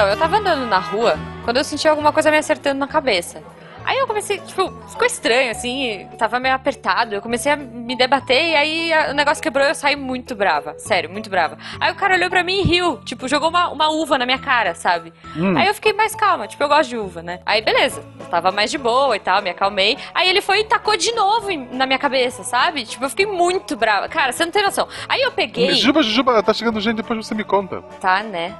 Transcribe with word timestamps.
Então, 0.00 0.08
eu 0.08 0.16
tava 0.16 0.38
andando 0.38 0.64
na 0.64 0.78
rua 0.78 1.18
quando 1.44 1.58
eu 1.58 1.64
senti 1.64 1.86
alguma 1.86 2.10
coisa 2.10 2.30
me 2.30 2.38
acertando 2.38 2.80
na 2.80 2.88
cabeça. 2.88 3.42
Aí 3.84 3.98
eu 3.98 4.06
comecei, 4.06 4.38
tipo, 4.38 4.72
ficou 4.88 5.06
estranho, 5.06 5.50
assim, 5.50 6.08
tava 6.16 6.40
meio 6.40 6.54
apertado. 6.54 7.14
Eu 7.14 7.20
comecei 7.20 7.52
a 7.52 7.56
me 7.56 7.94
debater 7.94 8.42
e 8.50 8.54
aí 8.56 8.92
a- 8.94 9.10
o 9.10 9.12
negócio 9.14 9.42
quebrou 9.42 9.66
e 9.66 9.70
eu 9.70 9.74
saí 9.74 9.96
muito 9.96 10.34
brava. 10.34 10.74
Sério, 10.78 11.10
muito 11.10 11.28
brava. 11.28 11.58
Aí 11.78 11.92
o 11.92 11.94
cara 11.96 12.14
olhou 12.14 12.30
pra 12.30 12.42
mim 12.42 12.60
e 12.60 12.62
riu, 12.62 12.96
tipo, 13.04 13.28
jogou 13.28 13.50
uma, 13.50 13.68
uma 13.68 13.90
uva 13.90 14.16
na 14.16 14.24
minha 14.24 14.38
cara, 14.38 14.74
sabe? 14.74 15.12
Hum. 15.36 15.54
Aí 15.54 15.66
eu 15.66 15.74
fiquei 15.74 15.92
mais 15.92 16.14
calma, 16.14 16.46
tipo, 16.48 16.62
eu 16.62 16.68
gosto 16.68 16.88
de 16.88 16.96
uva, 16.96 17.22
né? 17.22 17.40
Aí 17.44 17.60
beleza, 17.60 18.02
eu 18.20 18.26
tava 18.26 18.50
mais 18.50 18.70
de 18.70 18.78
boa 18.78 19.14
e 19.16 19.20
tal, 19.20 19.42
me 19.42 19.50
acalmei. 19.50 19.98
Aí 20.14 20.30
ele 20.30 20.40
foi 20.40 20.60
e 20.60 20.64
tacou 20.64 20.96
de 20.96 21.12
novo 21.12 21.50
em- 21.50 21.68
na 21.74 21.84
minha 21.84 21.98
cabeça, 21.98 22.42
sabe? 22.42 22.84
Tipo, 22.84 23.04
eu 23.04 23.10
fiquei 23.10 23.26
muito 23.26 23.76
brava. 23.76 24.08
Cara, 24.08 24.32
você 24.32 24.46
não 24.46 24.52
tem 24.52 24.62
noção. 24.62 24.88
Aí 25.06 25.20
eu 25.20 25.32
peguei. 25.32 25.68
Jujuba, 25.74 26.02
Jujuba, 26.02 26.42
tá 26.42 26.54
chegando 26.54 26.80
gente, 26.80 26.96
depois 26.96 27.26
você 27.26 27.34
me 27.34 27.44
conta. 27.44 27.82
Tá, 28.00 28.22
né? 28.22 28.54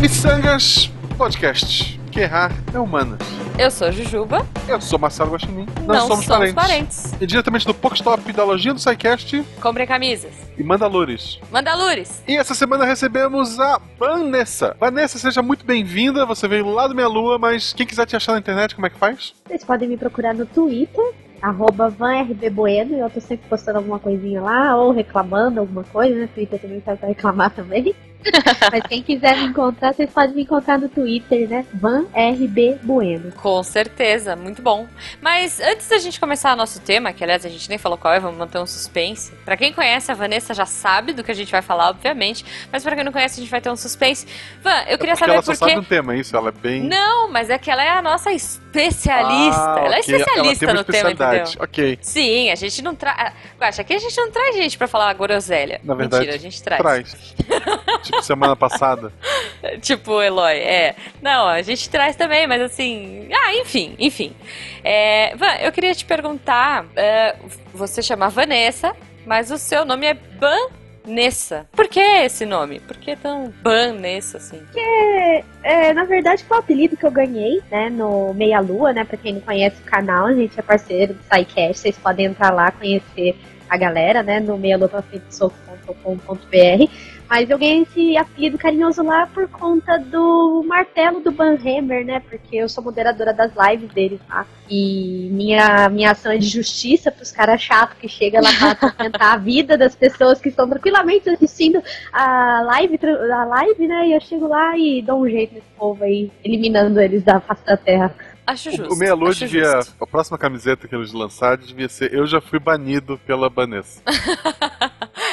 Missangas 0.00 0.90
Podcast. 1.18 2.00
Que 2.10 2.20
errar 2.20 2.50
é 2.72 2.78
humanas. 2.78 3.18
Eu 3.58 3.70
sou 3.70 3.92
Jujuba. 3.92 4.46
Eu 4.66 4.80
sou 4.80 4.98
Marcelo 4.98 5.32
Guaxinim. 5.32 5.66
Nós 5.86 5.98
não 5.98 6.06
somos, 6.08 6.24
somos 6.24 6.52
parentes. 6.52 6.54
parentes. 6.54 7.12
E 7.20 7.26
diretamente 7.26 7.66
do 7.66 7.74
Pokestop 7.74 8.32
da 8.32 8.42
lojinha 8.42 8.72
do 8.72 8.80
SciCast 8.80 9.44
Comprem 9.60 9.86
camisas. 9.86 10.32
e 10.56 10.64
Mandalores. 10.64 11.38
Mandalures. 11.52 12.22
E 12.26 12.34
essa 12.34 12.54
semana 12.54 12.86
recebemos 12.86 13.60
a 13.60 13.78
Vanessa. 13.98 14.74
Vanessa, 14.80 15.18
seja 15.18 15.42
muito 15.42 15.66
bem-vinda. 15.66 16.24
Você 16.24 16.48
veio 16.48 16.66
lá 16.70 16.88
do 16.88 16.94
Minha 16.94 17.06
Lua, 17.08 17.38
mas 17.38 17.74
quem 17.74 17.86
quiser 17.86 18.06
te 18.06 18.16
achar 18.16 18.32
na 18.32 18.38
internet, 18.38 18.74
como 18.74 18.86
é 18.86 18.90
que 18.90 18.98
faz? 18.98 19.34
Vocês 19.46 19.62
podem 19.62 19.86
me 19.86 19.98
procurar 19.98 20.32
no 20.34 20.46
Twitter, 20.46 21.12
arroba 21.42 21.90
vanrbbueno, 21.90 22.96
e 22.96 23.00
eu 23.00 23.10
tô 23.10 23.20
sempre 23.20 23.46
postando 23.50 23.76
alguma 23.78 23.98
coisinha 23.98 24.40
lá, 24.40 24.74
ou 24.76 24.92
reclamando 24.92 25.60
alguma 25.60 25.84
coisa, 25.84 26.14
né? 26.14 26.28
Twitter 26.34 26.58
também 26.58 26.80
serve 26.80 26.98
pra 27.00 27.08
reclamar 27.08 27.50
também. 27.50 27.94
Mas 28.70 28.82
quem 28.88 29.02
quiser 29.02 29.36
me 29.38 29.44
encontrar, 29.46 29.94
vocês 29.94 30.10
podem 30.10 30.34
me 30.34 30.42
encontrar 30.42 30.78
no 30.78 30.88
Twitter, 30.88 31.48
né? 31.48 31.64
vanrbbueno. 31.74 33.32
Com 33.32 33.62
certeza, 33.62 34.36
muito 34.36 34.62
bom. 34.62 34.86
Mas 35.20 35.60
antes 35.60 35.88
da 35.88 35.98
gente 35.98 36.20
começar 36.20 36.52
o 36.52 36.56
nosso 36.56 36.80
tema, 36.80 37.12
que 37.12 37.24
aliás 37.24 37.44
a 37.44 37.48
gente 37.48 37.68
nem 37.68 37.78
falou 37.78 37.96
qual 37.96 38.12
é, 38.14 38.20
vamos 38.20 38.38
manter 38.38 38.58
um 38.58 38.66
suspense. 38.66 39.32
Pra 39.44 39.56
quem 39.56 39.72
conhece, 39.72 40.10
a 40.10 40.14
Vanessa 40.14 40.54
já 40.54 40.66
sabe 40.66 41.12
do 41.12 41.24
que 41.24 41.30
a 41.30 41.34
gente 41.34 41.50
vai 41.50 41.62
falar, 41.62 41.90
obviamente. 41.90 42.44
Mas 42.70 42.82
pra 42.82 42.94
quem 42.94 43.04
não 43.04 43.12
conhece, 43.12 43.40
a 43.40 43.42
gente 43.42 43.50
vai 43.50 43.60
ter 43.60 43.70
um 43.70 43.76
suspense. 43.76 44.26
Van, 44.62 44.70
eu 44.88 44.98
queria 44.98 45.12
É 45.12 45.16
Porque 45.16 45.16
saber 45.16 45.32
ela 45.32 45.42
só 45.42 45.52
por 45.52 45.56
sabe 45.56 45.78
um 45.78 45.84
tema, 45.84 46.14
é 46.14 46.18
isso? 46.18 46.36
Ela 46.36 46.48
é 46.50 46.52
bem. 46.52 46.82
Não, 46.82 47.30
mas 47.30 47.50
é 47.50 47.58
que 47.58 47.70
ela 47.70 47.82
é 47.82 47.90
a 47.90 48.02
nossa 48.02 48.30
especialista. 48.70 49.74
Ah, 49.74 49.80
ela 49.84 49.96
é 49.96 50.00
ok. 50.00 50.14
especialista 50.14 50.64
ela 50.64 50.72
uma 50.72 50.78
no 50.78 50.84
tema, 50.84 51.10
entendeu? 51.10 51.44
Ok. 51.58 51.98
Sim, 52.00 52.50
a 52.50 52.54
gente 52.54 52.82
não 52.82 52.94
traz. 52.94 53.34
Acho 53.60 53.80
aqui 53.80 53.94
a 53.94 53.98
gente 53.98 54.16
não 54.16 54.30
traz 54.30 54.54
gente 54.54 54.78
pra 54.78 54.86
falar 54.86 55.12
groselha. 55.14 55.80
Na 55.82 55.94
verdade, 55.94 56.26
Mentira, 56.26 56.36
a 56.36 56.40
gente 56.40 56.62
traz. 56.62 56.80
Traz. 56.80 57.34
tipo, 58.02 58.22
semana 58.22 58.54
passada. 58.54 59.12
Tipo, 59.80 60.22
Eloy, 60.22 60.56
é. 60.56 60.94
Não, 61.20 61.46
a 61.46 61.62
gente 61.62 61.88
traz 61.90 62.16
também, 62.16 62.46
mas 62.46 62.62
assim. 62.62 63.28
Ah, 63.32 63.54
enfim, 63.56 63.94
enfim. 63.98 64.34
É, 64.84 65.34
Van, 65.36 65.54
eu 65.60 65.72
queria 65.72 65.94
te 65.94 66.04
perguntar: 66.04 66.86
é, 66.96 67.36
você 67.74 68.02
chama 68.02 68.28
Vanessa, 68.28 68.94
mas 69.26 69.50
o 69.50 69.58
seu 69.58 69.84
nome 69.84 70.06
é 70.06 70.14
Vanessa. 71.04 71.66
Por 71.72 71.88
que 71.88 72.00
esse 72.00 72.46
nome? 72.46 72.80
Por 72.80 72.96
que 72.96 73.14
tão 73.16 73.52
Vanessa 73.62 74.38
assim? 74.38 74.62
É, 74.76 75.44
é, 75.62 75.92
na 75.92 76.04
verdade, 76.04 76.44
foi 76.44 76.56
o 76.56 76.60
apelido 76.60 76.96
que 76.96 77.04
eu 77.04 77.10
ganhei, 77.10 77.60
né, 77.70 77.90
no 77.90 78.32
Meia 78.34 78.60
Lua, 78.60 78.92
né? 78.92 79.04
Pra 79.04 79.16
quem 79.16 79.34
não 79.34 79.40
conhece 79.40 79.80
o 79.80 79.84
canal, 79.84 80.26
a 80.26 80.34
gente 80.34 80.58
é 80.58 80.62
parceiro 80.62 81.14
do 81.14 81.20
SciCast, 81.22 81.80
vocês 81.80 81.98
podem 81.98 82.26
entrar 82.26 82.52
lá 82.52 82.70
conhecer 82.70 83.36
a 83.68 83.76
galera, 83.76 84.22
né, 84.22 84.38
no 84.40 84.56
meialuapafeitosoco.com.br. 84.58 86.90
Mas 87.30 87.48
eu 87.48 87.56
ganhei 87.56 87.82
esse 87.82 88.16
apelido 88.16 88.58
carinhoso 88.58 89.04
lá 89.04 89.24
por 89.24 89.48
conta 89.48 89.96
do 89.96 90.64
martelo 90.66 91.20
do 91.20 91.30
Banhammer, 91.30 92.04
né? 92.04 92.20
Porque 92.28 92.56
eu 92.56 92.68
sou 92.68 92.82
moderadora 92.82 93.32
das 93.32 93.52
lives 93.54 93.88
deles 93.92 94.20
lá. 94.28 94.44
E 94.68 95.28
minha, 95.30 95.88
minha 95.88 96.10
ação 96.10 96.32
é 96.32 96.38
de 96.38 96.48
justiça 96.48 97.08
pros 97.12 97.30
caras 97.30 97.62
chatos 97.62 97.96
que 97.98 98.08
chegam 98.08 98.42
lá 98.42 98.50
pra 98.52 98.70
atormentar 98.90 99.34
a 99.34 99.36
vida 99.36 99.78
das 99.78 99.94
pessoas 99.94 100.40
que 100.40 100.48
estão 100.48 100.68
tranquilamente 100.68 101.30
assistindo 101.30 101.80
a 102.12 102.62
live, 102.62 102.98
a 103.32 103.44
live, 103.44 103.86
né? 103.86 104.08
E 104.08 104.12
eu 104.12 104.20
chego 104.20 104.48
lá 104.48 104.76
e 104.76 105.00
dou 105.00 105.22
um 105.22 105.28
jeito 105.28 105.54
nesse 105.54 105.68
povo 105.78 106.02
aí, 106.02 106.32
eliminando 106.42 107.00
eles 107.00 107.22
da 107.22 107.38
face 107.38 107.64
da 107.64 107.76
terra. 107.76 108.12
Acho 108.44 108.72
justo. 108.72 108.92
O, 108.92 108.96
o 108.96 108.98
Meia 108.98 109.14
Lua 109.14 109.32
devia. 109.32 109.76
justo. 109.76 109.94
A 110.02 110.06
próxima 110.06 110.36
camiseta 110.36 110.88
que 110.88 110.96
eles 110.96 111.12
lançarem 111.12 111.64
devia 111.64 111.88
ser 111.88 112.12
Eu 112.12 112.26
já 112.26 112.40
fui 112.40 112.58
banido 112.58 113.20
pela 113.24 113.48
Vanessa. 113.48 114.02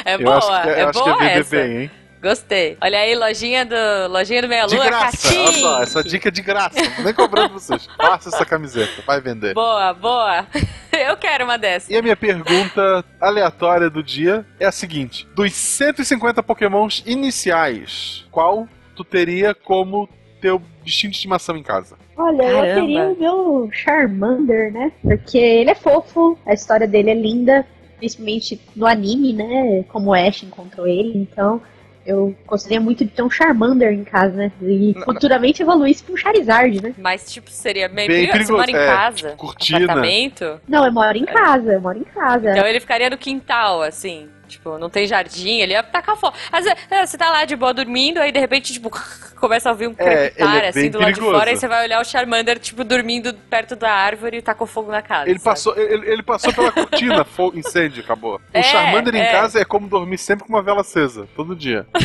É 0.07 0.13
eu 0.13 0.19
boa, 0.19 0.37
acho 0.37 0.47
que, 0.47 0.69
é 0.69 0.83
eu 0.83 0.89
acho 0.89 1.03
que 1.03 1.09
boa 1.09 1.23
é 1.23 1.27
vender 1.27 1.39
essa. 1.41 1.55
bem, 1.57 1.77
hein? 1.81 1.91
Gostei. 2.21 2.77
Olha 2.81 2.99
aí, 2.99 3.13
lojinha 3.13 3.65
do, 3.65 3.75
lojinha 4.09 4.41
do 4.41 4.47
Meia 4.47 4.65
De 4.65 4.75
Lua, 4.75 4.85
graça, 4.85 5.27
olha 5.37 5.51
só, 5.51 5.83
essa 5.83 6.03
dica 6.03 6.29
é 6.29 6.31
de 6.31 6.41
graça. 6.41 6.79
Nem 7.03 7.13
cobrando 7.13 7.53
vocês. 7.53 7.87
Faça 7.97 8.29
essa 8.29 8.45
camiseta, 8.45 9.03
vai 9.05 9.19
vender. 9.19 9.53
Boa, 9.53 9.93
boa. 9.93 10.47
Eu 10.91 11.17
quero 11.17 11.43
uma 11.43 11.57
dessas. 11.57 11.89
E 11.89 11.97
a 11.97 12.01
minha 12.01 12.15
pergunta 12.15 13.03
aleatória 13.19 13.89
do 13.89 14.01
dia 14.01 14.45
é 14.59 14.65
a 14.65 14.71
seguinte: 14.71 15.27
dos 15.35 15.53
150 15.53 16.41
pokémons 16.41 17.03
iniciais, 17.05 18.25
qual 18.31 18.65
tu 18.95 19.03
teria 19.03 19.53
como 19.53 20.09
teu 20.41 20.61
bichinho 20.83 21.11
de 21.11 21.17
estimação 21.17 21.57
em 21.57 21.63
casa? 21.63 21.97
Olha, 22.15 22.43
Caramba. 22.43 22.67
eu 22.67 22.75
teria 22.75 23.03
o 23.03 23.19
meu 23.19 23.69
Charmander, 23.71 24.71
né? 24.71 24.91
Porque 25.03 25.37
ele 25.37 25.69
é 25.69 25.75
fofo, 25.75 26.37
a 26.45 26.53
história 26.53 26.87
dele 26.87 27.11
é 27.11 27.13
linda, 27.13 27.65
principalmente 27.97 28.59
no 28.75 28.85
anime, 28.85 29.33
né? 29.33 29.83
Como 29.89 30.11
o 30.11 30.13
Ash 30.13 30.43
encontrou 30.43 30.87
ele, 30.87 31.19
então 31.19 31.61
eu 32.07 32.33
gostaria 32.47 32.79
muito 32.79 33.03
de 33.03 33.11
ter 33.11 33.21
um 33.21 33.29
Charmander 33.29 33.91
em 33.91 34.05
casa, 34.05 34.33
né? 34.33 34.51
E 34.61 34.95
futuramente 35.03 35.61
evoluir 35.61 35.91
isso 35.91 36.05
pra 36.05 36.13
um 36.13 36.17
Charizard, 36.17 36.81
né? 36.81 36.95
Mas, 36.97 37.29
tipo, 37.29 37.51
seria 37.51 37.89
meio 37.89 38.07
Bem 38.07 38.27
perigoso. 38.27 38.45
Você 38.45 38.53
mora 38.53 38.71
em 38.71 38.75
é, 38.75 38.85
casa, 38.85 39.31
cortina. 39.31 39.79
apartamento. 39.79 40.61
Não, 40.65 40.85
eu 40.85 40.91
moro 40.91 41.17
em 41.17 41.25
casa, 41.25 41.73
eu 41.73 41.81
moro 41.81 41.99
em 41.99 42.05
casa. 42.05 42.51
Então 42.51 42.65
ele 42.65 42.79
ficaria 42.79 43.09
no 43.09 43.17
quintal, 43.17 43.81
assim. 43.81 44.29
Tipo, 44.47 44.77
não 44.77 44.89
tem 44.89 45.05
jardim, 45.05 45.59
ele 45.59 45.73
ia 45.73 45.83
tacar 45.83 46.15
fogo. 46.15 46.33
Às 46.49 46.63
vezes, 46.63 46.79
é, 46.89 47.05
você 47.05 47.17
tá 47.17 47.29
lá 47.29 47.43
de 47.43 47.57
boa 47.57 47.73
dormindo, 47.73 48.19
aí 48.19 48.31
de 48.31 48.39
repente, 48.39 48.71
tipo, 48.71 48.89
começa 49.37 49.69
a 49.69 49.71
ouvir 49.71 49.87
um 49.87 49.91
É, 49.97 50.29
crepitar, 50.29 50.55
ele 50.57 50.65
é 50.65 50.69
assim, 50.69 50.89
do 50.89 50.99
lado 50.99 51.07
de 51.13 51.15
perigoso. 51.15 51.37
fora, 51.39 51.51
e 51.51 51.57
você 51.57 51.67
vai 51.67 51.83
olhar 51.85 52.01
o 52.01 52.05
Charmander, 52.05 52.59
tipo, 52.59 52.83
dormindo 52.83 53.33
perto 53.49 53.75
da 53.75 53.91
árvore 53.91 54.37
e 54.37 54.41
tacou 54.41 54.67
fogo 54.67 54.91
na 54.91 55.01
casa. 55.01 55.29
Ele 55.29 55.39
sabe? 55.39 55.55
passou, 55.55 55.77
ele, 55.77 56.11
ele 56.11 56.23
passou 56.23 56.53
pela 56.53 56.71
cortina, 56.71 57.23
fogo, 57.25 57.57
incêndio, 57.57 58.03
acabou. 58.03 58.35
O 58.35 58.41
É, 58.53 58.63
Charmander 58.63 59.15
em 59.15 59.19
é. 59.21 59.31
casa 59.31 59.59
é 59.61 59.65
como 59.65 59.87
dormir 59.87 60.17
sempre 60.17 60.45
com 60.45 60.53
uma 60.53 60.61
vela 60.63 60.81
acesa, 60.81 61.27
todo 61.35 61.55
dia. 61.55 61.85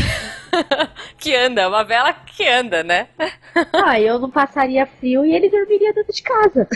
Que 1.19 1.35
anda, 1.35 1.67
uma 1.69 1.83
vela 1.85 2.13
que 2.13 2.47
anda, 2.47 2.83
né? 2.83 3.09
Ah, 3.73 3.99
eu 3.99 4.19
não 4.19 4.31
passaria 4.31 4.85
frio 4.85 5.25
e 5.25 5.35
ele 5.35 5.49
dormiria 5.49 5.93
dentro 5.95 6.13
de 6.13 6.23
casa. 6.23 6.69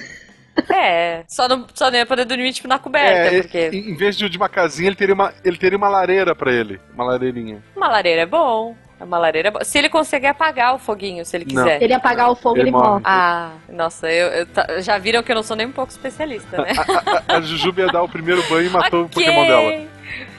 É, 0.72 1.22
só 1.28 1.46
não, 1.46 1.66
só 1.74 1.90
não 1.90 1.98
ia 1.98 2.06
poder 2.06 2.24
dormir, 2.24 2.52
tipo, 2.54 2.66
na 2.68 2.78
coberta, 2.78 3.34
É, 3.36 3.42
porque 3.42 3.68
em, 3.72 3.94
vez 3.94 4.16
de 4.16 4.26
de 4.30 4.38
uma 4.38 4.48
casinha, 4.48 4.88
ele 4.88 4.96
teria 4.96 5.14
uma, 5.14 5.34
ele 5.44 5.58
teria 5.58 5.76
uma 5.76 5.88
lareira 5.88 6.34
pra 6.34 6.50
ele. 6.50 6.80
Uma 6.94 7.04
lareirinha. 7.04 7.62
uma 7.76 7.88
lareira 7.88 8.22
é 8.22 8.26
bom. 8.26 8.74
Uma 8.98 9.18
lareira 9.18 9.48
é 9.48 9.50
bom. 9.50 9.58
Se 9.62 9.76
ele 9.78 9.88
conseguir 9.90 10.28
apagar 10.28 10.74
o 10.74 10.78
foguinho, 10.78 11.24
se 11.24 11.36
ele 11.36 11.44
Não. 11.44 11.62
quiser. 11.62 11.78
Se 11.78 11.84
ele 11.84 11.92
apagar 11.92 12.30
o 12.30 12.34
fogo, 12.34 12.56
Ele 12.56 12.62
ele, 12.64 12.70
morre. 12.70 12.88
morre. 12.88 13.02
Ah, 13.04 13.50
nossa, 13.68 14.10
eu, 14.10 14.28
eu 14.28 14.46
ta- 14.46 14.80
já 14.80 14.96
viram 14.96 15.22
que 15.22 15.30
eu 15.30 15.36
não 15.36 15.42
sou 15.42 15.54
nem 15.56 15.66
um 15.66 15.72
pouco 15.72 15.92
especialista, 15.92 16.56
né? 16.62 16.70
A, 17.28 17.36
a 17.36 17.40
Jujuba 17.42 17.82
ia 17.82 17.86
dar 17.88 18.02
o 18.02 18.08
primeiro 18.08 18.42
banho 18.48 18.68
e 18.68 18.70
matou 18.70 19.02
o 19.02 19.04
Ok. 19.04 19.22
Pokémon 19.22 19.46
dela. 19.46 19.84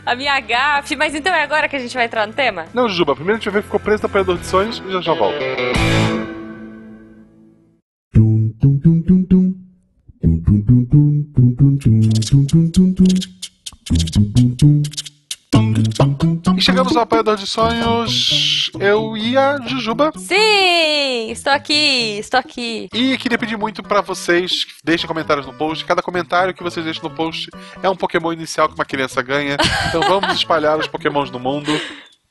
A 0.06 0.16
minha 0.16 0.40
gafe, 0.40 0.96
mas 0.96 1.14
então 1.14 1.34
é 1.36 1.44
agora 1.44 1.68
que 1.70 1.76
a 1.76 1.80
gente 1.80 1.94
vai 1.94 2.06
entrar 2.06 2.26
no 2.26 2.34
tema? 2.34 2.66
Não, 2.74 2.90
Jujuba, 2.90 3.14
primeiro 3.16 3.36
a 3.36 3.40
gente 3.40 3.46
vai 3.46 3.54
ver 3.56 3.60
que 3.60 3.66
ficou 3.68 3.80
preso 3.80 4.02
no 4.04 4.08
apanhador 4.10 4.38
de 4.38 4.46
sonhos 4.46 4.82
e 4.88 4.92
já 4.92 5.02
já 5.02 5.14
volta. 5.14 5.38
Dum 8.14 8.54
dum 8.60 8.78
dum 8.80 9.02
dum 9.02 9.24
dum. 9.24 9.54
Dum 10.22 10.40
dum 10.40 10.62
dum 10.62 10.62
dum 10.62 10.62
dum 10.62 10.77
chegamos 16.78 16.96
ao 16.96 17.02
apanhador 17.02 17.36
de 17.38 17.48
sonhos. 17.48 18.70
Eu 18.80 19.18
e 19.18 19.36
a 19.36 19.58
Jujuba. 19.66 20.12
Sim! 20.16 21.32
Estou 21.32 21.52
aqui, 21.52 22.20
estou 22.20 22.40
aqui. 22.40 22.88
E 22.94 23.18
queria 23.18 23.38
pedir 23.38 23.58
muito 23.58 23.82
pra 23.82 24.00
vocês 24.00 24.64
que 24.64 24.74
deixem 24.84 25.08
comentários 25.08 25.48
no 25.48 25.54
post. 25.54 25.84
Cada 25.86 26.04
comentário 26.04 26.54
que 26.54 26.62
vocês 26.62 26.86
deixam 26.86 27.10
no 27.10 27.16
post 27.16 27.50
é 27.82 27.90
um 27.90 27.96
Pokémon 27.96 28.32
inicial 28.32 28.70
que 28.70 28.76
uma 28.76 28.86
criança 28.86 29.24
ganha. 29.24 29.58
Então 29.90 30.02
vamos 30.02 30.36
espalhar 30.36 30.78
os 30.78 30.88
Pokémons 30.88 31.32
no 31.32 31.40
mundo. 31.40 31.72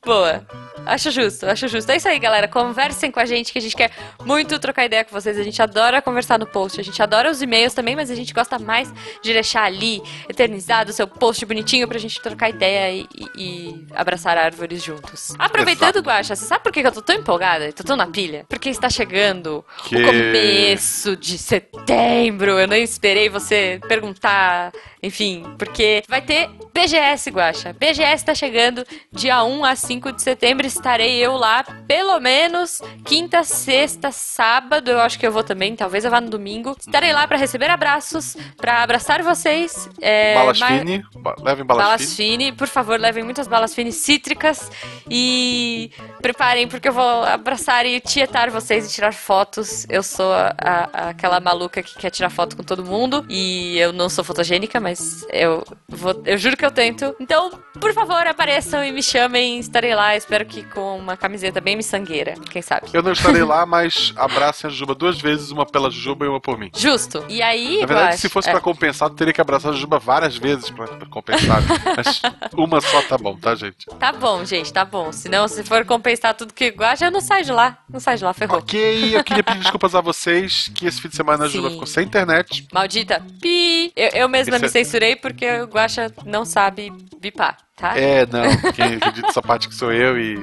Boa. 0.06 0.46
Acho 0.86 1.10
justo, 1.10 1.44
acho 1.46 1.66
justo. 1.66 1.90
É 1.90 1.96
isso 1.96 2.06
aí, 2.06 2.16
galera. 2.16 2.46
Conversem 2.46 3.10
com 3.10 3.18
a 3.18 3.24
gente, 3.26 3.52
que 3.52 3.58
a 3.58 3.60
gente 3.60 3.74
quer 3.74 3.90
muito 4.24 4.56
trocar 4.60 4.84
ideia 4.84 5.04
com 5.04 5.10
vocês. 5.10 5.36
A 5.36 5.42
gente 5.42 5.60
adora 5.60 6.00
conversar 6.00 6.38
no 6.38 6.46
post. 6.46 6.80
A 6.80 6.84
gente 6.84 7.02
adora 7.02 7.28
os 7.28 7.42
e-mails 7.42 7.74
também, 7.74 7.96
mas 7.96 8.08
a 8.08 8.14
gente 8.14 8.32
gosta 8.32 8.56
mais 8.56 8.94
de 9.20 9.32
deixar 9.32 9.64
ali, 9.64 10.00
eternizado, 10.28 10.90
o 10.90 10.94
seu 10.94 11.08
post 11.08 11.44
bonitinho 11.44 11.88
pra 11.88 11.98
gente 11.98 12.20
trocar 12.22 12.50
ideia 12.50 12.92
e, 12.92 13.08
e- 13.36 13.42
e 13.42 13.86
abraçar 13.96 14.38
árvores 14.38 14.80
juntos. 14.80 15.34
Aproveitando, 15.40 15.96
Exato. 15.96 16.08
Guaxa, 16.08 16.36
você 16.36 16.44
sabe 16.44 16.62
por 16.62 16.70
que 16.70 16.78
eu 16.86 16.92
tô 16.92 17.02
tão 17.02 17.16
empolgada? 17.16 17.72
Tô 17.72 17.82
tão 17.82 17.96
na 17.96 18.06
pilha? 18.06 18.46
Porque 18.48 18.68
está 18.68 18.88
chegando 18.88 19.64
Que- 19.88 19.96
o 19.96 20.06
começo 20.06 21.16
de 21.16 21.36
setembro. 21.36 22.60
Eu 22.60 22.68
nem 22.68 22.84
esperei 22.84 23.28
você 23.28 23.80
perguntar, 23.88 24.70
enfim, 25.02 25.44
porque 25.58 26.04
vai 26.08 26.22
ter 26.22 26.48
BGS, 26.72 27.28
Guaxa. 27.30 27.72
BGS 27.76 28.24
tá 28.24 28.34
chegando 28.36 28.86
dia 29.10 29.42
1 29.42 29.64
a 29.64 29.74
5 29.74 29.95
5 29.96 30.12
de 30.12 30.22
setembro 30.22 30.66
estarei 30.66 31.16
eu 31.24 31.36
lá, 31.36 31.64
pelo 31.88 32.20
menos 32.20 32.82
quinta, 33.04 33.42
sexta, 33.42 34.10
sábado. 34.12 34.90
Eu 34.90 35.00
acho 35.00 35.18
que 35.18 35.26
eu 35.26 35.32
vou 35.32 35.42
também, 35.42 35.74
talvez 35.74 36.04
eu 36.04 36.10
vá 36.10 36.20
no 36.20 36.28
domingo. 36.28 36.76
Estarei 36.78 37.12
lá 37.14 37.26
para 37.26 37.38
receber 37.38 37.70
abraços, 37.70 38.36
para 38.58 38.82
abraçar 38.82 39.22
vocês. 39.22 39.88
É, 40.00 40.34
balas 40.34 40.58
mas- 40.58 40.78
fine, 40.80 41.02
levem 41.42 41.64
balas, 41.64 41.84
Balas 41.84 42.14
fine. 42.14 42.30
fine, 42.44 42.52
por 42.52 42.68
favor, 42.68 43.00
levem 43.00 43.24
muitas 43.24 43.48
balas 43.48 43.74
fine 43.74 43.90
cítricas 43.90 44.70
e 45.10 45.90
preparem 46.20 46.68
porque 46.68 46.88
eu 46.88 46.92
vou 46.92 47.22
abraçar 47.24 47.86
e 47.86 47.98
tietar 48.00 48.50
vocês 48.50 48.86
e 48.86 48.92
tirar 48.94 49.14
fotos. 49.14 49.86
Eu 49.88 50.02
sou 50.02 50.30
a- 50.32 50.54
a- 50.58 51.08
aquela 51.10 51.40
maluca 51.40 51.82
que 51.82 51.96
quer 51.98 52.10
tirar 52.10 52.28
foto 52.28 52.54
com 52.56 52.62
todo 52.62 52.84
mundo 52.84 53.24
e 53.30 53.78
eu 53.78 53.92
não 53.94 54.10
sou 54.10 54.22
fotogênica, 54.22 54.78
mas 54.78 55.24
eu 55.32 55.64
vou, 55.88 56.22
eu 56.26 56.36
juro 56.36 56.54
que 56.56 56.66
eu 56.66 56.70
tento. 56.70 57.16
Então, 57.18 57.50
por 57.80 57.94
favor, 57.94 58.26
apareçam 58.26 58.84
e 58.84 58.92
me 58.92 59.02
chamem, 59.02 59.58
estarei 59.58 59.85
lá. 59.94 60.16
Espero 60.16 60.44
que 60.44 60.62
com 60.64 60.98
uma 60.98 61.16
camiseta 61.16 61.60
bem 61.60 61.76
miçangueira, 61.76 62.34
quem 62.50 62.62
sabe. 62.62 62.88
Eu 62.92 63.02
não 63.02 63.12
estarei 63.12 63.42
lá, 63.42 63.64
mas 63.66 64.12
abracem 64.16 64.68
a 64.68 64.70
Jujuba 64.70 64.94
duas 64.94 65.20
vezes, 65.20 65.50
uma 65.50 65.66
pela 65.66 65.90
Jujuba 65.90 66.24
e 66.24 66.28
uma 66.28 66.40
por 66.40 66.58
mim. 66.58 66.70
Justo. 66.76 67.24
E 67.28 67.42
aí, 67.42 67.80
Na 67.80 67.86
verdade, 67.86 68.18
se 68.18 68.28
fosse 68.28 68.48
é, 68.48 68.52
pra 68.52 68.60
compensar, 68.60 69.10
teria 69.10 69.32
que 69.32 69.40
abraçar 69.40 69.70
a 69.70 69.74
Jujuba 69.74 69.98
várias 69.98 70.36
vezes 70.36 70.70
pra, 70.70 70.86
pra 70.86 71.06
compensar. 71.08 71.62
Mas 71.96 72.22
uma 72.54 72.80
só 72.80 73.02
tá 73.02 73.16
bom, 73.18 73.36
tá, 73.36 73.54
gente? 73.54 73.86
Tá 73.98 74.12
bom, 74.12 74.44
gente, 74.44 74.72
tá 74.72 74.84
bom. 74.84 75.12
Senão, 75.12 75.46
se 75.48 75.62
for 75.64 75.84
compensar 75.84 76.34
tudo 76.34 76.52
que 76.52 76.68
Guache, 76.68 77.04
eu 77.04 77.10
não 77.10 77.20
saio 77.20 77.44
de 77.44 77.52
lá. 77.52 77.78
Não 77.88 78.00
saio 78.00 78.18
de 78.18 78.24
lá, 78.24 78.32
ferrou. 78.32 78.58
Ok, 78.58 79.16
eu 79.16 79.22
queria 79.24 79.42
pedir 79.42 79.60
desculpas 79.60 79.94
a 79.94 80.00
vocês 80.00 80.70
que 80.74 80.86
esse 80.86 81.00
fim 81.00 81.08
de 81.08 81.16
semana 81.16 81.46
a 81.46 81.48
Sim. 81.50 81.62
ficou 81.70 81.86
sem 81.86 82.04
internet. 82.04 82.66
Maldita. 82.72 83.22
Pi! 83.40 83.92
Eu, 83.96 84.08
eu 84.08 84.28
mesma 84.28 84.56
Esse 84.56 84.62
me 84.62 84.66
é- 84.66 84.70
censurei 84.70 85.16
porque 85.16 85.48
o 85.60 85.66
Guaxa 85.66 86.12
não 86.24 86.44
sabe 86.44 86.92
bipar, 87.20 87.56
tá? 87.76 87.96
É, 87.98 88.26
não, 88.26 88.72
quem 88.72 88.94
acredita 88.96 89.28
essa 89.28 89.42
parte 89.42 89.68
que 89.68 89.74
sou 89.74 89.92
eu 89.92 90.18
e. 90.18 90.34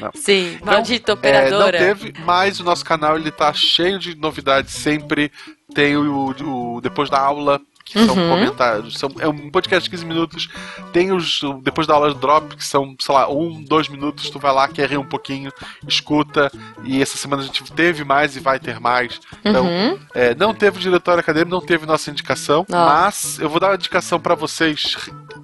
Não. 0.00 0.10
Sim, 0.14 0.58
maldita 0.64 1.12
É, 1.12 1.14
não 1.14 1.18
operadora. 1.18 1.78
teve, 1.78 2.14
mas 2.24 2.58
o 2.58 2.64
nosso 2.64 2.84
canal 2.84 3.16
ele 3.16 3.30
tá 3.30 3.52
cheio 3.52 3.98
de 3.98 4.14
novidades 4.16 4.74
sempre. 4.74 5.30
Tem 5.74 5.96
o, 5.96 6.34
o 6.42 6.80
Depois 6.80 7.10
da 7.10 7.20
Aula, 7.20 7.60
que 7.88 8.04
são 8.04 8.14
Uhum. 8.16 8.28
comentários. 8.28 8.98
São, 8.98 9.10
é 9.18 9.28
um 9.28 9.50
podcast 9.50 9.84
de 9.84 9.90
15 9.90 10.04
minutos. 10.06 10.48
Tem 10.92 11.12
os 11.12 11.40
Depois 11.62 11.86
da 11.86 11.94
Aula 11.94 12.12
Drop, 12.14 12.54
que 12.56 12.64
são, 12.64 12.94
sei 13.00 13.14
lá, 13.14 13.28
um, 13.30 13.62
dois 13.62 13.88
minutos. 13.88 14.30
Tu 14.30 14.38
vai 14.38 14.52
lá, 14.52 14.68
quer 14.68 14.88
rir 14.90 14.98
um 14.98 15.04
pouquinho, 15.04 15.50
escuta. 15.86 16.50
E 16.84 17.00
essa 17.02 17.16
semana 17.16 17.42
a 17.42 17.46
gente 17.46 17.62
teve 17.72 18.04
mais 18.04 18.36
e 18.36 18.40
vai 18.40 18.58
ter 18.58 18.78
mais. 18.80 19.20
Então, 19.44 19.66
Uhum. 19.66 19.98
é, 20.14 20.34
não 20.34 20.54
teve 20.54 20.78
o 20.78 20.80
diretório 20.80 21.20
acadêmico, 21.20 21.50
não 21.50 21.60
teve 21.60 21.86
nossa 21.86 22.10
indicação. 22.10 22.64
Não. 22.68 22.86
Mas 22.86 23.38
eu 23.38 23.48
vou 23.48 23.58
dar 23.60 23.68
uma 23.68 23.74
indicação 23.76 24.20
pra 24.20 24.34
vocês. 24.34 24.96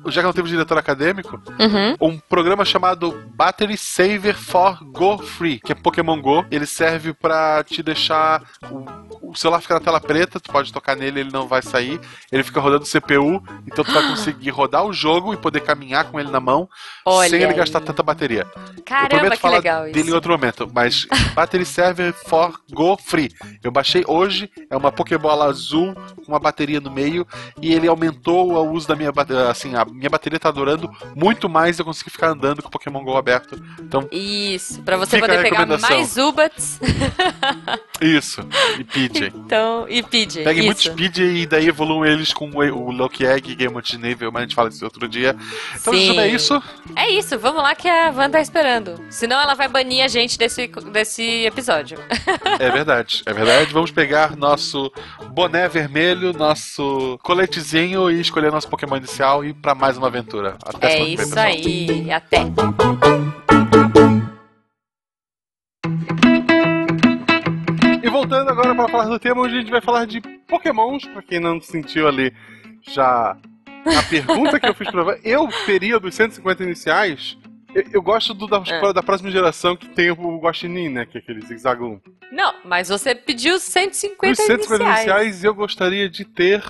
Já 0.07 0.21
que 0.21 0.27
não 0.27 0.33
teve 0.33 0.49
o 0.49 0.51
diretor 0.51 0.77
acadêmico, 0.77 1.41
Uhum. 1.59 1.97
um 2.15 2.19
programa 2.19 2.65
chamado 2.65 3.23
Battery 3.35 3.77
Saver 3.79 4.37
for 4.37 4.79
Go 4.85 5.19
Free, 5.19 5.59
que 5.61 5.73
é 5.73 5.75
Pokémon 5.75 6.21
Go. 6.21 6.45
Ele 6.51 6.67
serve 6.67 7.15
pra 7.15 7.65
te 7.65 7.83
deixar 7.83 8.43
o, 8.71 9.31
o 9.31 9.35
celular 9.35 9.61
ficar 9.61 9.75
na 9.75 9.81
tela 9.81 10.01
preta, 10.01 10.39
tu 10.39 10.51
pode 10.53 10.73
tocar 10.73 10.95
nele, 10.97 11.21
ele 11.21 11.31
não 11.33 11.47
vai 11.49 11.63
sair. 11.63 11.99
Ele 12.35 12.43
fica 12.43 12.61
rodando 12.61 12.85
CPU, 12.85 13.41
então 13.65 13.85
tu 13.85 13.93
vai 13.93 14.03
conseguir 14.11 14.51
rodar 14.51 14.85
o 14.85 14.93
jogo 14.93 15.33
e 15.33 15.37
poder 15.37 15.61
caminhar 15.61 16.05
com 16.11 16.19
ele 16.19 16.31
na 16.33 16.41
mão 16.41 16.69
Olha 17.05 17.29
sem 17.29 17.41
ele 17.41 17.53
aí. 17.53 17.55
gastar 17.55 17.79
tanta 17.81 18.03
bateria. 18.03 18.45
eu 18.77 18.83
Caramba, 18.83 19.09
prometo 19.09 19.33
que 19.35 19.39
falar 19.41 19.57
legal 19.59 19.85
dele 19.85 20.01
em 20.01 20.03
isso. 20.07 20.15
outro 20.15 20.33
momento, 20.33 20.69
mas 20.75 21.07
Battery 21.35 21.65
Server 21.65 22.13
for 22.13 22.59
Go 22.73 22.97
Free. 22.97 23.31
Eu 23.63 23.71
baixei 23.71 24.03
hoje, 24.09 24.51
é 24.69 24.77
uma 24.77 24.91
Pokébola 24.91 25.45
azul 25.47 25.95
com 25.95 26.25
uma 26.33 26.41
bateria 26.41 26.81
no 26.81 26.91
meio 26.91 27.25
e 27.63 27.73
ele 27.73 27.87
aumentou 27.87 28.53
o 28.53 28.73
uso 28.73 28.89
da 28.89 28.97
minha 28.97 29.13
bateria, 29.13 29.49
assim, 29.49 29.77
a 29.77 29.85
minha 29.85 30.11
bateria 30.11 30.41
tá 30.41 30.51
durando 30.51 30.91
muito 31.15 31.49
mais, 31.49 31.79
eu 31.79 31.85
consegui 31.85 32.11
ficar 32.11 32.31
andando 32.31 32.63
com 32.63 32.69
o 32.69 32.71
Pokémon 32.71 33.05
Go 33.05 33.17
aberto. 33.17 33.63
Então, 33.81 34.09
Isso, 34.11 34.83
pra 34.83 34.97
você 34.97 35.19
poder 35.21 35.41
pegar 35.43 35.67
mais 35.67 36.17
Ubats. 36.17 36.81
isso. 38.01 38.41
E 38.79 38.83
PJ. 38.85 39.33
então, 39.37 39.87
e. 39.89 40.03
Peguem 40.03 40.65
muito 40.65 40.79
isso. 40.81 40.91
speed 40.93 41.19
e 41.19 41.47
daí 41.47 41.69
evoluam 41.69 42.05
eles 42.05 42.24
com 42.33 42.51
o, 42.51 42.91
Loki 42.91 43.27
Egg 43.27 43.55
Game 43.55 43.83
de 43.83 43.99
nível, 43.99 44.31
mas 44.33 44.43
a 44.43 44.45
gente 44.45 44.55
fala 44.55 44.71
disso 44.71 44.85
outro 44.85 45.09
dia. 45.09 45.37
Então, 45.75 45.93
Sim. 45.93 46.19
É 46.19 46.29
isso. 46.29 46.63
É 46.97 47.11
isso, 47.11 47.39
vamos 47.39 47.63
lá 47.63 47.75
que 47.75 47.89
a 47.89 48.11
Van 48.11 48.31
tá 48.31 48.41
esperando. 48.41 49.01
Senão 49.11 49.41
ela 49.41 49.55
vai 49.55 49.69
banir 49.69 50.05
a 50.05 50.09
gente 50.09 50.39
desse, 50.39 50.67
desse 50.93 51.45
episódio. 51.45 51.99
É 52.59 52.71
verdade, 52.71 53.23
é 53.27 53.33
verdade. 53.33 53.73
Vamos 53.73 53.91
pegar 53.91 54.37
nosso 54.37 54.93
boné 55.33 55.69
vermelho, 55.69 56.33
nosso 56.33 57.19
coletezinho 57.23 58.11
e 58.11 58.21
escolher 58.21 58.53
nosso 58.53 58.69
Pokémon 58.69 58.97
inicial 58.97 59.45
e 59.45 59.49
ir 59.49 59.55
pra 59.55 59.75
mais 59.75 59.97
uma 59.97 60.07
aventura. 60.07 60.57
Até 60.65 60.95
é 60.95 61.05
isso 61.09 61.39
aí. 61.39 62.11
Até. 62.13 62.45
Voltando 68.25 68.51
agora 68.51 68.75
para 68.75 68.89
falar 68.89 69.05
do 69.05 69.19
tema, 69.19 69.43
hoje 69.43 69.57
a 69.57 69.61
gente 69.61 69.71
vai 69.71 69.81
falar 69.81 70.07
de 70.07 70.21
Pokémons, 70.49 71.05
pra 71.07 71.23
quem 71.23 71.39
não 71.39 71.61
sentiu 71.61 72.09
ali 72.09 72.33
já 72.83 73.37
a 73.87 74.03
pergunta 74.09 74.59
que 74.59 74.67
eu 74.67 74.75
fiz 74.75 74.91
você. 74.91 75.21
Eu 75.23 75.49
teria 75.67 76.01
dos 76.01 76.15
150 76.15 76.63
iniciais. 76.63 77.37
Eu, 77.75 77.85
eu 77.93 78.03
gosto 78.03 78.33
do, 78.33 78.47
da, 78.47 78.63
É. 78.67 78.93
da 78.93 79.03
próxima 79.03 79.31
geração 79.31 79.77
que 79.77 79.89
tem 79.89 80.11
o 80.11 80.39
Guaxinim, 80.41 80.89
né? 80.89 81.05
Que 81.05 81.19
é 81.19 81.21
aquele 81.21 81.43
zigzagum. 81.43 82.01
Não, 82.33 82.55
mas 82.65 82.89
você 82.89 83.15
pediu 83.15 83.59
150 83.59 84.35
Dos 84.35 84.47
150 84.47 84.83
iniciais. 84.85 85.07
iniciais, 85.07 85.45
eu 85.45 85.55
gostaria 85.55 86.09
de 86.09 86.25
ter. 86.25 86.63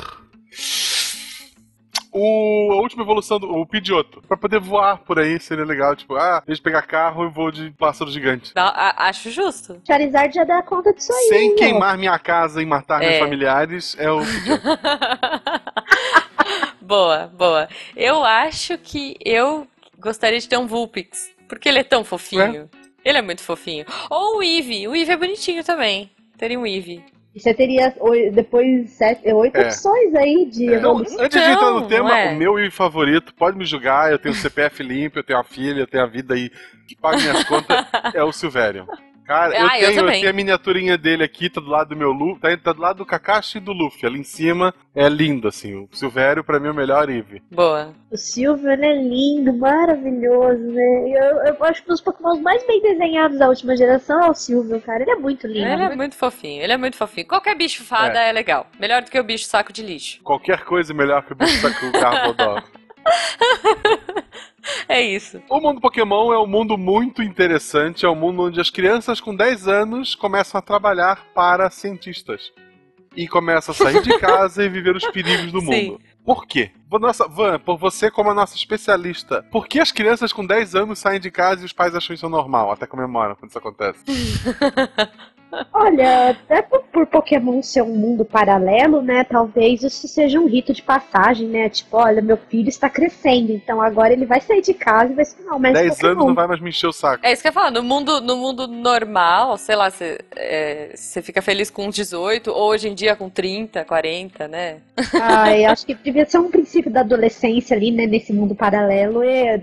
O, 2.16 2.70
a 2.72 2.76
última 2.76 3.02
evolução 3.02 3.40
do 3.40 3.50
o 3.50 3.66
Pidgeotto. 3.66 4.22
Pra 4.28 4.36
poder 4.36 4.60
voar 4.60 4.98
por 4.98 5.18
aí 5.18 5.40
seria 5.40 5.64
legal. 5.64 5.96
Tipo, 5.96 6.14
ah, 6.14 6.40
em 6.44 6.46
vez 6.46 6.58
de 6.58 6.62
pegar 6.62 6.82
carro, 6.82 7.24
eu 7.24 7.30
vou 7.30 7.50
de 7.50 7.70
pássaro 7.72 8.08
gigante. 8.10 8.52
Não, 8.54 8.62
a- 8.66 9.08
acho 9.08 9.30
justo. 9.32 9.80
Charizard 9.84 10.32
já 10.32 10.44
dá 10.44 10.62
conta 10.62 10.92
disso 10.92 11.12
aí. 11.12 11.28
Sem 11.28 11.48
hein, 11.50 11.56
queimar 11.56 11.98
minha 11.98 12.16
casa 12.20 12.62
e 12.62 12.66
matar 12.66 13.00
meus 13.00 13.14
É. 13.14 13.18
familiares, 13.18 13.96
é 13.98 14.08
o 14.12 14.20
Pidgeotto. 14.20 14.64
boa, 16.80 17.26
boa. 17.36 17.68
Eu 17.96 18.24
acho 18.24 18.78
que 18.78 19.16
eu 19.24 19.66
gostaria 19.98 20.38
de 20.38 20.48
ter 20.48 20.56
um 20.56 20.66
Vulpix. 20.66 21.32
Porque 21.48 21.68
ele 21.68 21.80
é 21.80 21.84
tão 21.84 22.04
fofinho. 22.04 22.70
Ele 23.04 23.18
é 23.18 23.22
muito 23.22 23.42
fofinho. 23.42 23.84
Ou 24.08 24.38
o 24.38 24.42
Eevee. 24.42 24.88
O 24.88 24.94
Eevee 24.94 25.12
é 25.12 25.16
bonitinho 25.16 25.62
também. 25.62 26.10
Teria 26.38 26.58
um 26.58 26.66
Eevee. 26.66 27.04
E 27.34 27.40
você 27.40 27.52
teria 27.52 27.92
oi- 27.98 28.30
depois 28.30 28.90
sete, 28.90 29.32
oito 29.32 29.56
É. 29.56 29.64
opções 29.66 30.14
aí 30.14 30.44
de 30.46 30.66
Então, 30.66 30.76
evolução. 30.92 31.20
antes 31.24 31.42
de 31.42 31.50
entrar 31.50 31.70
no 31.72 31.80
não 31.80 31.88
tema, 31.88 32.16
é? 32.18 32.32
o 32.32 32.36
meu 32.36 32.52
Wii 32.54 32.70
favorito, 32.70 33.34
pode 33.34 33.58
me 33.58 33.64
julgar, 33.64 34.12
eu 34.12 34.18
tenho 34.20 34.34
CPF 34.34 34.82
limpo, 34.84 35.18
eu 35.18 35.24
tenho 35.24 35.40
a 35.40 35.44
filha, 35.44 35.80
eu 35.80 35.86
tenho 35.86 36.04
a 36.04 36.06
vida 36.06 36.34
aí 36.34 36.48
que 36.86 36.94
paga 36.94 37.18
minhas 37.18 37.42
contas, 37.44 37.84
é 38.14 38.22
o 38.22 38.30
Silverion. 38.30 38.86
Cara, 39.26 39.58
eu, 39.58 39.66
Ah, 39.66 39.78
eu 39.78 39.86
tenho, 39.86 39.90
eu, 39.90 40.04
também. 40.04 40.20
tenho 40.20 40.30
a 40.30 40.34
miniaturinha 40.34 40.98
dele 40.98 41.24
aqui, 41.24 41.48
tá 41.48 41.60
do 41.60 41.68
lado 41.70 41.88
do 41.88 41.96
meu 41.96 42.10
Luffy, 42.12 42.40
tá, 42.40 42.56
tá 42.56 42.72
do 42.72 42.80
lado 42.80 42.96
do 42.98 43.06
Kakashi 43.06 43.56
e 43.58 43.60
do 43.60 43.72
Luffy. 43.72 44.06
Ali 44.06 44.20
em 44.20 44.24
cima 44.24 44.74
é 44.94 45.08
lindo, 45.08 45.48
assim. 45.48 45.74
O 45.74 45.88
Silvério, 45.92 46.44
pra 46.44 46.60
mim, 46.60 46.68
é 46.68 46.70
o 46.70 46.74
melhor 46.74 47.08
Eevee. 47.08 47.42
Boa. 47.50 47.94
O 48.10 48.16
Silvio, 48.16 48.70
ele 48.70 48.84
é 48.86 48.94
lindo, 49.02 49.52
maravilhoso, 49.56 50.62
né? 50.62 51.08
Eu, 51.08 51.54
eu 51.54 51.64
acho 51.64 51.82
que 51.82 51.88
um 51.90 51.94
dos 51.94 52.00
Pokémon 52.02 52.38
mais 52.40 52.66
bem 52.66 52.82
desenhados 52.82 53.38
da 53.38 53.48
última 53.48 53.76
geração 53.76 54.22
é 54.22 54.30
o 54.30 54.34
Silvio, 54.34 54.80
cara. 54.80 55.02
Ele 55.02 55.10
é 55.12 55.16
muito 55.16 55.46
lindo. 55.46 55.66
Ele 55.66 55.82
é 55.82 55.96
muito 55.96 56.16
fofinho. 56.16 56.62
Ele 56.62 56.72
é 56.72 56.76
muito 56.76 56.96
fofinho. 56.96 57.26
Qualquer 57.26 57.56
bicho 57.56 57.82
fada 57.82 58.20
é, 58.20 58.30
legal. 58.30 58.66
Melhor 58.78 59.02
do 59.02 59.10
que 59.10 59.18
o 59.18 59.24
bicho 59.24 59.46
saco 59.46 59.72
de 59.72 59.82
lixo. 59.82 60.22
Qualquer 60.22 60.64
coisa 60.64 60.92
melhor 60.92 61.22
que 61.24 61.32
o 61.32 61.36
bicho 61.36 61.60
saco 61.60 61.90
Garbodor. 61.92 62.62
É 64.88 65.00
isso. 65.00 65.42
O 65.48 65.60
mundo 65.60 65.80
Pokémon 65.80 66.32
é 66.32 66.38
um 66.38 66.46
mundo 66.46 66.76
muito 66.76 67.22
interessante, 67.22 68.04
é 68.04 68.08
um 68.08 68.14
mundo 68.14 68.42
onde 68.42 68.60
as 68.60 68.70
crianças 68.70 69.20
com 69.20 69.34
10 69.34 69.66
anos 69.68 70.14
começam 70.14 70.58
a 70.58 70.62
trabalhar 70.62 71.24
para 71.34 71.70
cientistas. 71.70 72.52
E 73.16 73.28
começam 73.28 73.72
a 73.72 73.76
sair 73.76 74.02
de 74.02 74.16
casa 74.18 74.64
e 74.64 74.68
viver 74.68 74.96
os 74.96 75.06
perigos 75.06 75.52
do 75.52 75.60
Sim. 75.60 75.66
mundo. 75.66 76.00
Por 76.24 76.46
quê? 76.46 76.70
Nossa, 76.90 77.28
Van, 77.28 77.58
por 77.58 77.76
você 77.76 78.10
como 78.10 78.30
a 78.30 78.34
nossa 78.34 78.56
especialista, 78.56 79.42
por 79.50 79.66
que 79.66 79.78
as 79.78 79.92
crianças 79.92 80.32
com 80.32 80.44
10 80.44 80.74
anos 80.74 80.98
saem 80.98 81.20
de 81.20 81.30
casa 81.30 81.62
e 81.62 81.64
os 81.64 81.72
pais 81.72 81.94
acham 81.94 82.14
isso 82.14 82.28
normal? 82.28 82.72
Até 82.72 82.86
comemoram 82.86 83.34
quando 83.34 83.50
isso 83.50 83.58
acontece. 83.58 84.00
Olha, 85.72 86.30
até 86.30 86.62
por, 86.62 86.82
por 86.84 87.06
Pokémon 87.06 87.62
ser 87.62 87.82
um 87.82 87.94
mundo 87.94 88.24
paralelo, 88.24 89.02
né? 89.02 89.24
Talvez 89.24 89.82
isso 89.82 90.08
seja 90.08 90.40
um 90.40 90.46
rito 90.46 90.72
de 90.72 90.82
passagem, 90.82 91.48
né? 91.48 91.68
Tipo, 91.68 91.96
olha, 91.98 92.22
meu 92.22 92.36
filho 92.36 92.68
está 92.68 92.88
crescendo, 92.88 93.52
então 93.52 93.80
agora 93.80 94.12
ele 94.12 94.26
vai 94.26 94.40
sair 94.40 94.62
de 94.62 94.74
casa 94.74 95.12
e 95.12 95.16
vai 95.16 95.24
se 95.24 95.36
tornar 95.36 95.56
um 95.56 95.58
mestre 95.58 95.82
10 95.82 95.94
Pokémon. 95.94 96.12
anos 96.12 96.26
não 96.26 96.34
vai 96.34 96.46
mais 96.46 96.60
me 96.60 96.68
encher 96.70 96.86
o 96.86 96.92
saco. 96.92 97.24
É 97.24 97.32
isso 97.32 97.42
que 97.42 97.48
eu 97.48 97.50
ia 97.50 97.54
falar. 97.54 97.70
No 97.70 97.82
mundo, 97.82 98.20
no 98.20 98.36
mundo 98.36 98.66
normal, 98.66 99.56
sei 99.56 99.76
lá, 99.76 99.90
você 99.90 100.18
é, 100.36 100.92
você 100.94 101.22
fica 101.22 101.42
feliz 101.42 101.70
com 101.70 101.88
18, 101.88 102.50
ou 102.50 102.70
hoje 102.70 102.88
em 102.88 102.94
dia 102.94 103.16
com 103.16 103.28
30, 103.28 103.84
40, 103.84 104.48
né? 104.48 104.76
Ai, 105.20 105.64
acho 105.64 105.86
que 105.86 105.94
devia 105.94 106.24
ser 106.24 106.38
um 106.38 106.50
princípio 106.50 106.90
da 106.90 107.00
adolescência 107.00 107.76
ali, 107.76 107.90
né? 107.90 108.06
Nesse 108.06 108.32
mundo 108.32 108.54
paralelo. 108.54 109.22
É, 109.22 109.54
é 109.56 109.60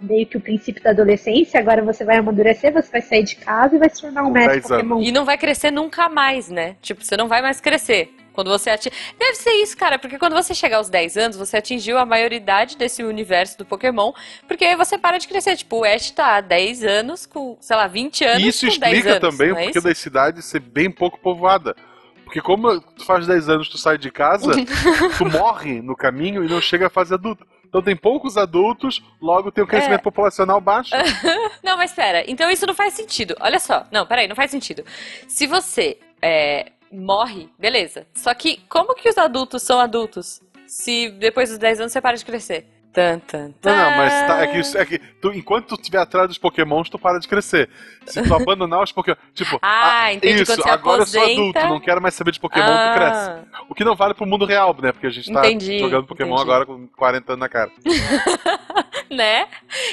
meio 0.00 0.26
que 0.26 0.36
o 0.36 0.40
princípio 0.40 0.82
da 0.82 0.90
adolescência. 0.90 1.58
Agora 1.60 1.82
você 1.82 2.04
vai 2.04 2.16
amadurecer, 2.16 2.72
você 2.72 2.90
vai 2.90 3.02
sair 3.02 3.24
de 3.24 3.36
casa 3.36 3.76
e 3.76 3.78
vai 3.78 3.88
se 3.88 4.00
tornar 4.00 4.22
um 4.22 4.26
Com 4.26 4.32
mestre 4.32 4.60
10 4.60 4.70
anos. 4.70 4.82
Pokémon. 4.82 5.02
E 5.02 5.12
não 5.12 5.24
vai 5.28 5.36
crescer 5.36 5.70
nunca 5.70 6.08
mais, 6.08 6.48
né? 6.48 6.76
Tipo, 6.80 7.04
você 7.04 7.14
não 7.14 7.28
vai 7.28 7.42
mais 7.42 7.60
crescer. 7.60 8.14
Quando 8.32 8.48
você 8.48 8.70
atinge. 8.70 8.94
Deve 9.18 9.34
ser 9.34 9.50
isso, 9.62 9.76
cara, 9.76 9.98
porque 9.98 10.16
quando 10.16 10.32
você 10.32 10.54
chegar 10.54 10.78
aos 10.78 10.88
10 10.88 11.16
anos, 11.16 11.36
você 11.36 11.56
atingiu 11.56 11.98
a 11.98 12.06
maioridade 12.06 12.78
desse 12.78 13.02
universo 13.02 13.58
do 13.58 13.66
Pokémon, 13.66 14.12
porque 14.46 14.64
aí 14.64 14.76
você 14.76 14.96
para 14.96 15.18
de 15.18 15.26
crescer. 15.28 15.56
Tipo, 15.56 15.80
o 15.80 15.84
Ash 15.84 16.12
tá 16.12 16.36
há 16.36 16.40
10 16.40 16.84
anos, 16.84 17.26
com, 17.26 17.58
sei 17.60 17.76
lá, 17.76 17.86
20 17.86 18.24
anos. 18.24 18.42
E 18.42 18.48
isso 18.48 18.66
com 18.66 18.78
10 18.78 18.92
explica 18.94 19.16
anos, 19.16 19.20
também 19.20 19.50
é 19.50 19.54
porque 19.54 19.78
isso? 19.78 19.88
da 19.88 19.94
cidade 19.94 20.42
ser 20.42 20.60
bem 20.60 20.90
pouco 20.90 21.18
povoada. 21.18 21.76
Porque 22.24 22.40
como 22.40 22.80
tu 22.80 23.04
faz 23.04 23.26
10 23.26 23.48
anos, 23.48 23.68
tu 23.68 23.76
sai 23.76 23.98
de 23.98 24.10
casa, 24.10 24.52
tu 25.18 25.26
morre 25.26 25.82
no 25.82 25.96
caminho 25.96 26.44
e 26.44 26.48
não 26.48 26.60
chega 26.60 26.86
à 26.86 26.90
fase 26.90 27.12
adulta. 27.12 27.44
Então 27.68 27.82
tem 27.82 27.94
poucos 27.94 28.36
adultos, 28.36 29.02
logo 29.20 29.52
tem 29.52 29.62
o 29.62 29.66
crescimento 29.66 30.00
É. 30.00 30.02
populacional 30.02 30.60
baixo. 30.60 30.90
Não, 31.62 31.76
mas 31.76 31.92
pera, 31.92 32.24
então 32.26 32.50
isso 32.50 32.66
não 32.66 32.74
faz 32.74 32.94
sentido. 32.94 33.36
Olha 33.40 33.58
só, 33.58 33.86
não, 33.92 34.06
peraí, 34.06 34.26
não 34.26 34.34
faz 34.34 34.50
sentido. 34.50 34.84
Se 35.26 35.46
você 35.46 35.98
é, 36.22 36.72
morre, 36.90 37.48
beleza. 37.58 38.06
Só 38.14 38.32
que 38.32 38.60
como 38.68 38.94
que 38.94 39.08
os 39.08 39.18
adultos 39.18 39.62
são 39.62 39.78
adultos? 39.78 40.40
Se 40.66 41.10
depois 41.10 41.50
dos 41.50 41.58
10 41.58 41.80
anos 41.80 41.92
você 41.92 42.00
para 42.00 42.16
de 42.16 42.24
crescer? 42.24 42.66
Tan, 42.98 43.20
tan, 43.20 43.54
Não, 43.64 43.76
não, 43.90 43.96
mas 43.96 44.12
tá, 44.26 44.38
é 44.42 44.46
tan. 44.46 44.52
que, 44.52 44.58
isso- 44.58 44.76
é 44.76 44.84
que 44.84 44.98
tu, 44.98 45.32
enquanto 45.32 45.66
tu 45.68 45.74
estiver 45.76 45.98
atrás 45.98 46.26
dos 46.26 46.36
pokémons, 46.38 46.90
tu 46.90 46.98
para 46.98 47.20
de 47.20 47.28
crescer. 47.28 47.68
Se 48.06 48.20
tu 48.22 48.34
abandonar 48.34 48.82
os 48.82 48.90
pokémon. 48.90 49.16
Tipo, 49.34 49.56
Ah, 49.62 50.12
entendi, 50.12 50.42
isso, 50.42 50.46
quando 50.52 50.62
você 50.64 50.68
agora 50.68 51.02
eu 51.02 51.06
sou 51.06 51.20
aposenta- 51.22 51.40
adulto, 51.40 51.60
não 51.74 51.80
quero 51.80 52.02
mais 52.02 52.14
saber 52.14 52.32
de 52.32 52.40
pokémon, 52.40 52.66
tu 52.66 52.94
cresce. 52.98 53.30
Ah, 53.52 53.62
O 53.68 53.74
que 53.74 53.84
não 53.84 53.94
vale 53.94 54.14
pro 54.14 54.26
mundo 54.26 54.44
real, 54.44 54.74
né? 54.82 54.90
Porque 54.90 55.06
a 55.06 55.10
gente 55.10 55.32
tá 55.32 55.40
Entendi, 55.46 55.78
jogando 55.78 56.06
Pokémon 56.08 56.34
entendi. 56.34 56.50
agora 56.50 56.66
com 56.66 56.88
40 56.88 57.32
anos 57.34 57.40
na 57.40 57.48
cara. 57.48 57.70
né? 59.14 59.46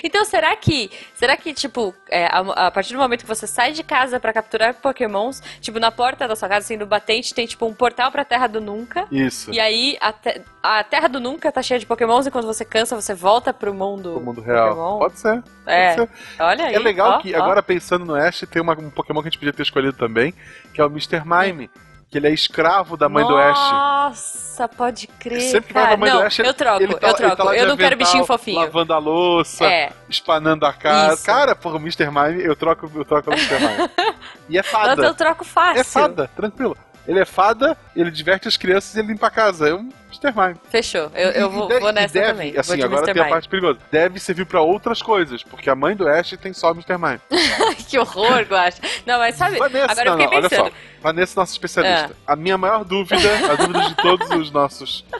Então 0.04 0.24
será 0.26 0.56
que, 0.56 0.90
será 1.14 1.36
que 1.38 1.54
tipo, 1.54 1.94
é, 2.10 2.26
a, 2.28 2.68
a 2.68 2.72
partir 2.72 2.94
do 2.94 3.00
momento 3.00 3.22
que 3.22 3.28
você 3.28 3.48
sai 3.48 3.72
de 3.72 3.84
casa 3.84 4.20
pra 4.20 4.34
capturar 4.34 4.74
Pokémons, 4.76 5.42
tipo 5.62 5.80
na 5.80 5.92
porta 5.92 6.28
da 6.28 6.36
sua 6.36 6.48
casa, 6.50 6.66
assim, 6.66 6.78
no 6.78 6.86
batente 6.86 7.34
tem 7.34 7.46
tipo 7.48 7.66
um 7.66 7.74
portal 7.74 8.12
pra 8.12 8.26
Terra 8.26 8.48
do 8.48 8.60
Nunca? 8.62 9.08
Isso. 9.12 9.52
E 9.52 9.60
aí 9.60 9.98
a, 10.02 10.12
te- 10.14 10.42
a 10.62 10.84
Terra 10.84 11.08
do 11.08 11.20
Nunca 11.20 11.52
tá 11.52 11.62
cheia 11.62 11.80
de 11.80 11.86
Pokémons 11.86 12.26
e 12.28 12.32
quando 12.32 12.46
você 12.46 12.66
cansa 12.66 12.96
você 12.96 13.14
volta 13.14 13.54
pro 13.54 13.74
mundo, 13.74 14.18
O 14.18 14.22
mundo 14.22 14.42
real. 14.42 14.70
Pokémon? 14.70 15.00
Pode 15.00 15.20
ser. 15.20 15.44
É, 15.66 15.96
Pode 15.96 16.10
ser. 16.12 16.42
olha 16.44 16.66
aí. 16.68 16.76
É 16.76 16.80
legal 16.80 17.12
ó, 17.12 17.18
que, 17.22 17.34
ó. 17.36 17.42
agora 17.44 17.64
pensando 17.64 18.06
no 18.06 18.16
Ash, 18.16 18.46
tem 18.50 18.62
uma- 18.62 18.78
um 18.78 18.90
Pokémon 18.90 19.22
que 19.22 19.28
a 19.28 19.32
gente 19.32 19.40
podia 19.40 19.54
ter 19.54 19.64
escolhido 19.64 19.94
também, 19.94 20.34
que 20.74 20.82
é 20.82 20.86
o 20.86 20.88
Mr. 20.90 21.22
Mime. 21.26 21.70
Que 22.16 22.20
ele 22.20 22.28
é 22.30 22.34
escravo 22.34 22.96
da 22.96 23.10
mãe 23.10 23.28
do 23.28 23.36
Ash. 23.36 23.72
Nossa, 23.74 24.70
pode 24.70 25.06
crer. 25.06 25.42
Sempre 25.42 25.68
que 25.68 25.74
vai 25.74 25.84
cara. 25.84 25.98
pra 25.98 26.06
mãe 26.06 26.10
não, 26.10 26.20
do 26.22 26.26
Ash, 26.28 26.40
eu 26.40 26.54
troco, 26.54 26.82
ele 26.82 26.94
tá, 26.96 27.08
eu 27.08 27.10
ele 27.10 27.18
troco. 27.18 27.36
tá 27.36 27.44
lá 27.44 27.52
de 27.54 27.60
eu 27.60 27.68
não 27.68 27.76
quero 27.76 27.98
bichinho 27.98 28.24
fofinho. 28.24 28.58
Lavando 28.58 28.94
a 28.94 28.98
louça, 28.98 29.66
É. 29.66 29.92
espanando 30.08 30.66
a 30.66 30.72
casa. 30.72 31.16
Isso. 31.16 31.26
Cara, 31.26 31.54
porra, 31.58 31.76
o 31.76 31.80
Mr. 31.80 32.10
Mime, 32.10 32.42
eu 32.42 32.56
troco, 32.56 32.90
eu 32.96 33.04
troco 33.04 33.32
o 33.32 33.34
Mr. 33.34 33.60
Mime. 33.60 33.90
e 34.48 34.58
é 34.58 34.62
Nossa, 34.62 34.70
fada. 34.72 35.06
eu 35.06 35.14
troco 35.14 35.44
fácil. 35.44 35.82
É 35.82 35.84
fada, 35.84 36.30
tranquilo. 36.34 36.78
Ele 37.06 37.20
é 37.20 37.26
fada, 37.26 37.78
ele 37.94 38.10
diverte 38.10 38.48
as 38.48 38.56
crianças 38.56 38.96
e 38.96 39.00
ele 39.00 39.10
limpa 39.10 39.28
a 39.28 39.32
casa. 39.32 39.68
É 39.68 39.74
um 39.74 39.90
Mr. 40.22 40.34
Mime. 40.40 40.56
Fechou. 40.70 41.12
Eu, 41.14 41.32
eu 41.32 41.50
vou, 41.50 41.68
de- 41.68 41.80
vou 41.80 41.92
nessa 41.92 42.14
deve, 42.14 42.28
também. 42.32 42.58
Assim, 42.58 42.82
agora 42.82 43.14
tem 43.14 43.22
a 43.22 43.28
parte 43.28 43.48
perigosa. 43.50 43.80
Deve 43.92 44.20
servir 44.20 44.46
pra 44.46 44.62
outras 44.62 45.02
coisas, 45.02 45.44
porque 45.44 45.70
a 45.70 45.76
mãe 45.76 45.96
do 45.96 46.08
Ash 46.08 46.36
tem 46.42 46.54
só 46.54 46.72
Mr. 46.72 46.98
Mime. 46.98 47.20
que 47.88 47.98
horror, 48.00 48.42
Guacha. 48.44 48.82
Não, 49.06 49.20
mas 49.20 49.36
sabe, 49.36 49.58
Vanessa, 49.58 49.92
agora 49.92 50.10
eu 50.10 50.12
não, 50.12 50.22
fiquei 50.22 50.26
não, 50.32 50.38
olha 50.38 50.50
pensando. 50.50 50.68
só. 50.68 50.74
Vanessa, 51.02 51.40
nossa 51.40 51.52
especialista. 51.54 52.16
A 52.26 52.36
minha 52.36 52.58
maior 52.58 52.84
dúvida, 52.84 53.16
a 53.52 53.56
dúvida 53.56 53.82
de 53.90 53.96
todos 53.96 54.30
os 54.32 54.52
nossos. 54.52 55.06
é, 55.14 55.20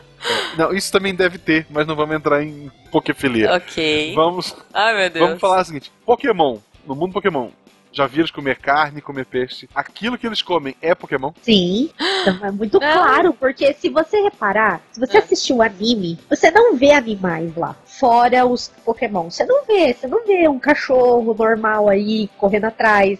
Não, 0.58 0.74
isso 0.74 0.92
também 0.92 1.14
deve 1.14 1.38
ter, 1.38 1.68
mas 1.70 1.86
não 1.86 1.96
vamos 1.96 2.16
entrar 2.16 2.42
em 2.44 2.72
Pokéfilia. 2.92 3.54
Ok. 3.56 4.14
Vamos, 4.16 4.56
Ai, 4.74 4.96
meu 4.98 5.10
Deus. 5.10 5.26
vamos 5.28 5.42
falar 5.42 5.62
o 5.62 5.66
seguinte: 5.66 5.92
Pokémon, 6.06 6.58
no 6.88 6.96
mundo 6.96 7.14
Pokémon, 7.14 7.50
já 7.96 8.06
viram 8.06 8.22
eles 8.22 8.32
comer 8.32 8.58
carne, 8.58 9.02
comer 9.02 9.26
peixe? 9.26 9.70
Aquilo 9.74 10.18
que 10.18 10.28
eles 10.28 10.42
comem 10.42 10.76
é 10.82 10.94
Pokémon? 10.94 11.32
Sim, 11.42 11.90
então 12.22 12.46
é 12.46 12.52
muito 12.52 12.78
claro, 12.78 13.34
porque 13.34 13.74
se 13.74 13.90
você 13.90 14.22
reparar, 14.22 14.82
se 14.92 15.00
você 15.00 15.18
É. 15.18 15.20
assistir 15.22 15.54
o 15.54 15.62
anime, 15.62 16.20
você 16.30 16.52
não 16.52 16.76
vê 16.76 16.92
animais 16.92 17.56
lá, 17.56 17.74
fora 17.86 18.46
os 18.46 18.68
Pokémon. 18.84 19.30
Você 19.32 19.46
não 19.46 19.66
vê, 19.66 19.94
você 19.94 20.08
não 20.08 20.26
vê 20.26 20.48
um 20.50 20.60
cachorro 20.60 21.34
normal 21.34 21.88
aí 21.88 22.30
correndo 22.38 22.66
atrás. 22.66 23.18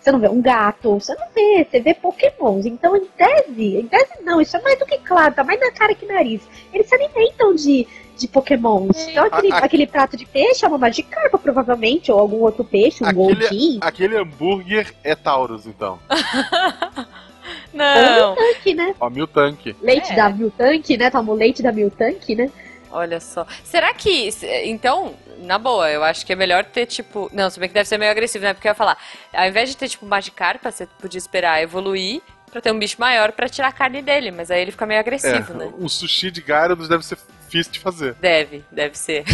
Você 0.00 0.12
não 0.12 0.18
vê 0.20 0.28
um 0.28 0.42
gato, 0.42 1.00
você 1.00 1.14
não 1.14 1.26
vê, 1.34 1.64
você 1.64 1.80
vê 1.80 1.94
pokémons. 1.94 2.66
Então, 2.66 2.94
em 2.94 3.06
tese, 3.06 3.76
em 3.78 3.86
tese 3.86 4.22
não, 4.22 4.38
isso 4.38 4.54
é 4.54 4.60
mais 4.60 4.78
do 4.78 4.84
que 4.84 4.98
claro, 4.98 5.32
tá 5.32 5.42
mais 5.42 5.58
na 5.58 5.72
cara 5.72 5.94
que 5.94 6.04
nariz. 6.04 6.42
Eles 6.74 6.86
se 6.86 6.94
alimentam 6.94 7.54
de, 7.54 7.88
de 8.16 8.28
pokémons. 8.28 8.96
Então, 9.08 9.24
aquele, 9.26 9.52
A- 9.52 9.56
a- 9.56 9.64
aquele 9.64 9.86
prato 9.86 10.16
de 10.16 10.24
peixe 10.26 10.64
é 10.64 10.68
uma 10.68 10.78
Magikarpa, 10.78 11.38
provavelmente, 11.38 12.10
ou 12.12 12.18
algum 12.18 12.38
outro 12.42 12.64
peixe, 12.64 13.02
um 13.02 13.06
Aquele- 13.06 13.16
Goldin. 13.48 13.78
Aquele 13.80 14.16
hambúrguer 14.16 14.94
é 15.02 15.14
Taurus, 15.14 15.66
então. 15.66 15.98
Não. 17.72 18.34
Tanque, 18.34 18.74
né? 18.74 18.94
Ó, 19.00 19.10
mil 19.10 19.26
tanque. 19.26 19.74
Leite 19.82 20.12
É. 20.12 20.16
da 20.16 20.28
Miltank, 20.30 20.96
né? 20.96 21.10
Toma 21.10 21.32
o 21.32 21.34
leite 21.34 21.62
da 21.62 21.72
Miltank, 21.72 22.34
né? 22.34 22.50
Olha 22.90 23.18
só. 23.20 23.44
Será 23.64 23.92
que. 23.92 24.30
Então, 24.64 25.14
na 25.40 25.58
boa, 25.58 25.90
eu 25.90 26.04
acho 26.04 26.24
que 26.24 26.32
é 26.32 26.36
melhor 26.36 26.64
ter, 26.64 26.86
tipo. 26.86 27.28
Não, 27.32 27.50
se 27.50 27.58
bem 27.58 27.68
que 27.68 27.74
deve 27.74 27.88
ser 27.88 27.98
meio 27.98 28.10
agressivo, 28.10 28.44
né? 28.44 28.54
Porque 28.54 28.68
eu 28.68 28.70
ia 28.70 28.74
falar, 28.74 28.96
ao 29.32 29.46
invés 29.46 29.68
de 29.68 29.76
ter, 29.76 29.88
tipo, 29.88 30.06
Magikarpa, 30.06 30.70
você 30.70 30.86
podia 30.86 31.18
esperar 31.18 31.60
evoluir 31.60 32.22
pra 32.52 32.60
ter 32.60 32.70
um 32.70 32.78
bicho 32.78 32.96
maior 33.00 33.32
pra 33.32 33.48
tirar 33.48 33.68
a 33.68 33.72
carne 33.72 34.00
dele. 34.00 34.30
Mas 34.30 34.50
aí 34.50 34.62
ele 34.62 34.70
fica 34.70 34.86
meio 34.86 34.98
É, 34.98 35.00
agressivo, 35.00 35.54
né? 35.54 35.72
um 35.76 35.88
sushi 35.88 36.30
de 36.30 36.40
Gyarados 36.40 36.88
deve 36.88 37.04
ser 37.04 37.18
difícil 37.54 37.72
de 37.72 37.80
fazer. 37.80 38.14
Deve, 38.14 38.64
deve 38.70 38.98
ser. 38.98 39.24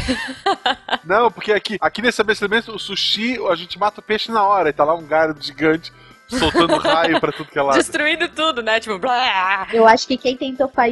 Não, 1.04 1.30
porque 1.30 1.52
aqui, 1.52 1.78
aqui 1.80 2.02
nesse 2.02 2.14
estabelecimento, 2.14 2.72
o 2.74 2.78
sushi, 2.78 3.38
a 3.48 3.54
gente 3.54 3.78
mata 3.78 4.00
o 4.00 4.02
peixe 4.02 4.30
na 4.30 4.44
hora. 4.46 4.68
E 4.68 4.72
tá 4.72 4.84
lá 4.84 4.94
um 4.94 5.06
Gyarados 5.06 5.46
gigante 5.46 5.92
soltando 6.28 6.76
raio 6.78 7.18
pra 7.20 7.32
tudo 7.32 7.50
que 7.50 7.58
é 7.58 7.62
lado. 7.62 7.76
Destruindo 7.76 8.28
tudo, 8.28 8.62
né? 8.62 8.78
Tipo, 8.78 8.98
blá. 8.98 9.66
Eu 9.72 9.86
acho 9.86 10.06
que 10.06 10.16
quem 10.16 10.36
tentou 10.36 10.68
fa- 10.68 10.82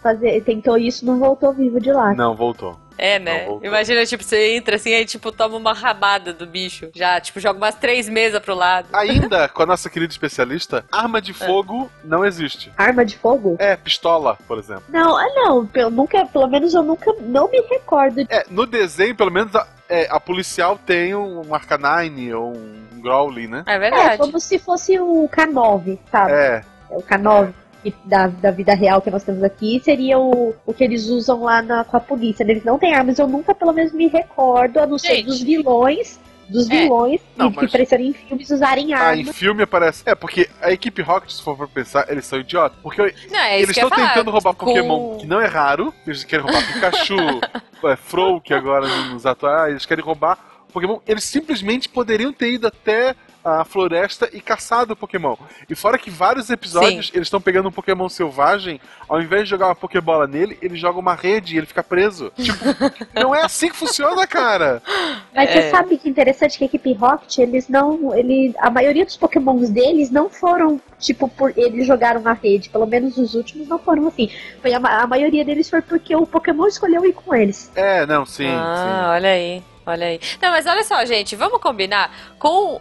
fazer, 0.00 0.40
tentou 0.42 0.78
isso 0.78 1.04
não 1.04 1.18
voltou 1.18 1.52
vivo 1.52 1.80
de 1.80 1.92
lá. 1.92 2.14
Não, 2.14 2.34
voltou. 2.34 2.78
É, 2.98 3.18
né? 3.18 3.46
Não. 3.46 3.60
Imagina, 3.62 4.04
tipo, 4.06 4.22
você 4.24 4.56
entra 4.56 4.76
assim, 4.76 4.94
aí, 4.94 5.04
tipo, 5.04 5.30
toma 5.32 5.56
uma 5.56 5.72
rabada 5.72 6.32
do 6.32 6.46
bicho. 6.46 6.88
Já, 6.94 7.20
tipo, 7.20 7.38
joga 7.40 7.58
umas 7.58 7.74
três 7.74 8.08
mesas 8.08 8.40
pro 8.40 8.54
lado. 8.54 8.88
Ainda 8.92 9.48
com 9.50 9.62
a 9.62 9.66
nossa 9.66 9.90
querida 9.90 10.10
especialista, 10.12 10.84
arma 10.90 11.18
É. 11.18 11.20
de 11.20 11.32
fogo 11.32 11.90
não 12.04 12.24
existe. 12.24 12.72
Arma 12.76 13.04
de 13.04 13.16
fogo? 13.18 13.56
É, 13.58 13.76
pistola, 13.76 14.38
por 14.48 14.58
exemplo. 14.58 14.84
Não, 14.88 15.16
ah 15.16 15.28
não, 15.34 15.68
eu 15.74 15.90
nunca, 15.90 16.24
pelo 16.26 16.46
menos 16.48 16.72
eu 16.74 16.82
nunca, 16.82 17.12
não 17.20 17.50
me 17.50 17.60
recordo. 17.62 18.16
de- 18.24 18.26
É, 18.32 18.44
no 18.50 18.66
desenho, 18.66 19.14
pelo 19.14 19.30
menos, 19.30 19.54
a, 19.54 19.66
é, 19.88 20.06
a 20.10 20.18
policial 20.18 20.78
tem 20.84 21.14
um 21.14 21.54
Arcanine 21.54 22.32
ou 22.34 22.56
um 22.56 23.00
Growling, 23.00 23.46
né? 23.48 23.62
É 23.66 23.74
É, 23.74 23.78
verdade. 23.78 24.18
como 24.18 24.40
se 24.40 24.58
fosse 24.58 24.98
o 24.98 25.28
K9, 25.28 25.98
sabe? 26.10 26.32
É, 26.32 26.62
O 26.90 27.02
K9 27.02 27.52
que- 27.90 28.08
da, 28.08 28.26
da 28.28 28.50
vida 28.50 28.74
real 28.74 29.00
que 29.00 29.10
nós 29.10 29.24
temos 29.24 29.42
aqui 29.42 29.80
seria 29.84 30.18
o, 30.18 30.54
o 30.64 30.72
que 30.74 30.84
eles 30.84 31.06
usam 31.06 31.42
lá 31.42 31.62
na, 31.62 31.84
com 31.84 31.96
a 31.96 32.00
polícia. 32.00 32.42
Eles 32.44 32.64
não 32.64 32.78
têm 32.78 32.94
armas, 32.94 33.18
eu 33.18 33.26
nunca, 33.26 33.54
pelo 33.54 33.72
menos, 33.72 33.92
me 33.92 34.08
recordo, 34.08 34.78
a 34.78 34.86
não 34.86 34.98
ser 34.98 35.22
dos 35.22 35.42
vilões. 35.42 36.18
Dos 36.48 36.70
É. 36.70 36.82
vilões 36.82 37.20
Não, 37.36 37.50
que, 37.50 37.56
mas- 37.56 37.64
apareceram 37.66 38.04
em 38.04 38.12
filmes 38.12 38.48
usarem 38.50 38.94
ah, 38.94 39.16
em 39.16 39.20
armas. 39.20 39.36
filme 39.36 39.64
aparece. 39.64 40.04
É, 40.06 40.14
porque 40.14 40.48
a 40.62 40.70
equipe 40.70 41.02
Rocket, 41.02 41.30
se 41.32 41.42
for 41.42 41.56
pra 41.56 41.66
pensar, 41.66 42.06
eles 42.08 42.24
são 42.24 42.38
idiotas. 42.38 42.78
Porque 42.80 43.02
Não, 43.28 43.38
é 43.40 43.56
eles 43.60 43.70
estão 43.76 43.90
tentando 43.90 44.30
roubar 44.30 44.54
Com- 44.54 44.66
Pokémon, 44.66 45.18
que 45.18 45.26
não 45.26 45.40
é 45.40 45.46
raro. 45.46 45.92
Eles 46.06 46.22
querem 46.22 46.44
roubar 46.44 46.64
Pikachu, 46.72 47.16
é, 47.90 47.96
Fro, 47.96 48.40
que 48.40 48.54
agora 48.54 48.86
nos 49.06 49.26
atuais, 49.26 49.70
eles 49.72 49.84
querem 49.86 50.04
roubar 50.04 50.38
Pokémon. 50.72 51.00
Eles 51.04 51.24
simplesmente 51.24 51.88
poderiam 51.88 52.32
ter 52.32 52.52
ido 52.52 52.68
até 52.68 53.16
a 53.46 53.64
floresta 53.64 54.28
e 54.32 54.40
caçado 54.40 54.92
o 54.94 54.96
Pokémon. 54.96 55.36
E 55.70 55.74
fora 55.76 55.96
que 55.96 56.10
vários 56.10 56.50
episódios 56.50 57.12
eles 57.14 57.28
estão 57.28 57.40
pegando 57.40 57.68
um 57.68 57.72
Pokémon 57.72 58.08
selvagem, 58.08 58.80
ao 59.08 59.22
invés 59.22 59.44
de 59.44 59.50
jogar 59.50 59.66
uma 59.68 59.74
Pokébola 59.76 60.26
nele, 60.26 60.58
eles 60.60 60.80
jogam 60.80 61.00
uma 61.00 61.14
rede 61.14 61.54
e 61.54 61.58
ele 61.58 61.66
fica 61.66 61.82
preso. 61.82 62.32
Tipo, 62.36 62.64
não 63.14 63.32
é 63.32 63.42
assim 63.42 63.68
que 63.68 63.76
funciona, 63.76 64.26
cara. 64.26 64.82
Mas 65.32 65.48
É. 65.50 65.52
você 65.62 65.70
sabe 65.70 65.96
que 65.96 66.08
interessante 66.08 66.58
que 66.58 66.64
a 66.64 66.66
equipe 66.66 66.92
Rocket, 66.94 67.38
eles 67.38 67.68
não. 67.68 68.12
Ele, 68.16 68.52
a 68.58 68.68
maioria 68.68 69.04
dos 69.04 69.16
pokémons 69.16 69.70
deles 69.70 70.10
não 70.10 70.28
foram, 70.28 70.80
tipo, 70.98 71.28
por 71.28 71.52
eles 71.56 71.86
jogaram 71.86 72.20
na 72.20 72.32
rede. 72.32 72.68
Pelo 72.68 72.86
menos 72.86 73.16
os 73.16 73.34
últimos 73.34 73.68
não 73.68 73.78
foram 73.78 74.08
assim. 74.08 74.28
Foi 74.60 74.74
a, 74.74 74.78
a 74.78 75.06
maioria 75.06 75.44
deles 75.44 75.70
foi 75.70 75.82
porque 75.82 76.16
o 76.16 76.26
Pokémon 76.26 76.66
escolheu 76.66 77.04
ir 77.06 77.12
com 77.12 77.32
eles. 77.32 77.70
É, 77.76 78.04
não, 78.06 78.26
sim, 78.26 78.48
ah, 78.48 79.12
olha 79.14 79.30
aí. 79.30 79.62
Olha 79.86 80.08
aí. 80.08 80.20
Não, 80.42 80.50
mas 80.50 80.66
olha 80.66 80.82
só, 80.82 81.04
gente, 81.04 81.36
vamos 81.36 81.60
combinar 81.60 82.10
com, 82.38 82.80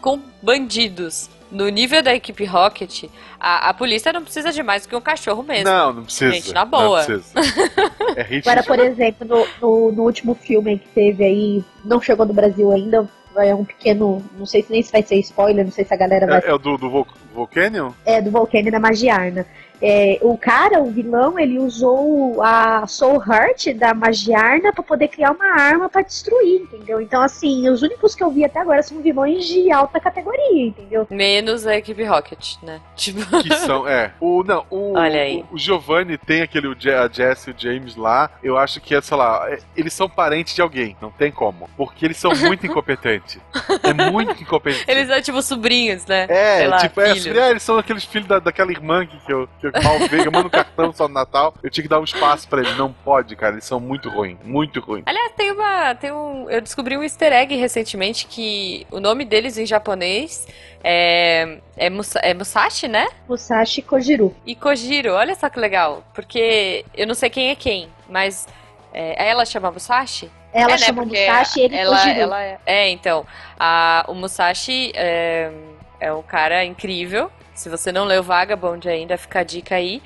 com 0.00 0.20
bandidos. 0.40 1.28
No 1.50 1.68
nível 1.68 2.02
da 2.02 2.14
equipe 2.14 2.46
Rocket, 2.46 3.04
a, 3.38 3.68
a 3.68 3.74
polícia 3.74 4.10
não 4.10 4.24
precisa 4.24 4.50
de 4.50 4.62
mais 4.62 4.84
do 4.84 4.88
que 4.88 4.96
um 4.96 5.00
cachorro 5.02 5.42
mesmo. 5.42 5.68
Não, 5.68 5.92
não 5.92 6.04
precisa. 6.04 6.32
Gente, 6.32 6.54
na 6.54 6.64
boa. 6.64 7.00
Não 7.00 7.04
precisa. 7.04 7.34
É 8.14 8.22
hit. 8.22 8.46
Agora, 8.46 8.62
por 8.62 8.78
exemplo, 8.78 9.26
no, 9.26 9.46
no, 9.60 9.92
no 9.92 10.02
último 10.02 10.34
filme 10.34 10.78
que 10.78 10.88
teve 10.88 11.24
aí, 11.24 11.64
não 11.82 12.00
chegou 12.00 12.26
no 12.26 12.34
Brasil 12.34 12.70
ainda, 12.70 13.08
é 13.36 13.54
um 13.54 13.64
pequeno. 13.64 14.22
Não 14.36 14.44
sei 14.44 14.62
se 14.62 14.70
nem 14.70 14.82
se 14.82 14.92
vai 14.92 15.02
ser 15.02 15.16
spoiler, 15.16 15.64
não 15.64 15.72
sei 15.72 15.84
se 15.84 15.94
a 15.94 15.96
galera 15.96 16.26
vai. 16.26 16.40
É, 16.40 16.48
é 16.48 16.54
o 16.54 16.58
do, 16.58 16.76
do 16.76 16.90
Vol 16.90 17.06
Volcanion? 17.34 17.90
É, 18.04 18.20
do 18.20 18.30
Volcano 18.30 18.70
da 18.70 18.78
Magiarna. 18.78 19.46
É, 19.82 20.18
o 20.22 20.38
cara, 20.38 20.80
o 20.80 20.90
vilão, 20.90 21.38
ele 21.38 21.58
usou 21.58 22.40
a 22.42 22.86
Soul 22.86 23.20
Heart 23.26 23.74
da 23.74 23.92
Magiarna 23.92 24.72
pra 24.72 24.82
poder 24.82 25.08
criar 25.08 25.32
uma 25.32 25.60
arma 25.60 25.88
pra 25.88 26.02
destruir, 26.02 26.62
entendeu? 26.62 27.00
Então, 27.00 27.20
assim, 27.20 27.68
os 27.68 27.82
únicos 27.82 28.14
que 28.14 28.22
eu 28.22 28.30
vi 28.30 28.44
até 28.44 28.60
agora 28.60 28.82
são 28.82 29.02
vilões 29.02 29.44
de 29.44 29.72
alta 29.72 29.98
categoria, 29.98 30.66
entendeu? 30.66 31.06
Menos 31.10 31.66
a 31.66 31.76
equipe 31.76 32.04
Rocket, 32.04 32.54
né? 32.62 32.80
Tipo, 32.94 33.20
Que 33.42 33.54
são, 33.56 33.88
é. 33.88 34.12
O, 34.20 34.44
não, 34.44 34.64
o, 34.70 34.96
Olha 34.96 35.22
aí. 35.22 35.44
o, 35.50 35.54
o 35.56 35.58
Giovanni 35.58 36.16
tem 36.16 36.42
aquele, 36.42 36.68
o 36.68 36.72
a 36.72 37.08
Jess 37.12 37.48
e 37.48 37.50
o 37.50 37.54
James 37.56 37.96
lá. 37.96 38.30
Eu 38.42 38.56
acho 38.56 38.80
que 38.80 38.94
é, 38.94 39.00
sei 39.00 39.16
lá, 39.16 39.50
é- 39.50 39.58
eles 39.76 39.92
são 39.92 40.08
parentes 40.08 40.54
de 40.54 40.62
alguém. 40.62 40.96
Não 41.00 41.10
tem 41.10 41.32
como. 41.32 41.68
Porque 41.76 42.04
eles 42.04 42.16
são 42.16 42.32
muito 42.36 42.64
incompetentes. 42.66 43.40
É 43.82 44.10
muito 44.10 44.40
incompetente. 44.40 44.84
eles 44.88 45.08
são 45.08 45.20
tipo 45.20 45.42
sobrinhos, 45.42 46.06
né? 46.06 46.26
É, 46.28 46.58
Sei 46.58 46.68
lá, 46.68 46.76
tipo, 46.78 47.00
é, 47.00 47.10
é, 47.10 47.50
eles 47.50 47.62
são 47.62 47.78
aqueles 47.78 48.04
filhos 48.04 48.28
da, 48.28 48.38
daquela 48.38 48.70
irmã 48.70 49.04
que, 49.04 49.18
que 49.24 49.32
eu, 49.32 49.48
que 49.60 49.66
eu 49.66 49.71
mal 49.82 49.98
vejo, 50.08 50.24
eu 50.24 50.32
mando 50.32 50.46
um 50.48 50.50
cartão 50.50 50.92
só 50.92 51.06
no 51.08 51.14
Natal. 51.14 51.54
Eu 51.62 51.70
tinha 51.70 51.82
que 51.82 51.88
dar 51.88 52.00
um 52.00 52.04
espaço 52.04 52.48
pra 52.48 52.60
eles. 52.60 52.76
Não 52.76 52.92
pode, 52.92 53.34
cara. 53.36 53.54
Eles 53.54 53.64
são 53.64 53.78
muito 53.80 54.08
ruins. 54.10 54.38
Muito 54.44 54.80
ruins. 54.80 55.04
Aliás, 55.06 55.32
tem 55.36 55.50
uma. 55.52 55.94
Tem 55.94 56.12
um, 56.12 56.48
eu 56.50 56.60
descobri 56.60 56.96
um 56.96 57.02
easter 57.02 57.32
egg 57.32 57.54
recentemente 57.56 58.26
que 58.26 58.86
o 58.90 59.00
nome 59.00 59.24
deles 59.24 59.56
em 59.58 59.66
japonês 59.66 60.46
é. 60.82 61.58
É, 61.76 61.88
Musa- 61.90 62.20
é 62.22 62.34
Musashi, 62.34 62.88
né? 62.88 63.06
Musashi 63.28 63.82
Kojiro. 63.82 64.34
E 64.46 64.54
Kojiro, 64.54 65.12
olha 65.12 65.34
só 65.34 65.48
que 65.48 65.58
legal. 65.58 66.04
Porque 66.14 66.84
eu 66.94 67.06
não 67.06 67.14
sei 67.14 67.30
quem 67.30 67.50
é 67.50 67.54
quem, 67.54 67.88
mas. 68.08 68.46
É, 68.94 69.28
ela 69.30 69.44
chama 69.46 69.70
Musashi? 69.70 70.30
Ela 70.52 70.72
é, 70.72 70.72
né, 70.72 70.78
chama 70.78 71.02
porque 71.02 71.18
Musashi 71.18 71.60
e 71.60 71.62
ele 71.64 71.76
ela, 71.76 71.96
Kojiro. 71.96 72.20
ela 72.20 72.42
é, 72.42 72.58
é, 72.66 72.90
então. 72.90 73.26
A, 73.58 74.04
o 74.06 74.14
Musashi 74.14 74.92
é, 74.94 75.50
é 75.98 76.12
um 76.12 76.22
cara 76.22 76.62
incrível. 76.64 77.30
Se 77.54 77.68
você 77.68 77.92
não 77.92 78.04
leu 78.04 78.22
Vagabond 78.22 78.88
ainda, 78.88 79.16
fica 79.18 79.40
a 79.40 79.42
dica 79.44 79.74
aí. 79.76 80.02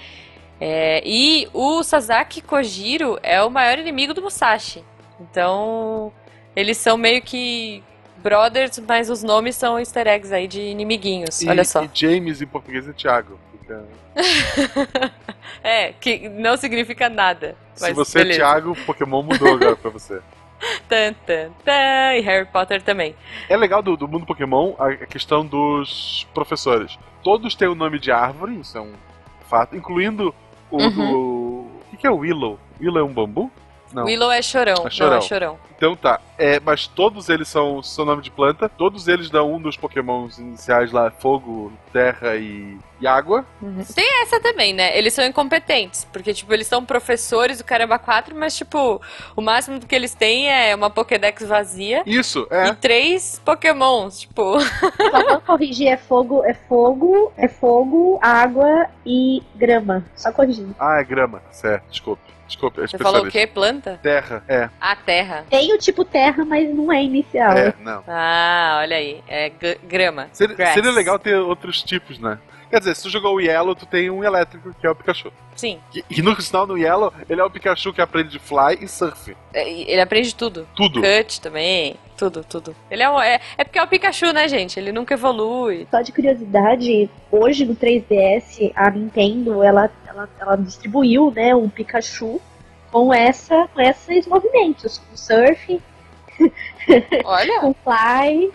É, 0.60 1.02
e 1.04 1.48
o 1.52 1.82
Sasaki 1.82 2.40
Kojiro 2.40 3.18
é 3.22 3.42
o 3.42 3.50
maior 3.50 3.78
inimigo 3.78 4.14
do 4.14 4.22
Musashi. 4.22 4.82
Então, 5.20 6.12
eles 6.54 6.76
são 6.78 6.96
meio 6.96 7.20
que 7.22 7.82
brothers, 8.18 8.78
mas 8.86 9.08
os 9.10 9.22
nomes 9.22 9.54
são 9.56 9.78
easter 9.78 10.06
eggs 10.06 10.32
aí 10.34 10.48
de 10.48 10.60
inimiguinhos. 10.60 11.40
E, 11.42 11.48
olha 11.48 11.64
só. 11.64 11.84
e 11.84 11.90
James 11.92 12.40
em 12.42 12.46
português 12.46 12.88
é 12.88 12.92
Thiago. 12.92 13.38
Fica- 13.60 13.84
É, 15.62 15.92
que 15.92 16.28
não 16.28 16.56
significa 16.56 17.08
nada. 17.08 17.56
Se 17.74 17.92
você 17.92 18.18
beleza. 18.20 18.40
é 18.40 18.44
Thiago, 18.44 18.76
Pokémon 18.86 19.22
mudou 19.22 19.54
agora 19.54 19.76
pra 19.76 19.90
você. 19.90 20.20
Tan, 20.88 21.12
tan, 21.26 21.50
tan, 21.64 22.14
e 22.16 22.20
Harry 22.20 22.46
Potter 22.46 22.80
também. 22.82 23.14
É 23.48 23.56
legal 23.56 23.82
do, 23.82 23.96
do 23.96 24.08
mundo 24.08 24.24
Pokémon 24.24 24.74
a 24.78 24.94
questão 25.06 25.44
dos 25.44 26.26
professores. 26.32 26.98
Todos 27.22 27.54
têm 27.54 27.68
o 27.68 27.74
nome 27.74 27.98
de 27.98 28.10
árvore, 28.10 28.60
isso 28.60 28.78
é 28.78 28.80
um 28.80 28.92
fato, 29.48 29.76
incluindo 29.76 30.34
o 30.70 30.82
Uhum. 30.82 30.90
do. 30.90 31.10
O 31.12 31.80
que, 31.90 31.96
que 31.98 32.06
é 32.06 32.10
o 32.10 32.16
Willow? 32.18 32.58
Willow 32.80 33.00
é 33.00 33.04
um 33.04 33.12
bambu? 33.12 33.50
Não. 33.92 34.04
Willow 34.04 34.30
é 34.30 34.42
chorão. 34.42 34.86
É 34.86 34.90
chorão. 34.90 35.10
Não, 35.12 35.18
é 35.18 35.20
chorão. 35.20 35.58
Então 35.76 35.96
tá. 35.96 36.20
É, 36.38 36.60
mas 36.60 36.86
todos 36.86 37.28
eles 37.28 37.48
são 37.48 37.82
seu 37.82 38.04
nome 38.04 38.22
de 38.22 38.30
planta. 38.30 38.68
Todos 38.68 39.08
eles 39.08 39.30
dão 39.30 39.54
um 39.54 39.60
dos 39.60 39.76
Pokémons 39.76 40.38
iniciais 40.38 40.92
lá: 40.92 41.10
fogo, 41.10 41.72
terra 41.92 42.36
e, 42.36 42.76
e 43.00 43.06
água. 43.06 43.44
Tem 43.94 44.22
essa 44.22 44.40
também, 44.40 44.72
né? 44.72 44.96
Eles 44.96 45.14
são 45.14 45.24
incompetentes. 45.24 46.04
Porque, 46.12 46.34
tipo, 46.34 46.52
eles 46.52 46.66
são 46.66 46.84
professores 46.84 47.58
do 47.58 47.64
Caramba 47.64 47.98
4, 47.98 48.34
mas, 48.36 48.56
tipo, 48.56 49.00
o 49.34 49.40
máximo 49.40 49.80
que 49.80 49.94
eles 49.94 50.14
têm 50.14 50.50
é 50.50 50.74
uma 50.74 50.90
Pokédex 50.90 51.42
vazia 51.46 52.02
Isso, 52.06 52.46
e 52.50 52.54
é. 52.54 52.74
três 52.74 53.40
Pokémons. 53.44 54.20
Tipo, 54.20 54.60
Só 54.60 55.24
vou 55.28 55.40
corrigir, 55.40 55.88
é 55.88 55.96
fogo, 55.96 56.44
é 56.44 56.54
fogo, 56.54 57.32
é 57.36 57.48
fogo, 57.48 58.18
água 58.20 58.88
e 59.04 59.42
grama. 59.54 60.04
Só 60.14 60.32
corrigindo. 60.32 60.74
Ah, 60.78 61.00
é 61.00 61.04
grama. 61.04 61.42
Certo, 61.50 61.84
desculpe. 61.90 62.36
Desculpe, 62.46 62.80
é 62.80 62.86
você 62.86 62.96
falou 62.96 63.26
o 63.26 63.30
quê? 63.30 63.46
Planta? 63.46 63.98
Terra, 64.02 64.42
é. 64.46 64.70
A 64.80 64.94
terra. 64.94 65.44
Tem 65.50 65.72
o 65.72 65.78
tipo 65.78 66.04
terra, 66.04 66.25
mas 66.46 66.74
não 66.74 66.92
é 66.92 67.02
inicial. 67.02 67.52
É, 67.52 67.74
não. 67.80 68.02
Ah, 68.08 68.78
olha 68.82 68.96
aí. 68.96 69.22
É 69.28 69.50
grama. 69.86 70.28
Seria, 70.32 70.56
seria 70.72 70.90
legal 70.90 71.18
ter 71.18 71.36
outros 71.36 71.82
tipos, 71.82 72.18
né? 72.18 72.38
Quer 72.68 72.80
dizer, 72.80 72.96
se 72.96 73.04
tu 73.04 73.10
jogou 73.10 73.36
o 73.36 73.40
Yellow, 73.40 73.76
tu 73.76 73.86
tem 73.86 74.10
um 74.10 74.24
elétrico, 74.24 74.74
que 74.80 74.84
é 74.86 74.90
o 74.90 74.94
Pikachu. 74.94 75.32
Sim. 75.54 75.78
E, 75.94 76.04
e 76.10 76.20
no 76.20 76.38
sinal, 76.42 76.66
no 76.66 76.76
Yellow, 76.76 77.12
ele 77.30 77.40
é 77.40 77.44
o 77.44 77.48
Pikachu 77.50 77.92
que 77.92 78.00
aprende 78.00 78.30
de 78.30 78.38
fly 78.40 78.76
e 78.80 78.88
surf. 78.88 79.36
É, 79.54 79.70
Ele 79.70 80.00
aprende 80.00 80.34
tudo. 80.34 80.66
Tudo. 80.74 81.00
Cut 81.00 81.40
também. 81.40 81.94
Tudo, 82.18 82.42
tudo. 82.42 82.74
Ele 82.90 83.04
é, 83.04 83.08
um- 83.08 83.20
é, 83.22 83.40
é 83.56 83.62
porque 83.62 83.78
é 83.78 83.82
o 83.82 83.86
Pikachu, 83.86 84.32
né, 84.32 84.48
gente? 84.48 84.80
Ele 84.80 84.90
nunca 84.90 85.14
evolui. 85.14 85.86
Só 85.92 86.00
de 86.02 86.10
curiosidade, 86.12 87.08
hoje 87.30 87.64
no 87.64 87.76
3DS, 87.76 88.72
a 88.74 88.90
Nintendo, 88.90 89.62
ela, 89.62 89.88
ela, 90.08 90.28
ela 90.40 90.56
distribuiu, 90.56 91.30
né, 91.30 91.54
um 91.54 91.68
Pikachu 91.68 92.40
com, 92.90 93.14
essa, 93.14 93.68
com 93.72 93.80
esses 93.80 94.26
movimentos. 94.26 94.98
Com 94.98 95.16
surf, 95.16 95.80
Olha, 97.24 97.60
com 97.60 97.74
fly. 97.74 98.50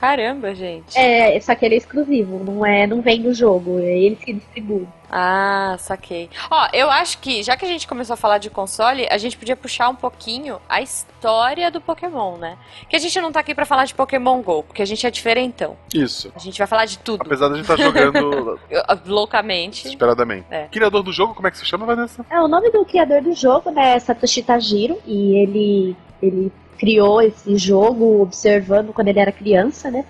caramba, 0.00 0.54
gente. 0.54 0.98
É, 0.98 1.38
só 1.40 1.54
que 1.54 1.64
ele 1.64 1.74
é 1.76 1.78
exclusivo, 1.78 2.42
não, 2.44 2.66
é, 2.66 2.86
não 2.86 3.00
vem 3.00 3.22
do 3.22 3.32
jogo, 3.32 3.78
é 3.78 3.96
eles 3.98 4.18
que 4.18 4.32
distribuem. 4.32 4.88
Ah, 5.10 5.76
saquei. 5.78 6.28
Ó, 6.50 6.68
eu 6.72 6.90
acho 6.90 7.18
que, 7.18 7.42
já 7.42 7.56
que 7.56 7.64
a 7.64 7.68
gente 7.68 7.88
começou 7.88 8.12
a 8.12 8.16
falar 8.16 8.36
de 8.38 8.50
console, 8.50 9.06
a 9.10 9.16
gente 9.16 9.38
podia 9.38 9.56
puxar 9.56 9.88
um 9.88 9.94
pouquinho 9.94 10.58
a 10.68 10.82
história 10.82 11.70
do 11.70 11.80
Pokémon, 11.80 12.36
né? 12.36 12.58
Que 12.90 12.96
a 12.96 12.98
gente 12.98 13.18
não 13.20 13.32
tá 13.32 13.40
aqui 13.40 13.54
pra 13.54 13.64
falar 13.64 13.86
de 13.86 13.94
Pokémon 13.94 14.42
GO, 14.42 14.64
porque 14.64 14.82
a 14.82 14.86
gente 14.86 15.06
é 15.06 15.10
diferentão. 15.10 15.76
Isso. 15.94 16.30
A 16.36 16.38
gente 16.38 16.58
vai 16.58 16.66
falar 16.66 16.84
de 16.84 16.98
tudo, 16.98 17.22
Apesar 17.24 17.46
de 17.48 17.54
a 17.54 17.56
gente 17.56 17.70
estar 17.70 17.82
jogando 17.82 18.58
eu- 18.68 18.82
loucamente. 19.06 19.84
desesperadamente. 19.84 20.44
É. 20.50 20.66
Criador 20.66 21.02
do 21.02 21.12
jogo, 21.12 21.34
como 21.34 21.48
é 21.48 21.50
que 21.50 21.56
se 21.58 21.64
chama, 21.64 21.86
Vanessa? 21.86 22.26
É, 22.28 22.38
o 22.42 22.48
nome 22.48 22.70
do 22.70 22.84
criador 22.84 23.22
do 23.22 23.32
jogo, 23.34 23.70
né, 23.70 23.94
é 23.94 23.98
Satoshi 24.00 24.42
Tajiro, 24.42 24.98
e 25.06 25.38
ele, 25.38 25.96
ele 26.20 26.52
criou 26.78 27.20
esse 27.20 27.56
jogo 27.58 28.22
observando 28.22 28.92
quando 28.92 29.08
ele 29.08 29.20
era 29.20 29.32
criança, 29.32 29.90
né? 29.90 30.04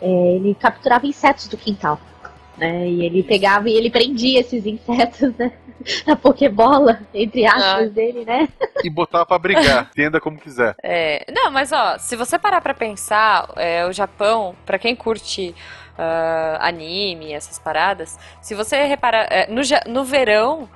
É, 0.00 0.06
ele 0.36 0.54
capturava 0.54 1.06
insetos 1.06 1.48
do 1.48 1.56
quintal, 1.56 2.00
né? 2.56 2.88
E 2.88 3.04
ele 3.04 3.22
pegava 3.22 3.68
e 3.68 3.74
ele 3.74 3.90
prendia 3.90 4.40
esses 4.40 4.64
insetos, 4.66 5.34
né? 5.36 5.52
Na 6.06 6.14
Pokébola, 6.14 7.00
entre 7.12 7.44
aspas 7.44 7.62
Ah. 7.64 7.86
dele, 7.86 8.24
né? 8.24 8.48
E 8.84 8.88
botar 8.90 9.26
pra 9.26 9.38
brigar. 9.38 9.90
Entenda 9.92 10.20
como 10.20 10.38
quiser. 10.38 10.76
É, 10.82 11.24
não, 11.32 11.50
mas 11.50 11.72
ó, 11.72 11.98
se 11.98 12.14
você 12.14 12.38
parar 12.38 12.60
pra 12.60 12.72
pensar, 12.74 13.50
é, 13.56 13.84
o 13.84 13.92
Japão, 13.92 14.54
pra 14.64 14.78
quem 14.78 14.94
curte 14.94 15.54
ah, 15.98 16.58
anime, 16.60 17.32
essas 17.32 17.58
paradas, 17.58 18.18
se 18.40 18.54
você 18.54 18.84
reparar, 18.84 19.26
é, 19.30 19.46
no, 19.48 19.60
no 19.92 20.04
verão 20.04 20.68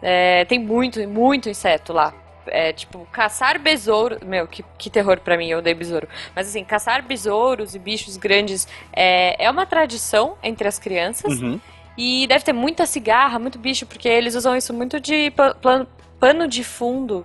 é, 0.00 0.44
tem 0.44 0.58
muito, 0.58 1.00
muito 1.08 1.48
inseto 1.48 1.92
lá. 1.92 2.12
É, 2.46 2.72
tipo, 2.72 3.06
caçar 3.12 3.58
besouro. 3.58 4.18
Meu, 4.24 4.46
que, 4.46 4.64
que 4.78 4.90
terror 4.90 5.20
pra 5.20 5.36
mim, 5.36 5.48
eu 5.48 5.58
odeio 5.58 5.76
besouro. 5.76 6.08
Mas 6.34 6.48
assim, 6.48 6.64
caçar 6.64 7.02
besouros 7.02 7.74
e 7.74 7.78
bichos 7.78 8.16
grandes 8.16 8.66
é, 8.92 9.42
é 9.44 9.50
uma 9.50 9.66
tradição 9.66 10.36
entre 10.42 10.66
as 10.66 10.78
crianças. 10.78 11.40
Uhum. 11.40 11.60
E 11.96 12.26
deve 12.26 12.44
ter 12.44 12.52
muita 12.52 12.86
cigarra, 12.86 13.38
muito 13.38 13.58
bicho, 13.58 13.84
porque 13.86 14.08
eles 14.08 14.34
usam 14.34 14.56
isso 14.56 14.72
muito 14.72 14.98
de 14.98 15.32
pano 16.18 16.48
de 16.48 16.64
fundo. 16.64 17.24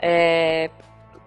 É, 0.00 0.70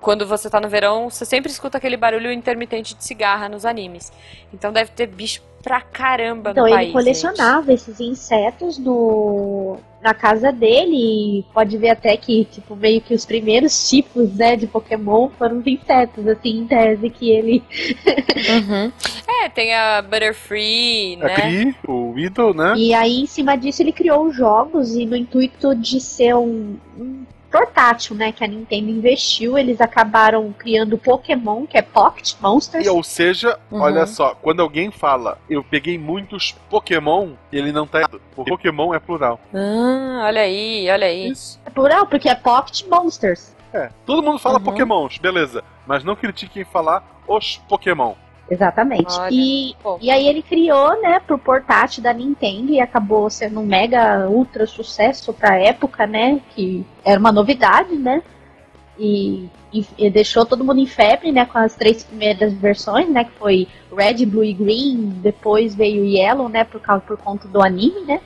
quando 0.01 0.25
você 0.25 0.49
tá 0.49 0.59
no 0.59 0.67
verão, 0.67 1.09
você 1.09 1.23
sempre 1.23 1.51
escuta 1.51 1.77
aquele 1.77 1.95
barulho 1.95 2.31
intermitente 2.31 2.95
de 2.95 3.03
cigarra 3.03 3.47
nos 3.47 3.65
animes. 3.65 4.11
Então 4.53 4.73
deve 4.73 4.91
ter 4.91 5.07
bicho 5.07 5.41
pra 5.61 5.79
caramba 5.79 6.49
Então 6.49 6.63
no 6.63 6.69
ele 6.69 6.75
país. 6.75 6.91
colecionava 6.91 7.71
esses 7.71 7.99
insetos 7.99 8.79
no, 8.79 9.77
na 10.01 10.11
casa 10.11 10.51
dele 10.51 11.39
e 11.39 11.45
pode 11.53 11.77
ver 11.77 11.89
até 11.89 12.17
que, 12.17 12.45
tipo, 12.45 12.75
meio 12.75 12.99
que 12.99 13.13
os 13.13 13.25
primeiros 13.25 13.87
tipos, 13.87 14.33
né, 14.35 14.55
de 14.55 14.65
Pokémon 14.65 15.29
foram 15.37 15.59
os 15.59 15.67
insetos, 15.67 16.27
assim, 16.27 16.61
em 16.61 16.67
tese 16.67 17.09
que 17.09 17.29
ele 17.29 17.51
gente. 17.51 17.97
Uhum. 18.51 18.91
É, 19.27 19.49
tem 19.49 19.73
a 19.75 20.01
Butterfree, 20.01 21.17
A 21.21 21.25
né? 21.27 21.35
Cri, 21.35 21.75
o 21.87 22.17
Idol, 22.17 22.53
né? 22.53 22.73
E 22.75 22.93
aí, 22.93 23.21
em 23.21 23.25
cima 23.27 23.55
disso, 23.55 23.83
ele 23.83 23.91
criou 23.91 24.25
os 24.25 24.35
jogos 24.35 24.95
e 24.95 25.05
no 25.05 25.15
intuito 25.15 25.75
de 25.75 25.99
ser 25.99 26.33
um, 26.35 26.75
um 26.97 27.23
portátil, 27.51 28.15
né, 28.15 28.31
que 28.31 28.43
a 28.43 28.47
Nintendo 28.47 28.89
investiu, 28.89 29.57
eles 29.57 29.81
acabaram 29.81 30.53
criando 30.57 30.93
o 30.93 30.97
Pokémon, 30.97 31.65
que 31.65 31.77
é 31.77 31.81
Pocket 31.81 32.33
Monsters. 32.39 32.85
E, 32.85 32.89
ou 32.89 33.03
seja, 33.03 33.59
Uhum. 33.69 33.81
olha 33.81 34.05
só, 34.05 34.33
quando 34.35 34.61
alguém 34.61 34.89
fala 34.89 35.37
eu 35.49 35.63
peguei 35.63 35.97
muitos 35.97 36.55
Pokémon, 36.69 37.31
ele 37.51 37.71
não 37.71 37.85
tá 37.85 37.99
errado. 37.99 38.21
O 38.35 38.45
Pokémon 38.45 38.93
é 38.93 38.99
plural. 38.99 39.39
Ah, 39.53 40.23
olha 40.25 40.41
aí, 40.41 40.89
olha 40.89 41.07
aí. 41.07 41.29
Isso. 41.29 41.59
É 41.65 41.69
plural, 41.69 42.05
porque 42.07 42.29
é 42.29 42.35
Pocket 42.35 42.83
Monsters. 42.87 43.53
É. 43.73 43.89
Todo 44.05 44.23
mundo 44.23 44.39
fala 44.39 44.57
Uhum. 44.57 44.63
Pokémons, 44.65 45.17
beleza. 45.17 45.63
Mas 45.85 46.03
não 46.03 46.15
critiquem 46.15 46.63
falar 46.63 47.03
os 47.27 47.57
Pokémon. 47.69 48.13
Exatamente. 48.49 49.17
Olha, 49.17 49.29
E, 49.31 49.75
pô. 49.81 49.97
e 50.01 50.11
aí 50.11 50.27
ele 50.27 50.41
criou, 50.41 51.01
né, 51.01 51.19
pro 51.19 51.37
portátil 51.37 52.03
da 52.03 52.11
Nintendo 52.13 52.71
e 52.73 52.81
acabou 52.81 53.29
sendo 53.29 53.61
um 53.61 53.65
mega 53.65 54.27
ultra 54.29 54.65
sucesso 54.67 55.31
pra 55.33 55.57
época, 55.57 56.05
né, 56.05 56.41
que 56.53 56.85
era 57.03 57.19
uma 57.19 57.31
novidade, 57.31 57.95
né, 57.95 58.21
e, 58.99 59.47
e- 59.71 59.85
e 59.97 60.09
deixou 60.09 60.45
todo 60.45 60.65
mundo 60.65 60.79
em 60.79 60.85
febre, 60.85 61.31
né, 61.31 61.45
com 61.45 61.57
as 61.57 61.75
três 61.75 62.03
primeiras 62.03 62.53
versões, 62.53 63.09
né, 63.09 63.23
que 63.23 63.31
foi 63.31 63.67
Red, 63.95 64.25
Blue 64.25 64.43
e 64.43 64.53
Green, 64.53 64.97
depois 65.21 65.73
veio 65.73 66.03
Yellow, 66.03 66.49
né, 66.49 66.65
por 66.65 66.81
causa 66.81 67.01
por 67.07 67.17
conta 67.17 67.47
do 67.47 67.61
anime, 67.61 68.01
né, 68.01 68.19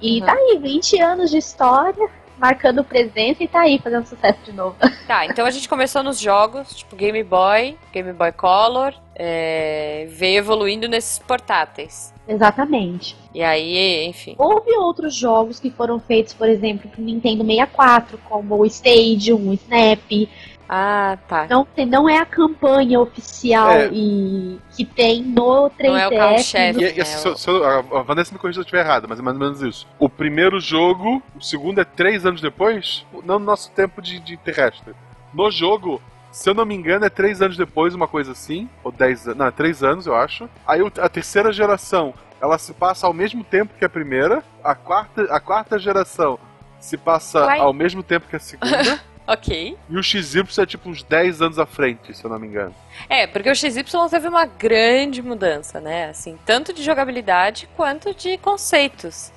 E 0.00 0.20
Uhum. 0.20 0.26
tá 0.26 0.32
aí, 0.34 0.58
20 0.60 1.00
anos 1.00 1.30
de 1.30 1.38
história, 1.38 2.08
marcando 2.38 2.84
presença 2.84 3.42
e 3.42 3.48
tá 3.48 3.60
aí 3.60 3.78
fazendo 3.78 4.06
sucesso 4.06 4.38
de 4.44 4.52
novo. 4.52 4.76
Tá, 5.06 5.26
então 5.26 5.44
a 5.44 5.50
gente 5.50 5.68
começou 5.68 6.02
nos 6.02 6.18
jogos, 6.18 6.76
tipo 6.76 6.96
Game 6.96 7.22
Boy, 7.22 7.76
Game 7.92 8.10
Boy 8.14 8.32
Color, 8.32 8.94
é, 9.14 10.06
veio 10.08 10.38
evoluindo 10.38 10.88
nesses 10.88 11.18
portáteis. 11.18 12.14
Exatamente. 12.26 13.14
E 13.34 13.42
aí, 13.42 14.06
enfim. 14.06 14.34
Houve 14.38 14.70
outros 14.78 15.14
jogos 15.14 15.60
que 15.60 15.70
foram 15.70 16.00
feitos, 16.00 16.32
por 16.32 16.48
exemplo, 16.48 16.88
pro 16.88 17.02
Nintendo 17.02 17.44
64, 17.44 18.18
como 18.24 18.56
o 18.56 18.64
Stadium, 18.64 19.50
o 19.50 19.52
Snap. 19.52 20.10
Ah, 20.68 21.18
tá. 21.28 21.46
Não, 21.48 21.64
tem- 21.64 21.84
não 21.86 22.08
é 22.08 22.18
a 22.18 22.24
campanha 22.26 22.98
oficial 22.98 23.70
É. 23.70 23.88
e 23.92 24.58
que 24.74 24.84
tem 24.84 25.22
no 25.22 25.68
3DS. 25.70 25.88
Não 25.88 25.96
é 25.96 26.08
o 26.08 26.10
carro-chefe. 26.18 26.80
E, 26.80 26.96
e, 26.96 27.00
assim, 27.00 27.34
se 27.34 27.38
se 27.42 27.50
eu- 27.50 27.64
a 27.98 28.02
Vanessa 28.02 28.32
me 28.32 28.38
corrija 28.38 28.56
se 28.56 28.60
eu 28.60 28.64
estiver 28.64 28.80
errado, 28.84 29.06
mas 29.08 29.18
é 29.18 29.22
mais 29.22 29.36
ou 29.36 29.42
menos 29.42 29.60
isso. 29.62 29.86
O 29.98 30.08
primeiro 30.08 30.58
jogo, 30.60 31.22
o 31.36 31.40
segundo 31.42 31.80
é 31.80 31.84
três 31.84 32.24
anos 32.24 32.40
depois, 32.40 33.04
não 33.24 33.38
no 33.38 33.44
nosso 33.44 33.70
tempo 33.72 34.00
de, 34.00 34.18
de 34.18 34.36
terrestre. 34.38 34.94
No 35.34 35.50
jogo, 35.50 36.00
se 36.32 36.48
eu 36.48 36.54
não 36.54 36.64
me 36.64 36.74
engano, 36.74 37.04
é 37.04 37.10
três 37.10 37.42
anos 37.42 37.56
depois, 37.56 37.94
uma 37.94 38.08
coisa 38.08 38.32
assim, 38.32 38.68
ou 38.82 38.90
dez 38.90 39.26
anos, 39.26 39.38
não, 39.38 39.46
é 39.46 39.50
três 39.50 39.82
anos, 39.82 40.06
eu 40.06 40.16
acho. 40.16 40.48
Aí 40.66 40.80
a 40.98 41.08
terceira 41.08 41.52
geração, 41.52 42.14
ela 42.40 42.56
se 42.58 42.72
passa 42.72 43.06
ao 43.06 43.12
mesmo 43.12 43.44
tempo 43.44 43.74
que 43.78 43.84
a 43.84 43.88
primeira, 43.88 44.42
a 44.62 44.74
quarta, 44.74 45.22
a 45.24 45.38
quarta 45.40 45.78
geração 45.78 46.38
se 46.80 46.96
passa 46.96 47.40
Uai. 47.44 47.58
ao 47.60 47.72
mesmo 47.72 48.02
tempo 48.02 48.26
que 48.28 48.36
a 48.36 48.40
segunda, 48.40 48.98
Ok. 49.26 49.76
e 49.88 49.96
o 49.96 50.02
XY 50.02 50.44
é 50.58 50.66
tipo 50.66 50.88
uns 50.88 51.02
10 51.02 51.40
anos 51.40 51.58
à 51.58 51.64
frente, 51.64 52.14
se 52.14 52.22
eu 52.24 52.30
não 52.30 52.38
me 52.38 52.46
engano. 52.46 52.74
É, 53.08 53.26
porque 53.26 53.50
o 53.50 53.54
XY 53.54 53.82
teve 54.10 54.28
uma 54.28 54.44
grande 54.44 55.22
mudança, 55.22 55.80
né? 55.80 56.10
Assim, 56.10 56.38
tanto 56.44 56.72
de 56.72 56.82
jogabilidade 56.82 57.68
quanto 57.76 58.14
de 58.14 58.36
conceitos. 58.38 59.32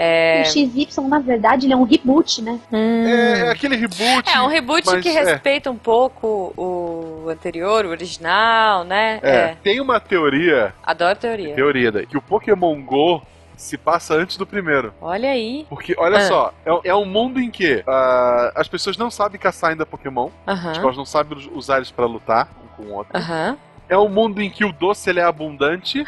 É. 0.00 0.42
O 0.42 0.44
XY, 0.44 0.88
na 1.08 1.18
verdade, 1.18 1.66
ele 1.66 1.72
é 1.72 1.76
um 1.76 1.82
reboot, 1.82 2.40
né? 2.40 2.60
É, 2.72 3.40
é 3.40 3.50
aquele 3.50 3.74
reboot. 3.74 4.28
É 4.32 4.40
um 4.40 4.46
reboot 4.46 4.86
mas 4.86 5.02
que 5.02 5.08
é. 5.08 5.24
respeita 5.24 5.70
um 5.72 5.76
pouco 5.76 6.54
o 6.56 7.28
anterior, 7.28 7.84
o 7.84 7.88
original, 7.88 8.84
né? 8.84 9.18
É, 9.22 9.56
tem 9.60 9.80
uma 9.80 9.98
teoria, 9.98 10.72
Adoro 10.84 11.16
teoria. 11.16 11.52
teoria 11.52 11.90
daí, 11.90 12.06
que 12.06 12.16
o 12.16 12.22
Pokémon 12.22 12.80
Go 12.80 13.22
se 13.58 13.76
passa 13.76 14.14
antes 14.14 14.36
do 14.36 14.46
primeiro. 14.46 14.94
Olha 15.00 15.30
aí. 15.30 15.66
Porque, 15.68 15.94
olha 15.98 16.18
Ah. 16.18 16.20
só, 16.22 16.54
é, 16.64 16.88
é 16.90 16.94
um 16.94 17.04
mundo 17.04 17.40
em 17.40 17.50
que 17.50 17.82
ah, 17.86 18.52
as 18.54 18.68
pessoas 18.68 18.96
não 18.96 19.10
sabem 19.10 19.38
caçar 19.38 19.70
ainda 19.70 19.84
Pokémon, 19.84 20.30
Aham. 20.46 20.72
tipo, 20.72 20.84
elas 20.86 20.96
não 20.96 21.04
sabem 21.04 21.36
us- 21.36 21.50
usar 21.52 21.76
eles 21.78 21.90
pra 21.90 22.06
lutar 22.06 22.48
um 22.64 22.68
com 22.76 22.82
o 22.90 22.94
outro. 22.94 23.16
Aham. 23.16 23.56
É 23.88 23.96
um 23.98 24.08
mundo 24.08 24.40
em 24.40 24.48
que 24.50 24.64
o 24.64 24.72
doce 24.72 25.08
ele 25.10 25.18
é 25.20 25.24
abundante, 25.24 26.04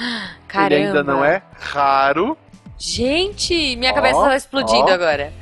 Caramba. 0.47 0.75
ele 0.75 0.87
ainda 0.87 1.03
não 1.03 1.25
é 1.25 1.43
raro. 1.59 2.37
Gente, 2.79 3.77
minha 3.77 3.91
Ó, 3.93 3.95
cabeça 3.95 4.21
tá 4.23 4.37
explodindo 4.37 4.89
ó. 4.91 4.93
agora. 4.95 5.33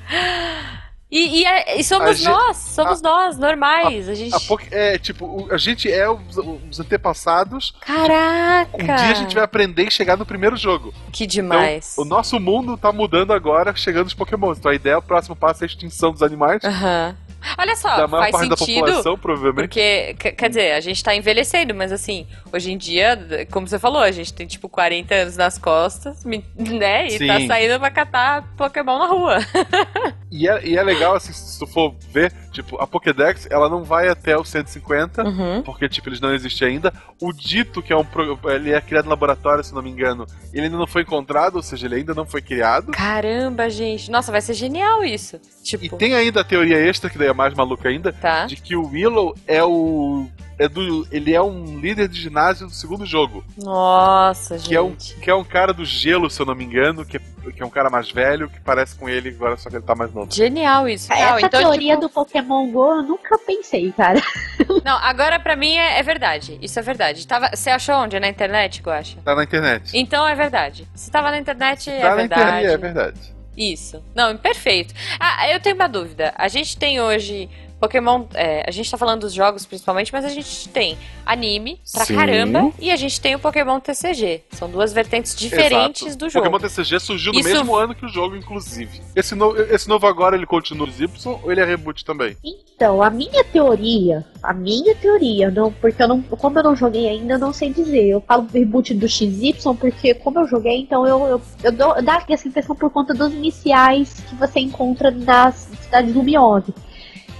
E, 1.11 1.41
e 1.41 1.45
é- 1.47 1.79
e 1.81 1.85
somos 1.85 2.09
A 2.11 2.13
gente- 2.13 2.29
nós, 2.29 2.57
somos 2.59 3.01
nós, 3.01 3.39
normais. 3.39 4.09
A, 4.09 4.15
gente. 4.15 4.35
A 4.35 4.41
Poké- 4.41 4.69
é, 4.71 4.99
tipo, 4.99 5.49
a 5.51 5.57
gente 5.57 5.91
é 5.91 6.09
os, 6.11 6.37
os 6.71 6.79
antepassados. 6.81 7.75
Caraca! 7.81 8.71
Um 8.77 8.85
dia 8.85 8.95
a 9.11 9.15
gente 9.15 9.35
vai 9.35 9.45
aprender 9.45 9.85
e 9.89 9.91
chegar 9.91 10.17
no 10.19 10.27
primeiro 10.27 10.57
jogo. 10.57 10.93
Que 11.11 11.27
demais. 11.27 11.93
Então, 11.95 12.05
o 12.05 12.09
nosso 12.09 12.39
mundo 12.39 12.77
tá 12.77 12.93
mudando 12.93 13.33
agora, 13.33 13.75
chegando 13.75 14.07
os 14.09 14.15
Pokémon. 14.15 14.53
Então 14.53 14.71
a 14.71 14.75
ideia, 14.75 14.99
o 14.99 15.03
próximo 15.03 15.35
passo 15.35 15.63
é 15.63 15.67
a 15.67 15.69
extinção 15.69 16.13
dos 16.13 16.23
animais. 16.23 16.63
Aham. 16.63 17.17
Olha 17.57 17.77
só, 17.77 17.97
da 17.97 18.09
maior 18.09 18.23
faz 18.25 18.33
parte 18.33 18.49
da 18.49 18.57
sentido. 18.57 18.81
população, 18.85 19.17
provavelmente. 19.17 19.69
Porque, 19.69 20.15
quer 20.33 20.49
dizer, 20.49 20.73
a 20.73 20.81
gente 20.81 21.03
tá 21.05 21.15
envelhecendo, 21.15 21.73
mas 21.73 21.93
assim, 21.93 22.27
hoje 22.53 22.73
em 22.73 22.77
dia, 22.77 23.47
como 23.53 23.67
você 23.67 23.79
falou, 23.79 24.03
a 24.03 24.11
gente 24.11 24.35
tem 24.35 24.45
tipo 24.45 24.69
40 24.69 25.15
anos 25.15 25.37
nas 25.37 25.57
costas, 25.57 26.25
né? 26.25 27.07
E 27.07 27.27
tá 27.29 27.39
Sim. 27.39 27.47
saindo 27.47 27.79
pra 27.79 27.93
catar 27.93 28.43
Pokémon 28.57 28.99
na 28.99 29.07
rua. 29.07 29.39
E 30.31 30.47
é, 30.49 30.67
e 30.67 30.77
é 30.77 30.83
legal, 30.83 31.15
assim, 31.15 31.33
se 31.33 31.59
tu 31.59 31.67
for 31.67 31.95
ver, 32.11 32.33
tipo, 32.53 32.77
a 32.81 32.87
Pokédex, 32.87 33.47
ela 33.51 33.69
não 33.69 33.83
vai 33.83 34.09
até 34.09 34.37
o 34.37 34.45
150, 34.45 35.25
Uhum. 35.25 35.63
porque, 35.63 35.89
tipo, 35.89 36.09
eles 36.09 36.21
não 36.21 36.35
existem 36.35 36.69
ainda. 36.69 36.93
O 37.21 37.33
Dito, 37.33 37.83
que 37.83 37.93
é 37.93 37.97
um 37.97 38.05
ele 38.53 38.73
é 38.73 38.81
criado 38.81 39.07
em 39.07 39.09
laboratório, 39.09 39.65
se 39.65 39.75
não 39.75 39.81
me 39.83 39.91
engano, 39.91 40.27
ele 40.53 40.67
ainda 40.67 40.77
não 40.77 40.87
foi 40.87 41.03
encontrado, 41.03 41.57
ou 41.57 41.63
seja, 41.63 41.87
ele 41.87 41.95
ainda 41.97 42.13
não 42.15 42.27
foi 42.27 42.43
criado. 42.43 42.93
Caramba, 42.93 43.71
gente. 43.71 44.11
Nossa, 44.11 44.31
vai 44.31 44.41
ser 44.43 44.55
genial 44.55 45.03
isso. 45.03 45.41
Tipo, 45.63 45.85
E 45.85 45.89
tem 45.91 46.15
ainda 46.15 46.41
a 46.43 46.45
teoria 46.45 46.77
extra, 46.79 47.09
que 47.09 47.17
daí 47.19 47.29
é 47.29 47.33
mais 47.33 47.55
maluca 47.55 47.89
ainda, 47.89 48.13
tá? 48.13 48.45
de 48.47 48.57
que 48.57 48.77
o 48.77 48.87
Willow 48.87 49.35
é 49.47 49.63
o. 49.65 50.27
É 50.59 50.69
do, 50.69 51.07
ele 51.13 51.33
é 51.35 51.41
um 51.41 51.79
líder 51.79 52.09
de 52.09 52.21
ginásio 52.21 52.67
do 52.67 52.73
segundo 52.73 53.07
jogo. 53.07 53.45
Nossa, 53.57 54.59
gente. 54.59 54.69
Que 54.69 54.75
é, 54.75 54.81
um, 54.83 54.95
que 54.95 55.31
é 55.31 55.35
um 55.35 55.45
cara 55.45 55.73
do 55.73 55.85
gelo, 55.85 56.29
se 56.29 56.41
eu 56.41 56.47
não 56.47 56.55
me 56.55 56.65
engano, 56.65 57.05
que 57.05 57.17
é, 57.17 57.21
que 57.53 57.63
é 57.63 57.67
um 57.67 57.71
cara 57.71 57.89
mais 57.89 58.11
velho, 58.11 58.51
que 58.51 58.61
parece 58.61 58.97
com 58.97 59.09
ele 59.09 59.29
agora, 59.29 59.57
só 59.57 59.71
que 59.71 59.77
ele 59.77 59.85
tá 59.85 59.95
mais 59.95 60.13
novo. 60.13 60.33
Genial 60.33 60.89
isso. 60.89 61.13
Essa 61.13 61.31
Não, 61.31 61.39
então, 61.39 61.61
teoria 61.61 61.95
tipo, 61.95 62.09
do 62.09 62.11
Pokémon 62.11 62.71
GO 62.73 62.97
eu 62.97 63.03
nunca 63.03 63.39
pensei, 63.39 63.93
cara. 63.93 64.21
Não, 64.85 64.97
agora 64.99 65.39
pra 65.39 65.55
mim 65.55 65.77
é, 65.77 66.01
é 66.01 66.03
verdade. 66.03 66.59
Isso 66.61 66.79
é 66.79 66.83
verdade. 66.83 67.27
Tava, 67.27 67.51
você 67.55 67.71
achou 67.71 67.95
onde? 67.95 68.19
Na 68.19 68.29
internet, 68.29 68.83
Guaxa? 68.83 69.19
Tá 69.25 69.35
na 69.37 69.45
internet. 69.45 69.97
Então 69.97 70.27
é 70.27 70.35
verdade. 70.35 70.89
Se 70.95 71.11
tava 71.11 71.31
na 71.31 71.39
internet, 71.39 71.89
é 71.89 72.01
tá 72.01 72.11
na 72.11 72.15
verdade. 72.17 72.43
internet, 72.43 72.75
é 72.75 72.77
verdade. 72.77 73.39
Isso. 73.57 74.03
Não, 74.15 74.37
perfeito. 74.37 74.95
Ah, 75.19 75.49
eu 75.51 75.61
tenho 75.61 75.75
uma 75.75 75.89
dúvida. 75.89 76.33
A 76.37 76.47
gente 76.47 76.77
tem 76.79 77.01
hoje 77.01 77.51
Pokémon. 77.81 78.25
é, 78.35 78.65
a 78.67 78.71
gente 78.71 78.91
tá 78.91 78.97
falando 78.97 79.21
dos 79.23 79.33
jogos 79.33 79.65
principalmente, 79.67 80.13
mas 80.13 80.25
a 80.25 80.29
gente 80.29 80.69
tem 80.69 80.97
anime 81.25 81.81
pra 81.93 82.05
Sim. 82.05 82.15
caramba 82.17 82.73
e 82.79 82.91
a 82.91 82.97
gente 82.97 83.21
tem 83.21 83.35
o 83.35 83.39
Pokémon 83.39 83.79
TCG. 83.81 84.43
São 84.51 84.69
duas 84.71 84.93
vertentes 84.93 85.35
diferentes 85.37 86.03
Exato. 86.03 86.19
do 86.25 86.29
jogo. 86.31 86.45
Pokémon 86.47 86.61
TCG 86.61 86.99
surgiu 87.01 87.33
no 87.33 87.41
Isso- 87.41 87.49
mesmo 87.49 87.75
ano 87.77 87.95
que 87.95 88.05
o 88.05 88.09
jogo, 88.09 88.37
inclusive. 88.37 89.01
Esse, 89.15 89.35
no- 89.35 89.57
esse 89.57 89.89
novo 89.89 90.07
agora, 90.07 90.37
ele 90.37 90.47
continua 90.47 90.89
os 90.89 91.01
Y 91.01 91.09
ou 91.43 91.53
ele 91.53 91.61
é 91.61 91.65
reboot 91.65 92.05
também? 92.05 92.37
Então, 92.45 93.03
a 93.03 93.11
minha 93.11 93.43
teoria, 93.45 94.25
a 94.43 94.53
minha 94.53 94.95
teoria, 94.95 95.51
não, 95.51 95.73
porque 95.73 96.03
eu 96.03 96.09
não, 96.09 96.23
como 96.23 96.59
eu 96.59 96.63
não 96.63 96.77
joguei 96.77 97.09
ainda, 97.09 97.35
eu 97.35 97.39
não 97.39 97.53
sei 97.53 97.73
dizer. 97.73 98.09
Eu 98.09 98.21
falo 98.21 98.47
reboot 98.53 98.95
do 98.95 99.09
XY 99.09 99.55
porque 99.79 100.15
como 100.15 100.39
eu 100.41 100.47
joguei, 100.47 100.79
então 100.81 101.07
eu, 101.07 101.27
eu, 101.27 101.43
eu 101.65 101.73
dou, 101.73 101.97
eu 101.97 102.03
dá 102.03 102.23
essa 102.29 102.47
impressão 102.49 102.75
por 102.77 102.91
conta 102.91 103.13
dos 103.15 103.33
iniciais 103.33 104.15
que 104.29 104.35
você 104.37 104.61
encontra 104.61 105.11
nas 105.11 105.69
cidades 105.83 106.15
luminosas. 106.15 106.75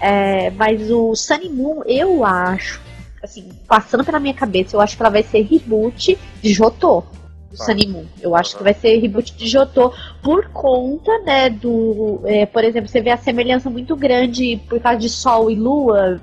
É, 0.01 0.51
mas 0.51 0.91
o 0.91 1.15
Sunny 1.15 1.49
Moon, 1.49 1.83
eu 1.87 2.25
acho, 2.25 2.81
assim, 3.23 3.49
passando 3.67 4.05
pela 4.05 4.21
minha 4.21 4.35
cabeça, 4.35 4.77
eu 4.77 4.81
acho 4.81 4.97
que 4.97 5.03
ela 5.03 5.11
vai 5.11 5.23
ser 5.23 5.43
reboot 5.43 6.19
de 6.43 6.53
Jotô. 6.53 7.05
Do 7.51 7.57
Tá. 7.57 7.65
Sunny 7.65 7.87
Moon. 7.87 8.05
Eu 8.21 8.37
acho 8.37 8.57
que 8.57 8.63
vai 8.63 8.75
ser 8.75 8.99
reboot 8.99 9.35
de 9.35 9.47
Jotô 9.49 9.93
por 10.23 10.49
conta, 10.49 11.19
né, 11.21 11.49
do. 11.49 12.21
é, 12.25 12.45
por 12.45 12.63
exemplo, 12.63 12.89
você 12.89 13.01
vê 13.01 13.11
a 13.11 13.17
semelhança 13.17 13.71
muito 13.71 13.97
grande 13.97 14.61
por 14.69 14.79
causa 14.81 14.99
de 14.99 15.09
Sol 15.09 15.51
e 15.51 15.55
Lua, 15.55 16.21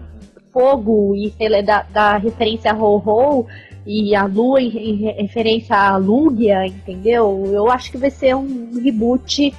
fogo 0.53 1.15
e 1.15 1.33
da, 1.63 1.81
da 1.81 2.17
referência 2.17 2.71
a 2.71 2.75
Ho-Ho 2.75 3.45
e 3.85 4.15
a 4.15 4.25
Lua 4.25 4.61
em, 4.61 4.69
em 4.69 5.21
referência 5.21 5.75
a 5.75 5.97
Lugia, 5.97 6.65
entendeu? 6.65 7.43
Eu 7.51 7.69
acho 7.69 7.91
que 7.91 7.97
vai 7.97 8.09
ser 8.09 8.35
um 8.35 8.71
reboot 8.81 9.53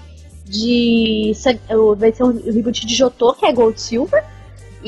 de. 0.48 1.32
Vai 1.98 2.12
ser 2.12 2.24
um 2.24 2.32
reboot 2.32 2.86
de 2.86 2.94
Jotô, 2.94 3.34
que 3.34 3.44
é 3.44 3.52
Gold 3.52 3.80
Silver. 3.80 4.24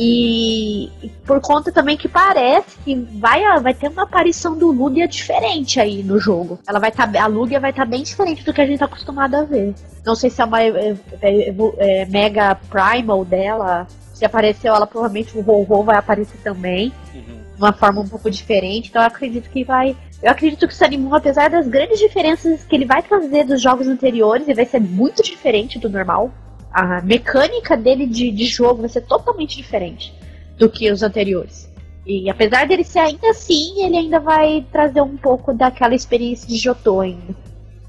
E, 0.00 1.10
por 1.26 1.40
conta 1.40 1.72
também 1.72 1.96
que 1.96 2.06
parece 2.06 2.78
que 2.84 2.94
vai, 2.94 3.42
vai 3.60 3.74
ter 3.74 3.88
uma 3.88 4.04
aparição 4.04 4.56
do 4.56 4.70
Lugia 4.70 5.08
diferente 5.08 5.80
aí 5.80 6.04
no 6.04 6.20
jogo. 6.20 6.56
Ela 6.68 6.78
vai 6.78 6.92
tá, 6.92 7.10
a 7.20 7.26
Lugia 7.26 7.58
vai 7.58 7.70
estar 7.70 7.84
bem 7.84 8.04
diferente 8.04 8.44
do 8.44 8.52
que 8.52 8.60
a 8.60 8.66
gente 8.66 8.78
tá 8.78 8.84
acostumado 8.84 9.34
a 9.34 9.42
ver. 9.42 9.74
Não 10.06 10.14
sei 10.14 10.30
se 10.30 10.40
é 10.40 10.44
uma 10.44 10.62
é, 10.62 10.96
é, 11.20 11.54
é, 11.78 12.06
Mega 12.06 12.54
Primal 12.54 13.24
dela. 13.24 13.88
Se 14.14 14.24
apareceu 14.24 14.72
ela, 14.72 14.86
provavelmente 14.86 15.36
o 15.36 15.40
Ho-Ho 15.40 15.82
vai 15.82 15.96
aparecer 15.96 16.38
também. 16.44 16.92
De 17.12 17.47
uma 17.58 17.72
forma 17.72 18.00
um 18.00 18.08
pouco 18.08 18.30
diferente. 18.30 18.88
Então 18.88 19.02
eu 19.02 19.08
acredito 19.08 19.50
que 19.50 19.64
vai. 19.64 19.96
Eu 20.22 20.30
acredito 20.30 20.66
que 20.66 20.96
o 20.96 20.98
Moon, 20.98 21.14
apesar 21.14 21.50
das 21.50 21.68
grandes 21.68 21.98
diferenças 21.98 22.64
que 22.64 22.74
ele 22.74 22.84
vai 22.84 23.02
trazer 23.02 23.44
dos 23.44 23.60
jogos 23.60 23.86
anteriores, 23.86 24.46
ele 24.46 24.56
vai 24.56 24.66
ser 24.66 24.80
muito 24.80 25.22
diferente 25.22 25.78
do 25.78 25.88
normal. 25.88 26.32
A 26.72 27.00
mecânica 27.02 27.76
dele 27.76 28.06
de, 28.06 28.30
de 28.30 28.44
jogo 28.46 28.80
vai 28.80 28.88
ser 28.88 29.02
totalmente 29.02 29.56
diferente 29.56 30.14
do 30.56 30.68
que 30.68 30.90
os 30.90 31.02
anteriores. 31.02 31.68
E 32.06 32.30
apesar 32.30 32.66
dele 32.66 32.84
ser 32.84 33.00
ainda 33.00 33.28
assim, 33.30 33.84
ele 33.84 33.96
ainda 33.96 34.18
vai 34.18 34.66
trazer 34.72 35.02
um 35.02 35.16
pouco 35.16 35.52
daquela 35.52 35.94
experiência 35.94 36.48
de 36.48 36.56
Jotô 36.56 37.00
ainda. 37.00 37.34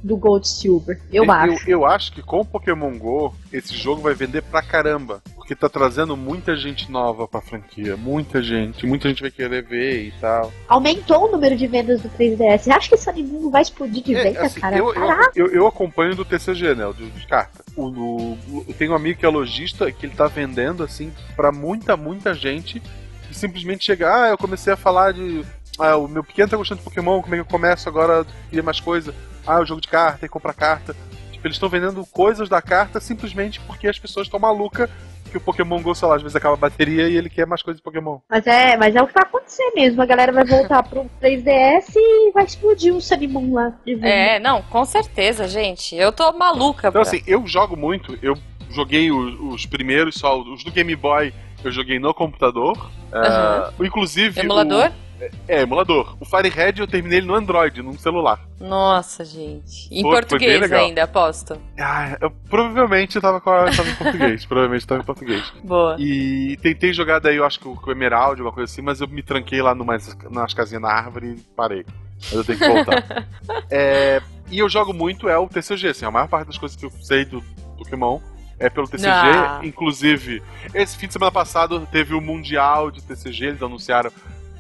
Do 0.02 0.16
Gold 0.16 0.48
Silver, 0.48 1.00
eu, 1.12 1.30
acho. 1.30 1.70
Eu, 1.70 1.86
acho 1.86 2.12
que 2.14 2.22
com 2.22 2.40
o 2.40 2.46
Pokémon 2.46 2.98
GO, 2.98 3.34
esse 3.52 3.76
jogo 3.76 4.02
vai 4.02 4.14
vender 4.14 4.42
pra 4.44 4.62
caramba. 4.62 5.22
Porque 5.36 5.54
tá 5.56 5.68
trazendo 5.68 6.16
muita 6.16 6.56
gente 6.56 6.90
nova 6.92 7.28
pra 7.28 7.42
franquia. 7.42 7.98
Muita 7.98 8.42
gente. 8.42 8.86
Muita 8.86 9.10
gente 9.10 9.22
vai 9.22 9.32
querer 9.32 9.64
ver 9.64 10.04
e 10.08 10.12
tal. 10.22 10.54
Aumentou 10.68 11.28
o 11.28 11.32
número 11.32 11.58
de 11.58 11.66
vendas 11.68 12.02
do 12.02 12.10
3DS. 12.10 12.60
Você 12.60 12.72
acha 12.72 12.90
que 12.90 12.98
Sunny 12.98 13.24
Moon 13.24 13.50
vai 13.50 13.62
explodir 13.64 14.04
de 14.04 14.16
É, 14.16 14.24
venda, 14.24 14.42
assim, 14.44 14.60
cara? 14.60 14.78
eu, 14.78 14.94
eu, 14.94 15.12
eu, 15.36 15.48
eu 15.48 15.68
acompanho 15.68 16.16
do 16.16 16.24
TCG, 16.24 16.76
né? 16.76 16.86
De, 16.96 17.10
de 17.10 17.28
carta. 17.28 17.64
O, 17.76 17.88
o- 17.88 18.66
eu 18.68 18.74
tenho 18.76 18.92
um 18.94 18.96
amigo 18.96 19.20
que 19.20 19.26
é 19.26 19.30
lojista 19.30 19.92
que 19.92 20.06
ele 20.06 20.16
tá 20.16 20.28
vendendo, 20.28 20.84
assim, 20.84 21.12
pra 21.36 21.52
muita, 21.52 21.98
muita 21.98 22.34
gente. 22.34 22.80
Que 23.28 23.36
simplesmente 23.36 23.84
chega, 23.86 24.14
ah, 24.14 24.30
eu 24.30 24.38
comecei 24.38 24.72
a 24.72 24.78
falar 24.78 25.14
de. 25.14 25.44
Ah, 25.78 25.96
o 25.98 26.08
meu 26.08 26.24
pequeno 26.24 26.50
tá 26.50 26.58
gostando 26.58 26.80
de 26.80 26.84
Pokémon, 26.84 27.22
como 27.22 27.34
é 27.36 27.38
que 27.38 27.42
eu 27.42 27.46
começo 27.46 27.88
agora? 27.90 28.26
Queria 28.50 28.64
mais 28.64 28.80
coisa. 28.80 29.14
Ah, 29.46 29.60
o 29.60 29.66
jogo 29.66 29.82
de 29.82 29.88
carta, 29.88 30.26
e 30.26 30.30
comprar 30.30 30.54
carta. 30.54 30.96
Tipo, 31.32 31.48
eles 31.48 31.56
estão 31.56 31.70
vendendo 31.70 32.06
coisas 32.06 32.50
da 32.50 32.62
carta 32.62 33.00
simplesmente 33.00 33.60
porque 33.62 33.88
as 33.88 33.98
pessoas 33.98 34.28
estão 34.28 34.40
malucas 34.40 34.90
que 35.32 35.38
o 35.38 35.42
Pokémon 35.42 35.80
Go, 35.82 35.94
sei 35.94 36.08
lá, 36.08 36.16
às 36.16 36.22
vezes 36.24 36.36
acaba 36.36 36.56
a 36.56 36.58
bateria 36.58 37.08
e 37.08 37.16
ele 37.16 37.30
quer 37.30 37.46
mais 37.46 37.62
coisas 37.62 37.78
de 37.80 37.84
Pokémon. 37.84 38.18
Mas 38.28 38.48
é, 38.48 38.76
mas 38.76 38.96
é 38.96 39.02
o 39.02 39.06
que 39.08 39.14
vai 39.14 39.24
acontecer 39.24 39.72
mesmo. 39.76 40.02
A 40.02 40.06
galera 40.06 40.32
vai 40.32 40.44
voltar 40.44 40.82
pro 40.82 41.06
3DS 41.22 41.94
e 41.96 42.32
vai 42.32 42.46
explodir 42.46 42.94
o 42.96 43.00
Sunnymoon 43.00 43.54
lá. 43.54 43.74
É, 44.02 44.40
não, 44.40 44.62
com 44.64 44.84
certeza, 44.86 45.48
gente. 45.48 45.96
Eu 45.96 46.12
tô 46.12 46.32
maluca. 46.34 46.88
Então, 46.88 46.92
pra- 46.94 47.02
assim, 47.02 47.22
eu 47.28 47.46
jogo 47.46 47.78
muito, 47.78 48.18
eu 48.24 48.36
joguei 48.72 49.12
os, 49.12 49.40
os 49.40 49.66
primeiros 49.68 50.16
só, 50.16 50.40
os 50.42 50.64
do 50.64 50.72
Game 50.72 50.96
Boy 50.96 51.32
eu 51.64 51.72
joguei 51.72 52.00
no 52.00 52.12
computador. 52.14 52.76
Aham. 53.14 53.72
Ah, 53.80 53.84
inclusive. 53.84 54.40
Emulador? 54.40 54.88
o- 54.90 55.09
é, 55.48 55.62
emulador. 55.62 56.16
O 56.20 56.26
Firehead 56.26 56.80
eu 56.80 56.88
terminei 56.88 57.20
ele 57.20 57.28
no 57.28 57.36
Android, 57.36 57.82
num 57.82 57.98
celular. 57.98 58.40
Nossa, 58.60 59.24
gente. 59.26 59.88
Em 59.92 60.02
português 60.02 60.72
ainda, 60.72 61.04
aposto. 61.04 61.60
Ah, 61.78 62.18
eu 62.20 62.32
provavelmente 62.50 63.20
tava, 63.20 63.42
com 63.42 63.50
a, 63.50 63.72
tava 63.72 63.90
em 63.90 63.96
português. 63.96 64.46
provavelmente 64.48 64.88
tava 64.88 65.02
em 65.02 65.06
português. 65.06 65.54
Boa. 65.64 65.96
E 66.00 66.58
tentei 66.62 66.94
jogar 66.94 67.20
daí, 67.20 67.38
eu 67.38 67.46
acho 67.46 67.60
que 67.60 67.68
o, 67.68 67.76
com 67.76 67.90
o 67.90 67.92
Emerald, 67.92 68.40
alguma 68.40 68.52
coisa 68.52 68.72
assim, 68.72 68.82
mas 68.82 69.02
eu 69.02 69.08
me 69.08 69.22
tranquei 69.22 69.62
lá 69.62 69.76
numas, 69.76 70.16
nas 70.30 70.54
casinhas 70.54 70.82
na 70.82 70.92
árvore 70.92 71.36
e 71.38 71.42
parei. 71.56 71.86
Mas 72.22 72.34
eu 72.34 72.44
tenho 72.44 72.60
que 72.60 72.68
voltar. 72.68 73.28
É, 73.72 74.22
e 74.50 74.60
eu 74.60 74.70
jogo 74.70 74.94
muito 74.94 75.30
é 75.30 75.38
o 75.38 75.48
TCG, 75.48 75.90
assim, 75.90 76.06
a 76.06 76.12
maior 76.12 76.28
parte 76.28 76.48
das 76.48 76.58
coisas 76.58 76.76
que 76.76 76.86
eu 76.86 76.92
sei 77.02 77.24
do 77.24 77.42
Pokémon 77.78 78.20
é 78.58 78.70
pelo 78.70 78.88
TCG. 78.88 79.08
Ah. 79.08 79.62
Inclusive, 79.64 80.42
esse 80.74 80.98
fim 80.98 81.08
de 81.08 81.14
semana 81.14 81.32
passado 81.32 81.88
teve 81.92 82.14
o 82.14 82.22
Mundial 82.22 82.92
de 82.92 83.02
TCG, 83.02 83.46
eles 83.46 83.62
anunciaram 83.62 84.12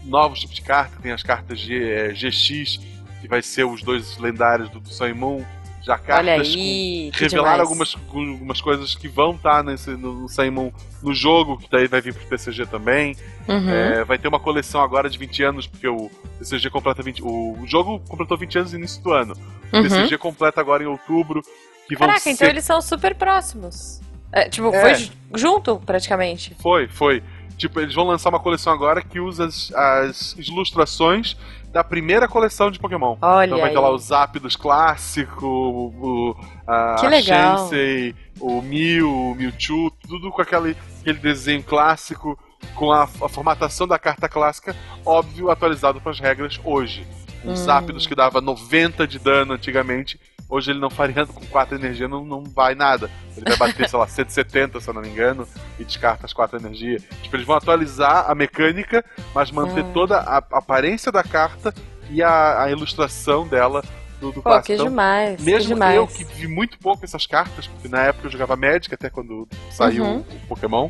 novos 0.03 0.39
tipos 0.39 0.55
de 0.55 0.61
carta, 0.61 0.97
tem 1.01 1.11
as 1.11 1.23
cartas 1.23 1.59
G, 1.59 1.83
é, 1.91 2.07
GX, 2.13 2.79
que 3.21 3.27
vai 3.27 3.41
ser 3.41 3.65
os 3.65 3.81
dois 3.83 4.17
lendários 4.17 4.69
do, 4.69 4.79
do 4.79 4.89
Sun 4.89 5.07
e 5.07 5.13
Moon. 5.13 5.43
Já 5.81 5.97
cartas 5.97 6.47
aí. 6.47 7.09
revelaram 7.13 7.63
demais. 7.63 7.95
algumas, 7.95 7.95
algumas 8.33 8.61
coisas 8.61 8.95
que 8.95 9.07
vão 9.07 9.31
estar 9.31 9.63
nesse, 9.63 9.91
no, 9.91 10.13
no 10.27 10.73
no 11.01 11.13
jogo, 11.13 11.57
que 11.57 11.67
daí 11.71 11.87
vai 11.87 12.01
vir 12.01 12.13
pro 12.13 12.25
TCG 12.27 12.65
também. 12.65 13.15
Uhum. 13.47 13.69
É, 13.69 14.03
vai 14.03 14.17
ter 14.17 14.27
uma 14.27 14.39
coleção 14.39 14.81
agora 14.81 15.09
de 15.09 15.17
20 15.17 15.41
anos, 15.43 15.67
porque 15.67 15.87
o 15.87 16.11
TCG 16.37 16.69
completa 16.69 17.01
20. 17.01 17.23
O, 17.23 17.57
o 17.61 17.65
jogo 17.65 17.99
completou 18.09 18.37
20 18.37 18.57
anos 18.59 18.73
no 18.73 18.77
início 18.79 19.01
do 19.01 19.11
ano. 19.13 19.33
O 19.71 19.77
Uhum. 19.77 19.83
TCG 19.83 20.17
completa 20.17 20.59
agora 20.59 20.83
em 20.83 20.87
outubro. 20.87 21.41
Que 21.87 21.95
Caraca, 21.95 22.19
ser... 22.19 22.31
então 22.31 22.47
eles 22.47 22.65
são 22.65 22.81
super 22.81 23.15
próximos. 23.15 24.01
É, 24.31 24.47
tipo, 24.49 24.67
É. 24.75 24.81
foi 24.81 24.95
ju- 24.95 25.11
junto, 25.33 25.77
praticamente. 25.77 26.55
Foi, 26.61 26.87
foi. 26.87 27.23
Tipo, 27.59 27.81
eles 27.81 27.93
vão 27.93 28.05
lançar 28.05 28.29
uma 28.29 28.39
coleção 28.39 28.71
agora 28.71 29.01
que 29.01 29.19
usa 29.19 29.45
as, 29.45 29.71
as 29.73 30.35
ilustrações 30.37 31.35
da 31.73 31.83
primeira 31.83 32.25
coleção 32.25 32.71
de 32.71 32.79
Pokémon. 32.79 33.17
Olha 33.21 33.45
Então 33.47 33.59
vai 33.59 33.67
aí. 33.67 33.75
ter 33.75 33.79
lá 33.81 33.89
o 33.91 33.97
Zapdos 33.97 34.55
clássico, 34.55 35.45
o, 35.45 36.35
a, 36.65 36.95
Que 36.99 37.05
a. 37.05 37.21
Chansey, 37.21 38.15
o 38.39 38.61
Mew, 38.61 39.31
o 39.31 39.35
Mewtwo, 39.35 39.91
tudo 40.07 40.31
com 40.31 40.41
aquele, 40.41 40.75
aquele 41.01 41.19
desenho 41.19 41.61
clássico, 41.61 42.39
com 42.75 42.91
a, 42.93 43.03
a 43.03 43.29
formatação 43.29 43.85
da 43.85 43.99
carta 43.99 44.29
clássica, 44.29 44.73
óbvio, 45.05 45.51
atualizado 45.51 45.99
para 45.99 46.11
as 46.11 46.19
regras 46.19 46.59
hoje. 46.63 47.05
Um 47.43 47.51
Hum. 47.51 47.55
Zapdos 47.55 48.07
que 48.07 48.15
dava 48.15 48.41
90 48.41 49.05
de 49.05 49.19
dano 49.19 49.53
antigamente, 49.53 50.19
hoje 50.49 50.71
ele 50.71 50.79
não 50.79 50.89
faria 50.89 51.25
com 51.25 51.45
4 51.45 51.75
energia, 51.77 52.07
não, 52.07 52.25
não 52.25 52.43
vai 52.43 52.73
nada. 52.75 53.09
Ele 53.37 53.45
vai 53.55 53.57
bater, 53.69 53.87
sei 53.87 53.99
lá, 53.99 54.07
170, 54.09 54.81
se 54.81 54.89
eu 54.89 54.93
não 54.93 55.01
me 55.01 55.07
engano, 55.09 55.47
e 55.79 55.83
descarta 55.85 56.25
as 56.25 56.33
4 56.33 56.57
energia. 56.57 56.97
Tipo, 57.21 57.35
eles 57.35 57.45
vão 57.45 57.55
atualizar 57.55 58.29
a 58.29 58.35
mecânica, 58.35 59.05
mas 59.33 59.51
manter 59.51 59.83
Hum. 59.85 59.93
toda 59.93 60.17
a 60.17 60.37
aparência 60.51 61.11
da 61.11 61.23
carta 61.23 61.73
e 62.09 62.21
a, 62.23 62.63
a 62.63 62.71
ilustração 62.71 63.47
dela 63.47 63.83
do, 64.19 64.31
do 64.31 64.41
Pô, 64.41 64.49
clássico. 64.49 64.65
que 64.65 64.73
Então, 64.73 64.87
demais. 64.87 65.37
que 65.37 65.43
mesmo 65.43 65.73
demais. 65.75 65.95
eu 65.95 66.07
que 66.07 66.23
vi 66.25 66.47
muito 66.47 66.77
pouco 66.79 67.05
essas 67.05 67.25
cartas, 67.27 67.67
porque 67.67 67.87
na 67.87 68.01
época 68.03 68.27
eu 68.27 68.31
jogava 68.31 68.55
Magic, 68.55 68.93
até 68.93 69.09
quando 69.09 69.47
saiu 69.71 70.03
Uhum. 70.03 70.17
o 70.19 70.47
Pokémon, 70.47 70.89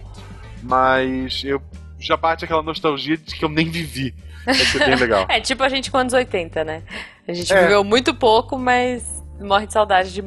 mas 0.64 1.44
eu 1.44 1.62
já 2.00 2.16
bate 2.18 2.46
aquela 2.46 2.64
nostalgia 2.64 3.18
de 3.18 3.36
que 3.36 3.44
eu 3.44 3.50
nem 3.50 3.70
vivi. 3.70 4.16
Vai 4.46 4.56
ser 4.56 4.80
bem 4.80 4.96
legal. 4.98 5.26
É 5.30 5.40
tipo 5.42 5.62
a 5.64 5.70
gente 5.70 5.92
com 5.92 5.98
anos 5.98 6.14
80, 6.14 6.64
né? 6.64 6.82
A 7.28 7.34
gente 7.34 7.52
É. 7.54 7.62
viveu 7.64 7.84
muito 7.84 8.14
pouco, 8.14 8.58
mas 8.58 9.19
morre 9.40 9.68
de 9.68 9.74
saudade 9.74 10.12
de, 10.14 10.24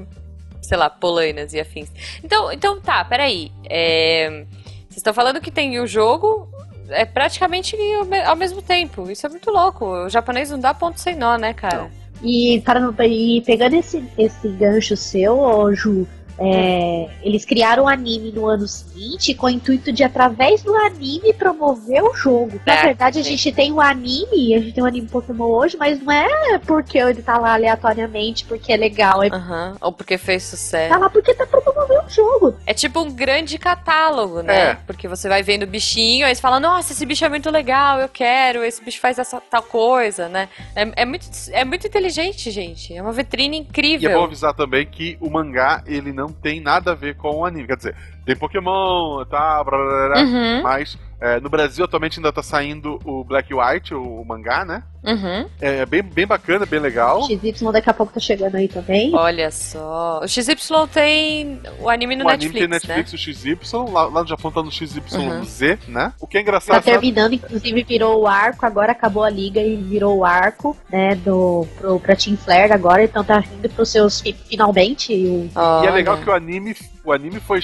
sei 0.60 0.76
lá, 0.76 0.88
polainas 0.90 1.52
e 1.54 1.60
afins. 1.60 1.90
Então, 2.22 2.52
então 2.52 2.80
tá, 2.80 3.04
peraí. 3.04 3.50
É, 3.68 4.44
Vocês 4.88 4.96
estão 4.98 5.14
falando 5.14 5.40
que 5.40 5.50
tem 5.50 5.78
o 5.80 5.86
jogo 5.86 6.48
é 6.88 7.04
praticamente 7.06 7.74
ao 7.98 8.04
me- 8.04 8.20
ao 8.22 8.36
mesmo 8.36 8.60
tempo. 8.60 9.10
Isso 9.10 9.24
é 9.26 9.28
muito 9.30 9.50
louco. 9.50 9.86
O 9.86 10.08
japonês 10.10 10.50
não 10.50 10.58
dá 10.60 10.74
ponto 10.74 11.00
sem 11.00 11.16
nó, 11.16 11.36
né, 11.38 11.54
cara? 11.54 11.90
E, 12.22 12.60
para, 12.64 12.80
e 13.06 13.40
pegando 13.46 13.74
esse, 13.76 14.04
esse 14.18 14.48
gancho 14.48 14.96
seu, 14.96 15.38
ô, 15.38 15.72
Ju, 15.74 16.06
é, 16.38 17.08
eles 17.22 17.44
criaram 17.44 17.84
o 17.84 17.88
anime 17.88 18.32
no 18.32 18.46
ano 18.46 18.66
seguinte 18.66 19.34
com 19.34 19.46
o 19.46 19.50
intuito 19.50 19.92
de, 19.92 20.02
através 20.04 20.62
do 20.62 20.74
anime, 20.74 21.32
promover 21.32 22.02
o 22.02 22.14
jogo. 22.14 22.60
Na 22.66 22.74
É, 22.74 22.82
verdade, 22.86 23.20
a 23.20 23.22
sim. 23.24 23.30
gente 23.30 23.52
tem 23.52 23.72
o 23.72 23.80
anime, 23.80 24.54
a 24.54 24.58
gente 24.60 24.72
tem 24.72 24.82
o 24.82 24.86
anime 24.86 25.06
Pokémon 25.08 25.44
hoje, 25.46 25.76
mas 25.76 26.00
não 26.02 26.12
é 26.12 26.58
porque 26.58 26.98
ele 26.98 27.22
tá 27.22 27.38
lá 27.38 27.54
aleatoriamente, 27.54 28.44
porque 28.44 28.72
é 28.72 28.76
legal. 28.76 29.22
É 29.22 29.28
Aham. 29.28 29.76
Ou 29.80 29.92
porque 29.92 30.16
fez 30.18 30.42
sucesso. 30.44 30.92
tá 30.92 30.98
lá 30.98 31.10
porque 31.10 31.34
tá 31.34 31.46
promovendo 31.46 32.06
o 32.06 32.10
jogo. 32.10 32.54
É 32.66 32.74
tipo 32.74 33.00
um 33.00 33.10
grande 33.10 33.58
catálogo, 33.58 34.42
né? 34.42 34.70
É. 34.70 34.74
Porque 34.86 35.06
você 35.08 35.28
vai 35.28 35.42
vendo 35.42 35.62
o 35.64 35.66
bichinho, 35.66 36.26
aí 36.26 36.34
você 36.34 36.40
fala, 36.40 36.58
nossa, 36.60 36.92
esse 36.92 37.04
bicho 37.06 37.24
é 37.24 37.28
muito 37.28 37.50
legal, 37.50 37.98
eu 38.00 38.08
quero, 38.08 38.64
esse 38.64 38.82
bicho 38.82 39.00
faz 39.00 39.18
essa 39.18 39.40
tal 39.40 39.62
coisa, 39.62 40.28
né? 40.28 40.48
É, 40.74 41.02
é 41.02 41.04
muito, 41.04 41.26
é 41.50 41.64
muito 41.64 41.86
inteligente, 41.86 42.50
gente. 42.50 42.94
É 42.94 43.02
uma 43.02 43.12
vitrine 43.12 43.56
E 43.56 43.60
é 43.60 43.62
bom 43.62 43.68
incrível. 43.68 44.22
avisar 44.24 44.54
também 44.54 44.86
que 44.86 45.16
o 45.20 45.30
mangá, 45.30 45.82
ele 45.86 46.12
não 46.12 46.21
tem 46.28 46.60
nada 46.60 46.92
a 46.92 46.94
ver 46.94 47.16
com 47.16 47.36
o 47.36 47.44
anime. 47.44 47.66
Quer 47.66 47.76
dizer, 47.76 47.96
tem 48.24 48.36
Pokémon, 48.36 49.24
tá, 49.24 49.62
blá, 49.64 49.76
blá, 49.76 49.86
blá, 49.86 50.08
blá, 50.08 50.22
Uhum, 50.22 50.62
mas 50.62 50.96
é, 51.20 51.38
no 51.40 51.48
Brasil 51.48 51.84
atualmente 51.84 52.18
ainda 52.18 52.32
tá 52.32 52.42
saindo 52.42 52.98
o 53.04 53.22
Black 53.24 53.52
e 53.52 53.54
White, 53.54 53.94
o, 53.94 54.20
o 54.20 54.24
mangá, 54.24 54.64
né? 54.64 54.82
uhum. 55.04 55.46
É 55.60 55.84
bem, 55.86 56.00
bem 56.02 56.26
bacana, 56.26 56.64
bem 56.66 56.78
legal. 56.80 57.22
XY 57.24 57.72
daqui 57.72 57.90
a 57.90 57.94
pouco 57.94 58.12
tá 58.12 58.20
chegando 58.20 58.54
aí 58.56 58.68
também. 58.68 59.12
Olha 59.14 59.50
só. 59.50 60.20
O 60.22 60.28
XY 60.28 60.54
tem 60.92 61.60
o 61.80 61.88
anime 61.88 62.14
no 62.16 62.24
o 62.24 62.28
anime 62.28 62.52
Netflix, 62.66 62.86
tem 62.86 62.96
Netflix, 62.96 63.12
o 63.12 63.18
XY, 63.18 63.92
lá, 63.92 64.04
lá 64.06 64.22
no 64.22 64.28
Japão 64.28 64.50
tá 64.52 64.62
no 64.62 64.70
XYZ, 64.70 64.96
Uhum. 65.12 65.76
né? 65.88 66.12
O 66.20 66.26
que 66.26 66.36
é 66.36 66.40
Tá 66.40 66.42
engraçado. 66.42 66.82
terminando, 66.84 67.34
inclusive 67.34 67.82
virou 67.84 68.20
o 68.22 68.26
arco, 68.28 68.64
agora 68.66 68.92
acabou 68.92 69.22
a 69.24 69.30
liga 69.30 69.60
e 69.60 69.76
virou 69.76 70.18
o 70.18 70.24
arco, 70.24 70.76
né, 70.90 71.14
do, 71.16 71.66
pro, 71.78 71.98
pra 72.00 72.14
Team 72.16 72.36
Flare 72.36 72.72
agora, 72.72 73.02
então 73.04 73.22
tá 73.24 73.42
indo 73.58 73.68
pros 73.70 73.88
seus 73.90 74.20
fi- 74.20 74.32
finalmente. 74.48 75.12
o- 75.14 75.50
né? 75.54 75.84
E 75.84 75.86
é 75.86 75.90
legal 75.90 76.16
que 76.18 76.28
o 76.28 76.32
anime, 76.32 76.76
o 77.04 77.12
anime 77.12 77.40
foi 77.40 77.60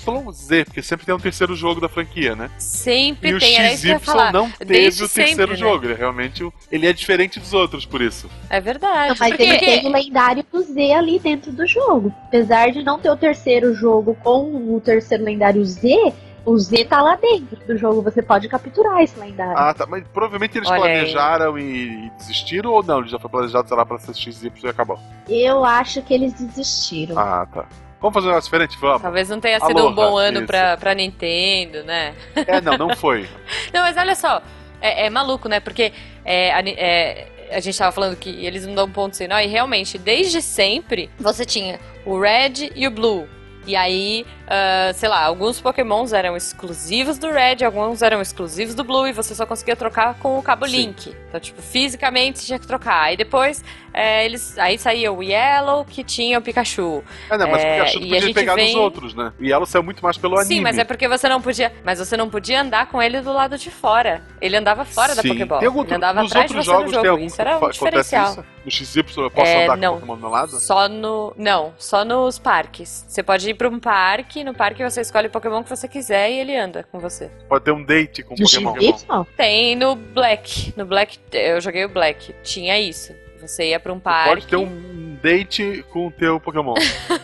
XYZ, 0.00 0.64
porque 0.64 0.82
sempre 0.82 1.06
tem 1.06 1.14
um 1.14 1.18
terceiro 1.18 1.54
jogo 1.54 1.80
da 1.80 1.88
franquia, 1.88 2.34
né? 2.36 2.50
Sempre 2.58 3.30
E 3.30 3.34
o 3.34 3.38
tem, 3.38 3.56
era 3.56 3.72
isso 3.72 3.82
que 3.82 3.88
eu 3.88 3.92
ia 3.92 3.98
XY 4.00 4.32
não 4.32 4.50
teve 4.50 4.64
Desde 4.72 5.04
o 5.04 5.08
terceiro 5.08 5.36
sempre, 5.40 5.52
né? 5.52 5.56
jogo. 5.56 5.84
Ele 5.84 5.92
é 5.94 5.96
realmente 5.96 6.44
o- 6.44 6.52
ele 6.70 6.86
é 6.86 6.92
diferente 6.92 7.38
dos 7.40 7.52
outros, 7.52 7.84
por 7.86 8.00
isso. 8.00 8.28
É 8.50 8.60
verdade. 8.60 9.10
Não, 9.10 9.16
mas 9.18 9.28
porque 9.30 9.42
ele 9.42 9.58
tem 9.58 9.86
o 9.86 9.90
lendário 9.92 10.44
do 10.50 10.62
Z 10.62 10.92
ali 10.92 11.18
dentro 11.18 11.52
do 11.52 11.66
jogo. 11.66 12.12
Apesar 12.26 12.70
de 12.72 12.82
não 12.82 12.98
ter 12.98 13.10
o 13.10 13.16
terceiro 13.16 13.74
jogo 13.74 14.16
com 14.22 14.74
o 14.74 14.80
terceiro 14.80 15.24
lendário 15.24 15.64
Z, 15.64 16.12
o 16.44 16.58
Z 16.58 16.84
tá 16.86 17.00
lá 17.00 17.14
dentro 17.16 17.56
do 17.66 17.76
jogo. 17.78 18.02
Você 18.02 18.20
pode 18.20 18.48
capturar 18.48 19.00
esse 19.00 19.18
lendário. 19.18 19.56
Ah, 19.56 19.72
tá. 19.72 19.86
Mas 19.86 20.02
provavelmente 20.12 20.58
eles 20.58 20.68
Olha 20.68 20.80
planejaram 20.80 21.56
e, 21.58 22.06
e 22.06 22.10
desistiram 22.18 22.70
ou 22.72 22.82
não? 22.82 22.98
Ele 23.00 23.08
já 23.08 23.18
foi 23.18 23.30
planejado, 23.30 23.68
sei 23.68 23.76
lá, 23.76 23.86
pra 23.86 23.98
ser 23.98 24.12
XY 24.14 24.50
e 24.64 24.68
acabou. 24.68 24.98
Eu 25.28 25.64
acho 25.64 26.02
que 26.02 26.12
eles 26.12 26.32
desistiram. 26.32 27.16
Ah, 27.18 27.46
tá. 27.52 27.64
Vamos 28.02 28.14
fazer 28.14 28.26
um 28.26 28.30
negócio 28.30 28.48
diferente? 28.50 28.76
Vamos. 28.80 29.00
Talvez 29.00 29.28
não 29.28 29.40
tenha 29.40 29.60
sido 29.60 29.76
um 29.76 29.86
Aloha, 29.86 29.94
bom 29.94 30.16
ano 30.16 30.38
isso. 30.38 30.46
pra, 30.48 30.76
pra 30.76 30.92
Nintendo, 30.92 31.84
né? 31.84 32.14
É, 32.34 32.60
não, 32.60 32.76
não 32.76 32.96
foi. 32.96 33.28
Não, 33.72 33.80
mas 33.80 33.96
olha 33.96 34.16
só, 34.16 34.42
é, 34.80 35.06
é 35.06 35.10
maluco, 35.10 35.48
né? 35.48 35.60
Porque 35.60 35.92
é, 36.24 36.48
é, 36.48 37.28
a 37.52 37.60
gente 37.60 37.78
tava 37.78 37.92
falando 37.92 38.16
que 38.16 38.44
eles 38.44 38.66
não 38.66 38.74
dão 38.74 38.90
ponto 38.90 39.16
sem 39.16 39.28
nó, 39.28 39.38
e 39.38 39.46
realmente, 39.46 39.98
desde 39.98 40.42
sempre, 40.42 41.08
você 41.18 41.44
tinha 41.44 41.78
o 42.04 42.18
Red 42.18 42.72
e 42.74 42.88
o 42.88 42.90
Blue. 42.90 43.28
E 43.66 43.76
aí, 43.76 44.26
ah, 44.48 44.90
sei 44.94 45.08
lá, 45.08 45.22
alguns 45.24 45.60
pokémons 45.60 46.12
eram 46.12 46.36
exclusivos 46.36 47.16
do 47.18 47.30
Red, 47.30 47.64
alguns 47.64 48.02
eram 48.02 48.20
exclusivos 48.20 48.74
do 48.74 48.82
Blue, 48.82 49.06
e 49.06 49.12
você 49.12 49.34
só 49.34 49.46
conseguia 49.46 49.76
trocar 49.76 50.14
com 50.18 50.38
o 50.38 50.42
cabo 50.42 50.66
Sim. 50.66 50.76
Link. 50.76 51.14
Então, 51.28 51.40
tipo, 51.40 51.62
fisicamente 51.62 52.38
você 52.40 52.46
tinha 52.46 52.58
que 52.58 52.66
trocar. 52.66 53.02
Aí 53.04 53.16
depois, 53.16 53.64
é, 53.94 54.24
eles, 54.24 54.58
aí 54.58 54.76
saía 54.78 55.12
o 55.12 55.22
Yellow, 55.22 55.84
que 55.84 56.02
tinha 56.02 56.38
o 56.38 56.42
Pikachu. 56.42 57.04
É, 57.30 57.38
não, 57.38 57.48
mas 57.50 57.62
É, 57.62 57.68
o 57.68 57.72
Pikachu 57.76 57.92
tu 57.92 57.98
e 57.98 58.08
podia 58.08 58.20
gente 58.20 58.34
pegar 58.34 58.54
vem- 58.56 58.72
dos 58.72 58.82
outros, 58.82 59.14
né? 59.14 59.32
E 59.38 59.52
ela 59.52 59.64
saiu 59.64 59.82
muito 59.82 60.02
mais 60.02 60.18
pelo 60.18 60.34
anime. 60.36 60.54
Sim, 60.56 60.60
mas 60.60 60.76
é 60.76 60.84
porque 60.84 61.06
você 61.08 61.28
não 61.28 61.40
podia. 61.40 61.72
Mas 61.84 61.98
você 62.00 62.16
não 62.16 62.28
podia 62.28 62.60
andar 62.62 62.86
com 62.86 63.00
ele 63.00 63.20
do 63.20 63.32
lado 63.32 63.56
de 63.56 63.70
fora. 63.70 64.22
Ele 64.40 64.56
andava 64.56 64.84
fora 64.84 65.14
da 65.14 65.22
Sim. 65.22 65.28
Pokéball. 65.28 65.58
Tem 65.60 65.68
algum, 65.68 65.84
ele 65.84 65.94
andava 65.94 66.20
nos 66.22 66.32
atrás 66.32 66.50
de 66.50 66.56
você 66.56 66.58
no 66.58 66.64
jogos 66.64 66.90
jogo. 66.90 67.02
tem 67.02 67.10
algum 67.10 67.24
isso 67.26 67.40
era 67.40 67.58
um 67.58 67.70
diferencial. 67.70 68.32
isso? 68.32 68.44
No 68.64 68.70
XY 68.70 69.04
eu 69.16 69.30
posso 69.30 69.50
É, 69.50 69.64
andar 69.64 69.76
não. 69.76 69.92
com 69.92 69.96
o 69.96 70.00
Pokémon 70.00 70.14
do 70.16 70.20
meu 70.20 70.30
lado? 70.30 70.52
Só 70.60 70.88
no. 70.88 71.34
Não, 71.36 71.74
só 71.78 72.04
nos 72.04 72.38
parques. 72.38 73.04
Você 73.08 73.22
pode 73.22 73.50
ir 73.50 73.54
pra 73.54 73.68
um 73.68 73.80
parque, 73.80 74.44
no 74.44 74.54
parque 74.54 74.82
você 74.88 75.00
escolhe 75.00 75.26
o 75.26 75.30
Pokémon 75.30 75.62
que 75.64 75.68
você 75.70 75.88
quiser 75.88 76.30
e 76.30 76.38
ele 76.38 76.56
anda 76.56 76.86
com 76.90 77.00
você. 77.00 77.30
Pode 77.48 77.64
ter 77.64 77.72
um 77.72 77.82
date 77.84 78.22
com 78.22 78.34
o 78.34 78.36
Pokémon. 78.38 78.74
XY? 78.76 79.26
Tem 79.36 79.74
no 79.74 79.96
Black. 79.96 80.72
No 80.76 80.84
Black, 80.84 81.18
eu 81.32 81.60
joguei 81.60 81.84
o 81.84 81.88
Black. 81.88 82.32
Tinha 82.42 82.78
isso. 82.78 83.12
Você 83.40 83.70
ia 83.70 83.80
pra 83.80 83.92
um 83.92 83.98
parque. 83.98 84.28
Pode 84.28 84.46
ter 84.46 84.56
um 84.56 85.16
date 85.20 85.84
com 85.90 86.06
o 86.06 86.10
teu 86.12 86.38
Pokémon. 86.38 86.74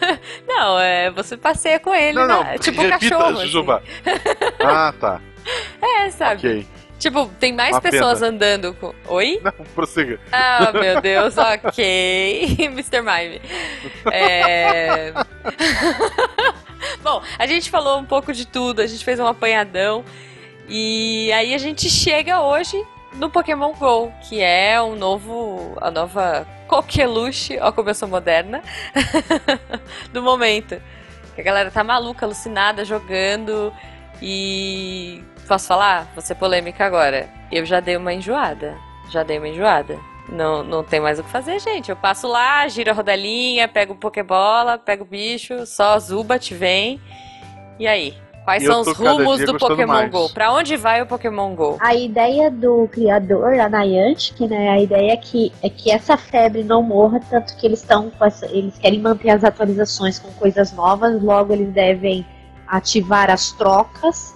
Não, 0.48 0.79
é, 0.79 1.11
você 1.12 1.37
passeia 1.37 1.79
com 1.79 1.94
ele, 1.94 2.18
não, 2.18 2.27
não, 2.27 2.44
né? 2.44 2.59
tipo 2.59 2.81
um 2.81 2.88
repita, 2.88 3.16
cachorro. 3.16 3.70
assim. 3.70 3.85
Ah, 4.64 4.92
tá. 4.98 5.20
É, 5.81 6.11
sabe? 6.11 6.46
Ok. 6.46 6.66
Tipo, 6.98 7.26
tem 7.38 7.52
mais 7.52 7.72
Uma 7.76 7.80
pessoas 7.80 8.18
pena. 8.20 8.30
andando 8.32 8.74
com. 8.74 8.92
Oi? 9.06 9.40
Não, 9.44 9.52
prossiga. 9.74 10.18
Ah, 10.32 10.72
meu 10.72 11.00
Deus, 11.00 11.37
ok. 11.38 12.56
Mr. 12.66 13.00
Mime. 13.02 13.40
É... 14.12 15.12
Bom, 17.02 17.22
a 17.38 17.46
gente 17.46 17.70
falou 17.70 17.98
um 17.98 18.04
pouco 18.04 18.32
de 18.32 18.46
tudo, 18.46 18.80
a 18.80 18.87
gente 18.87 19.04
fez 19.04 19.20
um 19.20 19.26
apanhadão. 19.26 20.04
E 20.68 21.32
aí 21.32 21.54
a 21.54 21.58
gente 21.58 21.88
chega 21.88 22.42
hoje 22.42 22.76
no 23.14 23.30
Pokémon 23.30 23.72
GO, 23.72 24.12
que 24.28 24.40
é 24.40 24.80
um 24.82 24.96
novo. 24.96 25.76
a 25.80 25.90
nova 25.90 26.46
coqueluche, 26.66 27.58
ó 27.61 27.72
como 27.72 27.88
eu 27.88 27.94
sou 27.94 28.06
moderna, 28.08 28.62
do 30.12 30.22
momento. 30.22 30.80
A 31.37 31.42
galera 31.42 31.70
tá 31.70 31.82
maluca, 31.84 32.26
alucinada, 32.26 32.84
jogando. 32.84 33.72
E. 34.20 35.22
Posso 35.48 35.66
falar? 35.66 36.06
Vou 36.14 36.22
ser 36.22 36.34
polêmica 36.34 36.84
agora. 36.84 37.26
Eu 37.50 37.64
já 37.64 37.80
dei 37.80 37.96
uma 37.96 38.12
enjoada. 38.12 38.76
Já 39.11 39.22
dei 39.22 39.38
uma 39.38 39.48
enjoada. 39.48 39.98
Não, 40.28 40.62
não 40.62 40.84
tem 40.84 41.00
mais 41.00 41.18
o 41.18 41.24
que 41.24 41.30
fazer, 41.30 41.58
gente. 41.58 41.88
Eu 41.88 41.96
passo 41.96 42.28
lá, 42.28 42.68
giro 42.68 42.90
a 42.90 42.92
rodelinha, 42.92 43.66
pego 43.66 43.94
Pokébola, 43.94 44.76
pego 44.76 45.04
o 45.04 45.06
bicho, 45.06 45.64
só 45.66 45.98
Zubat 45.98 46.52
vem. 46.54 47.00
E 47.78 47.87
aí? 47.87 48.14
Quais 48.44 48.62
E 48.62 48.66
eu 48.66 48.72
são 48.72 48.80
os 48.80 48.98
rumos 48.98 49.40
do 49.44 49.58
Pokémon 49.58 49.87
mais. 49.87 50.11
GO? 50.11 50.28
Pra 50.30 50.52
onde 50.52 50.76
vai 50.76 51.00
o 51.00 51.06
Pokémon 51.06 51.54
GO? 51.54 51.78
A 51.80 51.94
ideia 51.94 52.50
do 52.50 52.88
criador, 52.88 53.58
a 53.58 53.68
Niantic, 53.68 54.40
né, 54.48 54.70
a 54.70 54.80
ideia 54.80 55.12
é 55.12 55.16
que, 55.16 55.52
é 55.62 55.68
que 55.68 55.90
essa 55.90 56.16
febre 56.16 56.62
não 56.62 56.82
morra, 56.82 57.20
tanto 57.28 57.56
que 57.56 57.66
eles 57.66 57.80
estão 57.80 58.12
eles 58.50 58.78
querem 58.78 59.00
manter 59.00 59.30
as 59.30 59.44
atualizações 59.44 60.18
com 60.18 60.30
coisas 60.32 60.72
novas, 60.72 61.22
logo 61.22 61.52
eles 61.52 61.72
devem 61.72 62.26
ativar 62.66 63.30
as 63.30 63.52
trocas, 63.52 64.34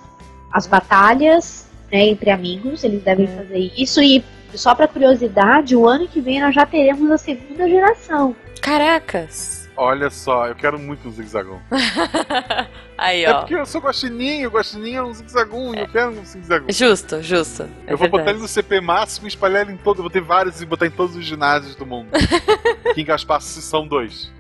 as 0.52 0.66
batalhas, 0.66 1.66
né, 1.90 2.06
entre 2.08 2.30
amigos, 2.30 2.84
eles 2.84 3.02
devem 3.02 3.26
Hum. 3.26 3.36
fazer 3.36 3.72
isso 3.76 4.02
e 4.02 4.22
só 4.54 4.74
pra 4.74 4.86
curiosidade, 4.86 5.74
o 5.74 5.88
ano 5.88 6.06
que 6.06 6.20
vem 6.20 6.40
nós 6.40 6.54
já 6.54 6.66
teremos 6.66 7.10
a 7.10 7.16
segunda 7.18 7.66
geração. 7.68 8.36
Caracas! 8.60 9.62
Olha 9.74 10.10
só, 10.10 10.46
eu 10.46 10.54
quero 10.54 10.78
muito 10.78 11.08
um 11.08 11.10
zigzagão. 11.10 11.58
Aí, 12.98 13.24
É 13.24 13.30
ó. 13.32 13.40
porque 13.40 13.54
eu 13.54 13.64
sou 13.66 13.80
guaxininho, 13.80 14.50
guaxininho 14.50 14.98
é 14.98 15.02
um 15.02 15.12
zigzagão, 15.14 15.74
eu 15.74 15.88
quero 15.88 16.10
um 16.10 16.24
zigzagão. 16.24 16.66
Justo, 16.70 17.22
justo. 17.22 17.62
É 17.86 17.92
Eu 17.94 17.96
vou 17.98 18.06
botar 18.08 18.24
verdade. 18.24 18.36
ele 18.36 18.42
no 18.42 18.48
CP 18.48 18.80
máximo 18.80 19.26
e 19.26 19.28
espalhar 19.28 19.62
ele 19.62 19.72
em 19.72 19.76
todo. 19.78 19.98
Eu 19.98 20.02
vou 20.02 20.10
ter 20.10 20.20
vários 20.20 20.60
e 20.60 20.66
botar 20.66 20.86
em 20.86 20.90
todos 20.90 21.16
os 21.16 21.24
ginásios 21.24 21.74
do 21.74 21.86
mundo. 21.86 22.08
que 22.94 23.00
em 23.00 23.04
Gaspar 23.04 23.40
são 23.40 23.88
dois. 23.88 24.30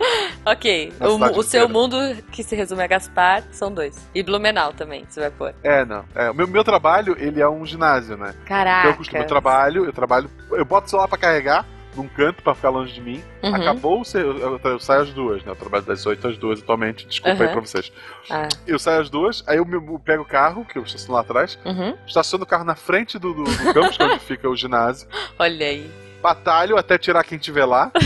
Ok, 0.44 0.92
o, 1.00 1.38
o 1.38 1.42
seu 1.42 1.68
mundo, 1.68 1.96
que 2.32 2.42
se 2.42 2.56
resume 2.56 2.82
a 2.82 2.86
Gaspar, 2.88 3.44
são 3.52 3.72
dois. 3.72 4.08
E 4.14 4.22
Blumenau 4.22 4.72
também, 4.72 5.04
você 5.08 5.20
vai 5.20 5.30
pôr. 5.30 5.54
É, 5.62 5.84
não. 5.84 6.04
É, 6.14 6.30
o 6.30 6.34
meu, 6.34 6.48
meu 6.48 6.64
trabalho, 6.64 7.16
ele 7.18 7.40
é 7.40 7.48
um 7.48 7.64
ginásio, 7.64 8.16
né? 8.16 8.34
Caraca. 8.44 8.88
Eu 8.88 8.94
costumo 8.94 9.22
eu 9.22 9.26
trabalho, 9.26 9.84
eu 9.84 9.92
trabalho, 9.92 10.28
eu 10.50 10.64
boto 10.64 10.86
o 10.86 10.90
celular 10.90 11.06
pra 11.06 11.16
carregar 11.18 11.64
num 11.94 12.08
canto 12.08 12.42
pra 12.42 12.54
ficar 12.54 12.70
longe 12.70 12.92
de 12.92 13.00
mim. 13.02 13.22
Uhum. 13.42 13.54
Acabou, 13.54 14.00
o 14.00 14.04
ce- 14.04 14.16
eu, 14.18 14.58
eu, 14.64 14.80
saio 14.80 15.02
às 15.02 15.10
duas, 15.12 15.44
né? 15.44 15.52
Eu 15.52 15.56
trabalho 15.56 15.84
das 15.84 16.04
8 16.06 16.26
às 16.26 16.36
duas 16.38 16.60
atualmente, 16.60 17.06
desculpa 17.06 17.40
aí 17.42 17.46
Uhum. 17.46 17.52
pra 17.52 17.60
vocês. 17.60 17.92
Ah, 18.30 18.48
Eu 18.66 18.78
saio 18.78 19.00
às 19.02 19.10
duas, 19.10 19.44
aí 19.46 19.58
eu, 19.58 19.64
me- 19.66 19.76
eu 19.76 20.00
pego 20.04 20.22
o 20.22 20.26
carro, 20.26 20.64
que 20.64 20.76
eu 20.78 20.82
estaciono 20.82 21.14
lá 21.14 21.20
atrás, 21.20 21.58
uhum. 21.64 21.94
estaciono 22.06 22.44
o 22.44 22.46
carro 22.46 22.64
na 22.64 22.74
frente 22.74 23.18
do, 23.18 23.32
do, 23.34 23.44
do 23.44 23.74
campus, 23.74 23.96
que 23.96 24.02
é 24.02 24.06
onde 24.06 24.18
fica 24.20 24.48
o 24.48 24.56
ginásio, 24.56 25.06
Olha 25.38 25.66
aí. 25.66 25.88
batalho 26.22 26.78
até 26.78 26.96
tirar 26.96 27.22
quem 27.24 27.36
tiver 27.38 27.66
lá. 27.66 27.92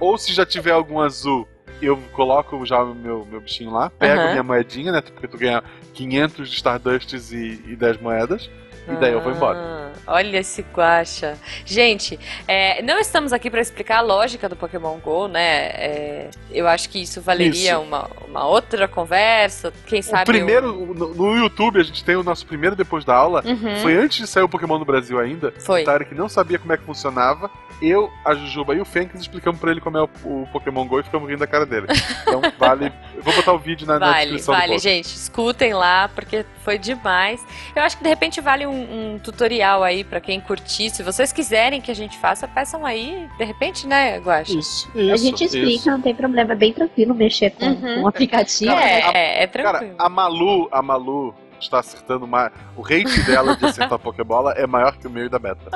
Ou 0.00 0.16
se 0.16 0.32
já 0.32 0.46
tiver 0.46 0.72
algum 0.72 0.98
azul, 0.98 1.46
eu 1.80 1.96
coloco 2.12 2.64
já 2.66 2.82
o 2.82 2.94
meu, 2.94 3.26
meu 3.26 3.40
bichinho 3.40 3.70
lá, 3.70 3.90
pego 3.90 4.22
Aham. 4.22 4.30
minha 4.30 4.42
moedinha, 4.42 4.90
né? 4.90 5.00
Porque 5.00 5.28
tu 5.28 5.38
ganha 5.38 5.62
500 5.94 6.48
de 6.48 6.56
Stardusts 6.56 7.32
e, 7.32 7.62
e 7.66 7.76
10 7.76 8.00
moedas. 8.00 8.50
E 8.92 8.96
daí 9.00 9.12
eu 9.12 9.20
vou 9.20 9.32
embora. 9.32 9.58
Ah, 10.06 10.14
olha 10.14 10.38
esse 10.38 10.62
guacha. 10.74 11.36
Gente, 11.64 12.18
é, 12.48 12.82
não 12.82 12.98
estamos 12.98 13.32
aqui 13.32 13.50
para 13.50 13.60
explicar 13.60 13.98
a 13.98 14.00
lógica 14.00 14.48
do 14.48 14.56
Pokémon 14.56 14.98
GO, 14.98 15.28
né? 15.28 15.66
É, 15.68 16.30
eu 16.50 16.66
acho 16.66 16.88
que 16.88 17.00
isso 17.00 17.20
valeria 17.20 17.72
Isso. 17.72 17.80
Uma, 17.80 18.08
uma 18.26 18.46
outra 18.46 18.88
conversa. 18.88 19.72
Quem 19.86 20.00
O 20.00 20.02
sabe. 20.02 20.24
primeiro, 20.24 20.72
no, 20.94 21.14
no 21.14 21.36
YouTube, 21.36 21.80
a 21.80 21.84
gente 21.84 22.04
tem 22.04 22.16
o 22.16 22.22
nosso 22.22 22.46
primeiro 22.46 22.74
depois 22.74 23.04
da 23.04 23.14
aula. 23.14 23.42
um- 23.46 23.50
Uhum, 23.50 23.76
Foi 23.82 23.96
antes 23.96 24.18
de 24.18 24.26
sair 24.26 24.42
o 24.42 24.48
Pokémon 24.48 24.78
no 24.78 24.84
Brasil 24.84 25.18
ainda. 25.18 25.52
Foi. 25.58 25.82
O 25.82 25.84
Tarek 25.84 26.14
não 26.14 26.28
sabia 26.28 26.58
como 26.58 26.72
é 26.72 26.76
que 26.76 26.84
funcionava. 26.84 27.50
Eu, 27.82 28.10
a 28.26 28.34
Jujuba 28.34 28.74
e 28.74 28.80
o 28.80 28.84
Fênix 28.84 29.18
explicamos 29.20 29.58
pra 29.58 29.70
ele 29.70 29.80
como 29.80 29.96
é 29.96 30.02
o, 30.02 30.08
o 30.24 30.48
Pokémon 30.52 30.86
GO 30.86 31.00
e 31.00 31.02
ficamos 31.02 31.26
rindo 31.28 31.40
da 31.40 31.46
cara 31.46 31.64
dele. 31.64 31.86
Então 32.22 32.42
vale. 32.58 32.92
Eu 33.16 33.22
vou 33.22 33.34
botar 33.34 33.52
o 33.54 33.58
vídeo 33.58 33.86
na, 33.86 33.98
na 33.98 34.06
Vale, 34.12 34.20
descrição 34.26 34.54
do 34.54 34.58
vale, 34.60 34.72
post. 34.74 34.88
gente. 34.88 35.06
Escutem 35.06 35.72
lá, 35.74 36.08
porque 36.14 36.44
foi 36.62 36.78
demais. 36.78 37.44
Eu 37.74 37.82
acho 37.82 37.96
que 37.96 38.02
de 38.02 38.08
repente 38.08 38.40
vale 38.40 38.66
um, 38.66 38.79
um 38.82 39.18
tutorial 39.18 39.82
aí 39.82 40.02
pra 40.04 40.20
quem 40.20 40.40
curtir. 40.40 40.90
Se 40.90 41.02
vocês 41.02 41.32
quiserem 41.32 41.80
que 41.80 41.90
a 41.90 41.94
gente 41.94 42.18
faça, 42.18 42.46
peçam 42.48 42.84
aí. 42.86 43.28
De 43.38 43.44
repente, 43.44 43.86
né, 43.86 44.18
Guaxa? 44.18 44.52
Isso, 44.58 44.90
isso. 44.94 45.12
a 45.12 45.16
gente 45.16 45.44
explica, 45.44 45.68
isso. 45.68 45.90
não 45.90 46.00
tem 46.00 46.14
problema, 46.14 46.52
é 46.52 46.56
bem 46.56 46.72
tranquilo 46.72 47.14
mexer 47.14 47.50
com, 47.50 47.66
Uhum. 47.66 48.02
o 48.02 48.08
aplicativo. 48.08 48.72
Cara, 48.72 48.84
né? 48.86 49.00
É, 49.14 49.42
é 49.42 49.46
Cara, 49.46 49.78
tranquilo. 49.78 49.94
a 49.98 50.08
Malu, 50.08 50.68
a 50.72 50.82
Malu 50.82 51.34
está 51.60 51.78
acertando 51.80 52.26
mais. 52.26 52.50
O 52.76 52.80
rate 52.80 53.20
dela 53.26 53.54
de 53.54 53.66
acertar 53.66 53.98
Pokébola 54.00 54.52
é 54.52 54.66
maior 54.66 54.96
que 54.96 55.06
o 55.06 55.10
meu 55.10 55.26
e 55.26 55.28
da 55.28 55.38
Beta. 55.38 55.70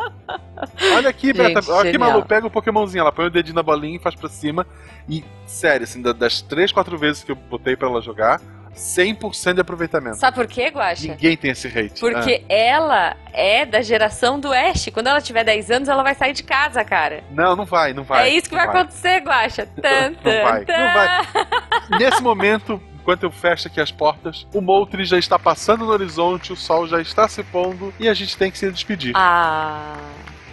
Olha 0.94 1.10
aqui, 1.10 1.32
Beta. 1.32 1.60
Gente, 1.60 1.70
Olha 1.70 1.88
aqui. 1.90 1.98
Malu, 1.98 2.24
pega 2.24 2.46
o 2.46 2.50
Pokémonzinho. 2.50 3.02
Ela 3.02 3.12
põe 3.12 3.26
o 3.26 3.30
dedinho 3.30 3.54
na 3.56 3.62
bolinha 3.62 3.96
e 3.96 3.98
faz 3.98 4.14
pra 4.14 4.28
cima. 4.28 4.66
E, 5.08 5.22
sério, 5.46 5.84
assim, 5.84 6.00
da- 6.00 6.12
das 6.12 6.40
3, 6.40 6.72
4 6.72 6.96
vezes 6.96 7.22
que 7.22 7.32
eu 7.32 7.36
botei 7.36 7.76
pra 7.76 7.88
ela 7.88 8.00
jogar, 8.00 8.40
100% 8.74 9.54
de 9.54 9.60
aproveitamento. 9.60 10.16
Sabe 10.16 10.36
por 10.36 10.46
quê, 10.46 10.68
Guaxa? 10.68 11.08
Ninguém 11.08 11.36
tem 11.36 11.50
esse 11.52 11.68
rate. 11.68 12.00
Porque 12.00 12.44
ela 12.48 13.16
é 13.32 13.64
da 13.64 13.80
geração 13.82 14.38
do 14.38 14.52
Ash. 14.52 14.88
Quando 14.92 15.06
ela 15.08 15.20
tiver 15.20 15.44
10 15.44 15.70
anos, 15.70 15.88
ela 15.88 16.02
vai 16.02 16.14
sair 16.14 16.32
de 16.32 16.42
casa, 16.42 16.84
cara. 16.84 17.22
Ah, 17.28 17.32
Não, 17.34 17.56
não 17.56 17.64
vai, 17.64 17.92
não 17.92 18.02
vai. 18.04 18.28
é 18.28 18.34
isso 18.34 18.48
que 18.48 18.56
não 18.56 18.64
vai, 18.66 18.76
acontecer, 18.76 19.18
Guaxa. 19.20 19.66
Tan, 19.66 20.10
Não 20.24 20.42
vai, 20.44 20.64
tan. 20.64 20.72
não 20.78 20.94
vai. 21.90 21.98
Nesse 21.98 22.22
momento, 22.22 22.80
enquanto 23.00 23.22
eu 23.24 23.30
fecho 23.30 23.68
aqui 23.68 23.80
as 23.80 23.90
portas, 23.92 24.46
o 24.52 24.60
Moltres 24.60 25.08
já 25.08 25.18
está 25.18 25.38
passando 25.38 25.84
no 25.84 25.90
horizonte, 25.92 26.52
o 26.52 26.56
sol 26.56 26.86
já 26.86 27.00
está 27.00 27.28
se 27.28 27.42
pondo 27.44 27.92
e 28.00 28.08
a 28.08 28.14
gente 28.14 28.36
tem 28.36 28.50
que 28.50 28.58
se 28.58 28.70
despedir. 28.70 29.12
Ah, 29.14 29.94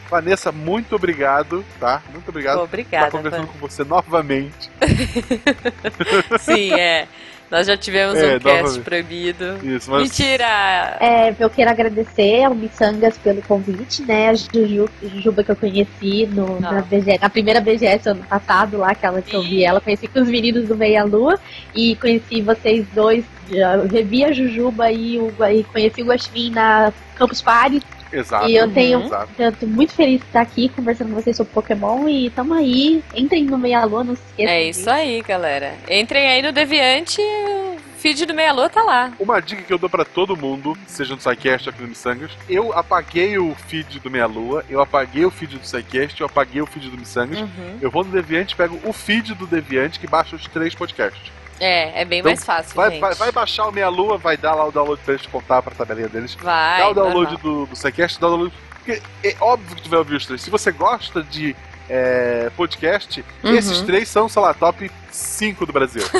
Vanessa, 0.09 0.51
muito 0.51 0.93
obrigado, 0.93 1.63
tá? 1.79 2.01
Muito 2.11 2.27
obrigado 2.27 2.59
obrigada. 2.59 3.05
estar 3.07 3.17
conversando 3.17 3.47
Van. 3.47 3.53
com 3.53 3.59
você 3.59 3.85
novamente. 3.85 4.69
Sim, 6.39 6.73
é. 6.73 7.07
Nós 7.51 7.67
já 7.67 7.75
tivemos 7.75 8.17
É, 8.17 8.37
um 8.37 8.39
cast 8.39 8.79
proibido. 8.79 9.59
Isso, 9.61 9.91
mas 9.91 10.03
Mentira! 10.03 10.97
É, 11.01 11.35
eu 11.37 11.49
quero 11.49 11.69
agradecer 11.69 12.45
ao 12.45 12.55
Missangas 12.55 13.17
pelo 13.17 13.41
convite, 13.41 14.03
né? 14.03 14.29
A 14.29 14.33
Juju, 14.33 14.89
Jujuba 15.03 15.43
que 15.43 15.51
eu 15.51 15.55
conheci 15.57 16.25
no, 16.27 16.61
na, 16.61 16.81
BGS, 16.81 17.19
na 17.19 17.29
primeira 17.29 17.59
BGS 17.59 18.07
ano 18.07 18.23
passado, 18.23 18.77
lá, 18.77 18.91
aquela 18.91 19.21
que 19.21 19.35
eu 19.35 19.41
vi 19.41 19.65
ela, 19.65 19.81
conheci 19.81 20.07
com 20.07 20.21
os 20.21 20.29
meninos 20.29 20.69
do 20.69 20.77
Meia 20.77 21.03
Lua 21.03 21.37
e 21.75 21.97
conheci 21.97 22.41
vocês 22.41 22.85
dois, 22.93 23.25
já 23.51 23.83
revi 23.83 24.23
a 24.23 24.31
Jujuba 24.31 24.89
e, 24.89 25.19
o, 25.19 25.33
e 25.51 25.65
conheci 25.65 26.01
o 26.01 26.05
Guaxinim 26.05 26.51
na 26.51 26.93
Campus 27.15 27.41
Party. 27.41 27.81
Exato. 28.11 28.49
E 28.49 28.55
eu 28.55 28.71
tenho- 28.71 29.03
exato. 29.05 29.29
Eu 29.39 29.51
tô 29.51 29.65
muito 29.67 29.93
feliz 29.93 30.19
de 30.19 30.25
estar 30.25 30.41
aqui 30.41 30.69
conversando 30.69 31.09
com 31.09 31.15
vocês 31.21 31.35
sobre 31.35 31.53
Pokémon 31.53 32.07
e 32.09 32.29
tamo 32.29 32.53
aí. 32.53 33.03
Entrem 33.15 33.45
no 33.45 33.57
Meia 33.57 33.83
Lua, 33.85 34.03
não 34.03 34.15
se 34.15 34.21
esqueçam. 34.29 34.53
É 34.53 34.63
isso 34.63 34.89
aí, 34.89 35.21
galera. 35.21 35.73
Entrem 35.89 36.27
aí 36.27 36.41
no 36.41 36.51
Deviante, 36.51 37.21
o 37.21 37.77
feed 37.99 38.25
do 38.25 38.33
Meia 38.33 38.51
Lua 38.51 38.69
tá 38.69 38.81
lá. 38.83 39.11
Uma 39.19 39.39
dica 39.39 39.61
que 39.61 39.71
eu 39.73 39.77
dou 39.77 39.89
pra 39.89 40.03
todo 40.03 40.35
mundo, 40.35 40.75
seja 40.87 41.13
no 41.15 41.21
SciCast 41.21 41.69
ou 41.69 41.73
aqui 41.73 41.81
no 41.83 41.87
Missangas, 41.89 42.31
eu 42.49 42.73
apaguei 42.77 43.37
o 43.37 43.53
feed 43.67 43.99
do 43.99 44.09
Meia 44.09 44.25
Lua, 44.25 44.63
eu 44.69 44.81
apaguei 44.81 45.23
o 45.25 45.31
feed 45.31 45.57
do 45.57 45.65
SciCast, 45.65 46.19
eu 46.19 46.25
apaguei 46.25 46.61
o 46.61 46.65
feed 46.65 46.89
do 46.89 46.97
Missangas. 46.97 47.39
Uhum. 47.41 47.77
Eu 47.81 47.91
vou 47.91 48.03
no 48.03 48.11
Deviante, 48.11 48.55
pego 48.55 48.79
o 48.83 48.91
feed 48.93 49.33
do 49.35 49.45
Deviante 49.45 49.99
que 49.99 50.07
baixa 50.07 50.35
os 50.35 50.45
três 50.47 50.73
podcasts. 50.73 51.31
É, 51.63 52.01
é 52.01 52.05
bem 52.05 52.19
Então, 52.21 52.31
mais 52.31 52.43
fácil, 52.43 52.75
Vai, 52.75 52.97
vai, 52.99 53.13
vai 53.13 53.31
baixar 53.31 53.67
o 53.67 53.71
Meia 53.71 53.87
Lua, 53.87 54.17
vai 54.17 54.35
dar 54.35 54.55
lá 54.55 54.65
o 54.65 54.71
download 54.71 54.99
pra 55.05 55.13
eles 55.13 55.27
contar 55.27 55.61
pra 55.61 55.75
tabelinha 55.75 56.09
deles. 56.09 56.33
Vai, 56.41 56.79
dá 56.79 56.89
o 56.89 56.93
download 56.95 57.33
normal. 57.33 57.37
do, 57.37 57.65
do 57.67 57.75
SciCast, 57.75 58.19
dá 58.19 58.27
o 58.27 58.29
download. 58.31 58.53
Porque 58.83 58.99
é 59.23 59.35
óbvio 59.39 59.75
que 59.75 59.83
tu 59.83 59.89
vai 59.89 59.99
ouvir 59.99 60.15
os 60.15 60.25
três. 60.25 60.41
Se 60.41 60.49
você 60.49 60.71
gosta 60.71 61.21
de 61.21 61.55
é, 61.87 62.49
podcast, 62.57 63.23
Uhum. 63.43 63.53
esses 63.53 63.81
três 63.81 64.09
são, 64.09 64.27
sei 64.27 64.41
lá, 64.41 64.55
top 64.55 64.89
5 65.11 65.65
do 65.67 65.71
Brasil. 65.73 66.01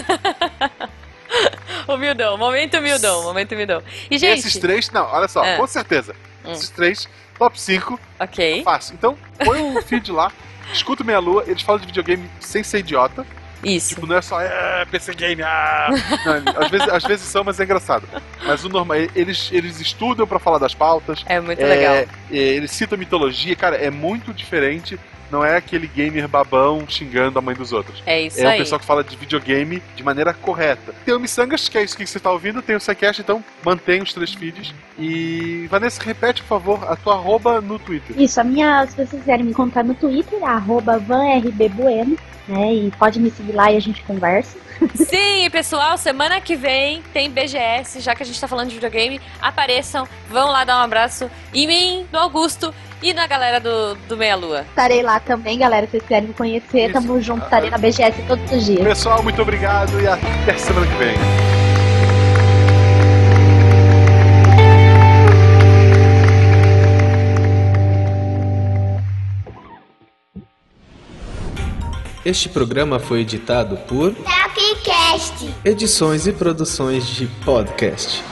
Humildão, 1.87 2.37
momento 2.37 2.77
humildão, 2.77 3.23
momento 3.23 3.53
humildão. 3.53 3.81
E, 4.09 4.17
gente, 4.17 4.39
Esses 4.39 4.57
três, 4.57 4.89
não, 4.91 5.05
olha 5.11 5.27
só, 5.27 5.43
É. 5.43 5.57
com 5.57 5.65
certeza. 5.65 6.15
Hum. 6.45 6.51
Esses 6.51 6.69
três, 6.69 7.09
top 7.37 7.59
5, 7.59 7.99
ok, 8.19 8.63
fácil. 8.63 8.93
Então, 8.95 9.17
põe 9.43 9.59
o 9.75 9.81
feed 9.83 10.11
lá, 10.11 10.31
escuta 10.71 11.03
o 11.03 11.05
Meia 11.05 11.19
Lua, 11.19 11.43
eles 11.47 11.61
falam 11.61 11.79
de 11.79 11.87
videogame 11.87 12.29
sem 12.39 12.63
ser 12.63 12.79
idiota. 12.79 13.25
Isso. 13.63 13.89
Tipo, 13.95 14.07
não 14.07 14.17
é 14.17 14.21
só, 14.21 14.41
é, 14.41 14.85
PC 14.85 15.13
Game, 15.13 15.41
ah. 15.41 15.89
Não, 16.25 16.63
às, 16.63 16.69
vezes, 16.69 16.89
às 16.89 17.03
vezes 17.03 17.25
são, 17.25 17.43
mas 17.43 17.59
é 17.59 17.63
engraçado. 17.63 18.07
Mas 18.45 18.63
o 18.63 18.69
normal, 18.69 18.97
eles, 19.15 19.49
eles 19.51 19.79
estudam 19.79 20.25
pra 20.25 20.39
falar 20.39 20.57
das 20.57 20.73
pautas, 20.73 21.23
É 21.27 21.39
muito 21.39 21.61
é, 21.61 21.65
legal. 21.65 21.93
é, 21.95 22.07
eles 22.31 22.71
citam 22.71 22.97
mitologia, 22.97 23.55
cara, 23.55 23.75
é 23.75 23.89
muito 23.89 24.33
diferente 24.33 24.99
não 25.31 25.43
é 25.43 25.55
aquele 25.57 25.87
gamer 25.87 26.27
babão 26.27 26.83
xingando 26.87 27.39
a 27.39 27.41
mãe 27.41 27.55
dos 27.55 27.71
outros. 27.71 28.01
É 28.05 28.21
isso 28.21 28.39
É 28.41 28.47
aí. 28.47 28.55
o 28.59 28.63
pessoal 28.63 28.79
que 28.79 28.85
fala 28.85 29.03
de 29.03 29.15
videogame 29.15 29.81
de 29.95 30.03
maneira 30.03 30.33
correta. 30.33 30.93
Tem 31.05 31.13
o 31.13 31.19
Missangas, 31.19 31.69
que 31.69 31.77
é 31.77 31.83
isso 31.83 31.95
que 31.95 32.05
você 32.05 32.19
tá 32.19 32.31
ouvindo, 32.31 32.61
tem 32.61 32.75
o 32.75 32.79
Sequest, 32.79 33.19
então 33.19 33.43
mantém 33.63 34.01
os 34.01 34.13
três 34.13 34.33
feeds. 34.33 34.73
E 34.99 35.67
Vanessa, 35.69 36.01
repete, 36.03 36.41
por 36.41 36.49
favor, 36.49 36.91
a 36.91 36.95
tua 36.95 37.15
arroba 37.15 37.61
no 37.61 37.79
Twitter. 37.79 38.19
Isso, 38.19 38.39
a 38.39 38.43
minha, 38.43 38.85
se 38.87 38.95
vocês 38.95 39.09
quiserem 39.09 39.45
me 39.45 39.51
encontrar 39.51 39.83
no 39.83 39.93
Twitter, 39.95 40.43
arroba 40.43 40.99
vanrbbueno, 40.99 42.17
né? 42.47 42.73
E 42.73 42.91
pode 42.91 43.19
me 43.19 43.31
seguir 43.31 43.53
lá 43.53 43.71
e 43.71 43.77
a 43.77 43.79
gente 43.79 44.03
conversa. 44.03 44.57
Sim, 44.95 45.47
pessoal, 45.51 45.95
semana 45.97 46.41
que 46.41 46.55
vem 46.55 47.03
tem 47.13 47.29
BGS, 47.29 48.01
já 48.01 48.15
que 48.15 48.23
a 48.23 48.25
gente 48.25 48.39
tá 48.41 48.47
falando 48.47 48.69
de 48.69 48.73
videogame. 48.75 49.21
Apareçam, 49.41 50.07
vão 50.29 50.49
lá 50.49 50.63
dar 50.63 50.79
um 50.79 50.83
abraço 50.83 51.29
em 51.53 51.67
mim, 51.67 52.07
no 52.11 52.17
Augusto 52.19 52.73
e 53.01 53.13
na 53.13 53.25
galera 53.27 53.59
do, 53.59 53.95
do 54.07 54.15
Meia 54.15 54.35
Lua. 54.35 54.61
Estarei 54.69 55.01
lá 55.01 55.19
também, 55.19 55.57
galera, 55.57 55.85
se 55.85 55.91
vocês 55.91 56.03
quiserem 56.03 56.27
me 56.29 56.33
conhecer, 56.33 56.85
Isso. 56.85 56.93
tamo 56.93 57.21
junto, 57.21 57.43
estarei 57.43 57.69
na 57.69 57.77
BGS 57.77 58.21
todos 58.27 58.51
os 58.51 58.65
dias. 58.65 58.83
Pessoal, 58.83 59.23
muito 59.23 59.41
obrigado 59.41 59.99
e 59.99 60.07
até 60.07 60.57
semana 60.57 60.87
que 60.87 60.95
vem. 60.95 61.15
Este 72.23 72.49
programa 72.49 72.99
foi 72.99 73.21
editado 73.21 73.77
por 73.77 74.13
Tapcast. 74.13 75.51
Edições 75.65 76.27
e 76.27 76.31
Produções 76.31 77.07
de 77.07 77.25
Podcast. 77.43 78.23